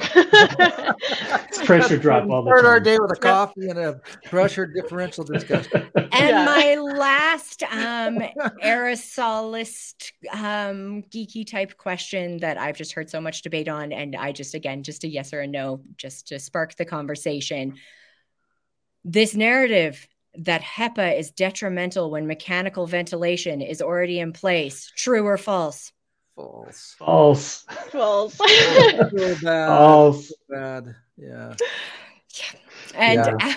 pressure 1.65 1.97
drop 1.97 2.29
all 2.29 2.43
the 2.43 2.51
Start 2.51 2.61
time. 2.61 2.65
our 2.65 2.79
day 2.79 2.97
with 2.97 3.11
a 3.11 3.19
coffee 3.19 3.67
and 3.67 3.77
a 3.77 3.99
pressure 4.23 4.65
differential 4.65 5.25
discussion. 5.25 5.91
And 5.97 6.29
yeah. 6.29 6.45
my 6.45 6.75
last 6.75 7.63
um, 7.63 8.19
aerosolist 8.63 10.13
um, 10.31 11.03
geeky 11.11 11.45
type 11.45 11.75
question 11.77 12.37
that 12.37 12.57
I've 12.57 12.77
just 12.77 12.93
heard 12.93 13.09
so 13.09 13.19
much 13.19 13.41
debate 13.41 13.67
on, 13.67 13.91
and 13.91 14.15
I 14.15 14.31
just 14.31 14.53
again 14.53 14.83
just 14.83 15.03
a 15.03 15.09
yes 15.09 15.33
or 15.33 15.41
a 15.41 15.47
no, 15.47 15.81
just 15.97 16.29
to 16.29 16.39
spark 16.39 16.77
the 16.77 16.85
conversation. 16.85 17.75
This 19.03 19.35
narrative 19.35 20.07
that 20.35 20.61
HEPA 20.61 21.19
is 21.19 21.31
detrimental 21.31 22.09
when 22.09 22.27
mechanical 22.27 22.87
ventilation 22.87 23.59
is 23.61 23.81
already 23.81 24.19
in 24.19 24.31
place. 24.31 24.91
True 24.95 25.25
or 25.25 25.37
false? 25.37 25.91
False. 26.35 26.95
False. 26.97 27.65
False. 27.91 28.39
Oh, 28.49 29.09
so 29.09 29.35
bad. 29.41 29.67
False. 29.67 30.27
So 30.29 30.35
bad. 30.49 30.95
Yeah. 31.17 31.53
And 32.95 33.35
yeah. 33.39 33.55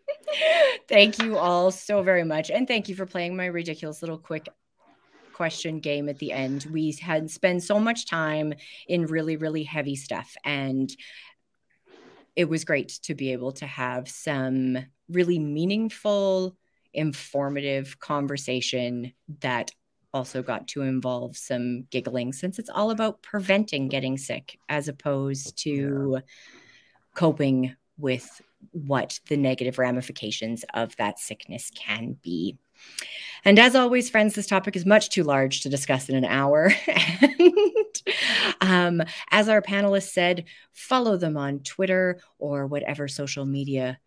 thank 0.88 1.22
you 1.22 1.36
all 1.36 1.70
so 1.70 2.02
very 2.02 2.24
much. 2.24 2.50
And 2.50 2.68
thank 2.68 2.88
you 2.88 2.94
for 2.94 3.06
playing 3.06 3.36
my 3.36 3.46
ridiculous 3.46 4.02
little 4.02 4.18
quick 4.18 4.48
question 5.32 5.80
game 5.80 6.08
at 6.08 6.18
the 6.18 6.32
end. 6.32 6.66
We 6.70 6.92
had 6.92 7.30
spent 7.30 7.62
so 7.62 7.78
much 7.78 8.06
time 8.06 8.54
in 8.88 9.06
really, 9.06 9.36
really 9.36 9.62
heavy 9.62 9.96
stuff. 9.96 10.34
And 10.44 10.90
it 12.34 12.48
was 12.48 12.64
great 12.64 12.98
to 13.04 13.14
be 13.14 13.32
able 13.32 13.52
to 13.52 13.66
have 13.66 14.08
some 14.08 14.78
really 15.08 15.38
meaningful, 15.38 16.56
informative 16.92 17.98
conversation 17.98 19.12
that 19.40 19.70
also 20.16 20.42
got 20.42 20.66
to 20.68 20.80
involve 20.80 21.36
some 21.36 21.82
giggling 21.90 22.32
since 22.32 22.58
it's 22.58 22.70
all 22.70 22.90
about 22.90 23.20
preventing 23.22 23.88
getting 23.88 24.16
sick 24.16 24.58
as 24.68 24.88
opposed 24.88 25.58
to 25.58 26.14
yeah. 26.14 26.20
coping 27.14 27.76
with 27.98 28.40
what 28.72 29.20
the 29.28 29.36
negative 29.36 29.78
ramifications 29.78 30.64
of 30.72 30.96
that 30.96 31.18
sickness 31.18 31.70
can 31.74 32.16
be. 32.22 32.56
And 33.44 33.58
as 33.58 33.76
always, 33.76 34.08
friends, 34.08 34.34
this 34.34 34.46
topic 34.46 34.74
is 34.74 34.86
much 34.86 35.10
too 35.10 35.22
large 35.22 35.60
to 35.60 35.68
discuss 35.68 36.08
in 36.08 36.16
an 36.16 36.24
hour. 36.24 36.72
and 37.22 38.02
um, 38.60 39.02
as 39.30 39.48
our 39.48 39.60
panelists 39.60 40.12
said, 40.12 40.44
follow 40.72 41.16
them 41.16 41.36
on 41.36 41.60
Twitter 41.60 42.20
or 42.38 42.66
whatever 42.66 43.06
social 43.06 43.44
media 43.44 43.98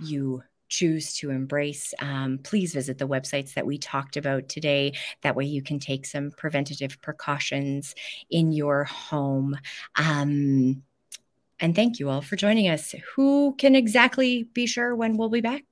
you 0.00 0.42
choose 0.68 1.14
to 1.18 1.30
embrace, 1.30 1.94
um, 2.00 2.38
please 2.42 2.72
visit 2.72 2.98
the 2.98 3.08
websites 3.08 3.54
that 3.54 3.66
we 3.66 3.78
talked 3.78 4.16
about 4.16 4.48
today. 4.48 4.92
That 5.22 5.36
way, 5.36 5.44
you 5.44 5.62
can 5.62 5.78
take 5.78 6.06
some 6.06 6.30
preventative 6.36 7.00
precautions 7.02 7.94
in 8.30 8.52
your 8.52 8.84
home. 8.84 9.56
Um, 9.96 10.82
and 11.58 11.74
thank 11.74 11.98
you 11.98 12.10
all 12.10 12.20
for 12.20 12.36
joining 12.36 12.68
us. 12.68 12.94
Who 13.14 13.54
can 13.56 13.74
exactly 13.74 14.44
be 14.52 14.66
sure 14.66 14.94
when 14.94 15.16
we'll 15.16 15.30
be 15.30 15.40
back? 15.40 15.64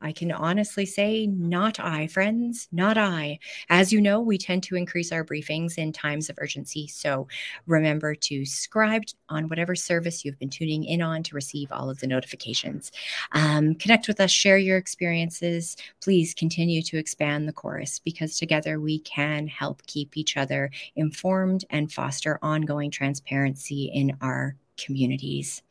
I 0.00 0.10
can 0.10 0.32
honestly 0.32 0.84
say, 0.84 1.26
not 1.28 1.78
I, 1.78 2.08
friends, 2.08 2.66
not 2.72 2.98
I. 2.98 3.38
As 3.68 3.92
you 3.92 4.00
know, 4.00 4.20
we 4.20 4.38
tend 4.38 4.64
to 4.64 4.74
increase 4.74 5.12
our 5.12 5.24
briefings 5.24 5.78
in 5.78 5.92
times 5.92 6.30
of 6.30 6.38
urgency. 6.40 6.88
So 6.88 7.28
remember 7.66 8.16
to 8.16 8.44
subscribe 8.44 9.04
on 9.28 9.48
whatever 9.48 9.76
service 9.76 10.24
you've 10.24 10.38
been 10.38 10.50
tuning 10.50 10.84
in 10.84 11.00
on 11.00 11.22
to 11.24 11.36
receive 11.36 11.70
all 11.70 11.88
of 11.88 12.00
the 12.00 12.08
notifications. 12.08 12.90
Um, 13.30 13.76
connect 13.76 14.08
with 14.08 14.20
us, 14.20 14.32
share 14.32 14.58
your 14.58 14.78
experiences. 14.78 15.76
Please 16.02 16.34
continue 16.34 16.82
to 16.82 16.98
expand 16.98 17.46
the 17.46 17.52
chorus 17.52 18.00
because 18.00 18.36
together 18.36 18.80
we 18.80 18.98
can 19.00 19.46
help 19.46 19.86
keep 19.86 20.16
each 20.16 20.36
other 20.36 20.72
informed 20.96 21.64
and 21.70 21.92
foster 21.92 22.40
ongoing 22.42 22.90
transparency 22.90 23.92
in 23.94 24.16
our 24.20 24.56
communities. 24.84 25.62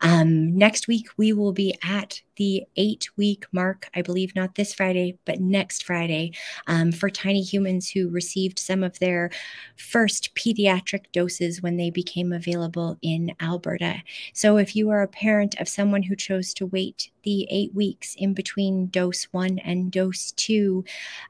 Um, 0.00 0.56
next 0.56 0.88
week, 0.88 1.08
we 1.16 1.32
will 1.32 1.52
be 1.52 1.76
at 1.82 2.20
the 2.36 2.64
eight 2.76 3.08
week 3.16 3.46
mark, 3.52 3.88
I 3.94 4.02
believe, 4.02 4.34
not 4.34 4.54
this 4.54 4.74
Friday, 4.74 5.18
but 5.24 5.40
next 5.40 5.84
Friday, 5.84 6.32
um, 6.66 6.92
for 6.92 7.10
tiny 7.10 7.42
humans 7.42 7.90
who 7.90 8.10
received 8.10 8.58
some 8.58 8.82
of 8.82 8.98
their 8.98 9.30
first 9.76 10.34
pediatric 10.34 11.06
doses 11.12 11.62
when 11.62 11.76
they 11.76 11.90
became 11.90 12.32
available 12.32 12.98
in 13.02 13.34
Alberta. 13.40 14.02
So, 14.32 14.58
if 14.58 14.76
you 14.76 14.90
are 14.90 15.02
a 15.02 15.08
parent 15.08 15.58
of 15.60 15.68
someone 15.68 16.02
who 16.02 16.16
chose 16.16 16.52
to 16.54 16.66
wait 16.66 17.10
the 17.22 17.46
eight 17.50 17.74
weeks 17.74 18.14
in 18.16 18.34
between 18.34 18.86
dose 18.88 19.24
one 19.32 19.58
and 19.60 19.90
dose 19.90 20.32
two, 20.32 20.84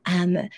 um, 0.07 0.49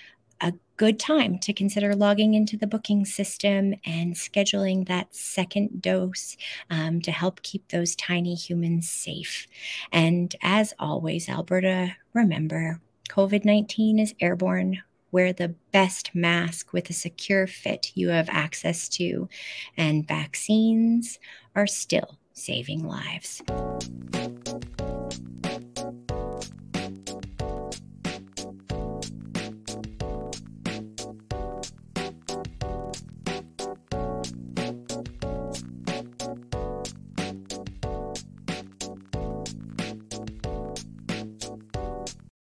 a 0.40 0.55
good 0.77 0.98
time 0.98 1.39
to 1.40 1.52
consider 1.52 1.94
logging 1.94 2.35
into 2.35 2.56
the 2.56 2.66
booking 2.66 3.05
system 3.05 3.74
and 3.85 4.15
scheduling 4.15 4.86
that 4.86 5.15
second 5.15 5.82
dose 5.82 6.36
um, 6.70 7.01
to 7.02 7.10
help 7.10 7.43
keep 7.43 7.69
those 7.69 7.97
tiny 7.97 8.35
humans 8.35 8.89
safe. 8.89 9.47
And 9.93 10.35
as 10.43 10.74
always, 10.78 11.28
Alberta, 11.28 11.97
remember 12.15 12.81
COVID 13.09 13.44
19 13.44 13.98
is 13.98 14.15
airborne. 14.20 14.82
Wear 15.10 15.32
the 15.32 15.55
best 15.73 16.15
mask 16.15 16.74
with 16.74 16.90
a 16.90 16.93
secure 16.93 17.47
fit 17.47 17.93
you 17.94 18.10
have 18.10 18.28
access 18.28 18.90
to, 18.90 19.28
and 19.74 20.06
vaccines 20.06 21.19
are 21.56 21.66
still 21.66 22.19
saving 22.35 22.86
lives. 22.86 23.43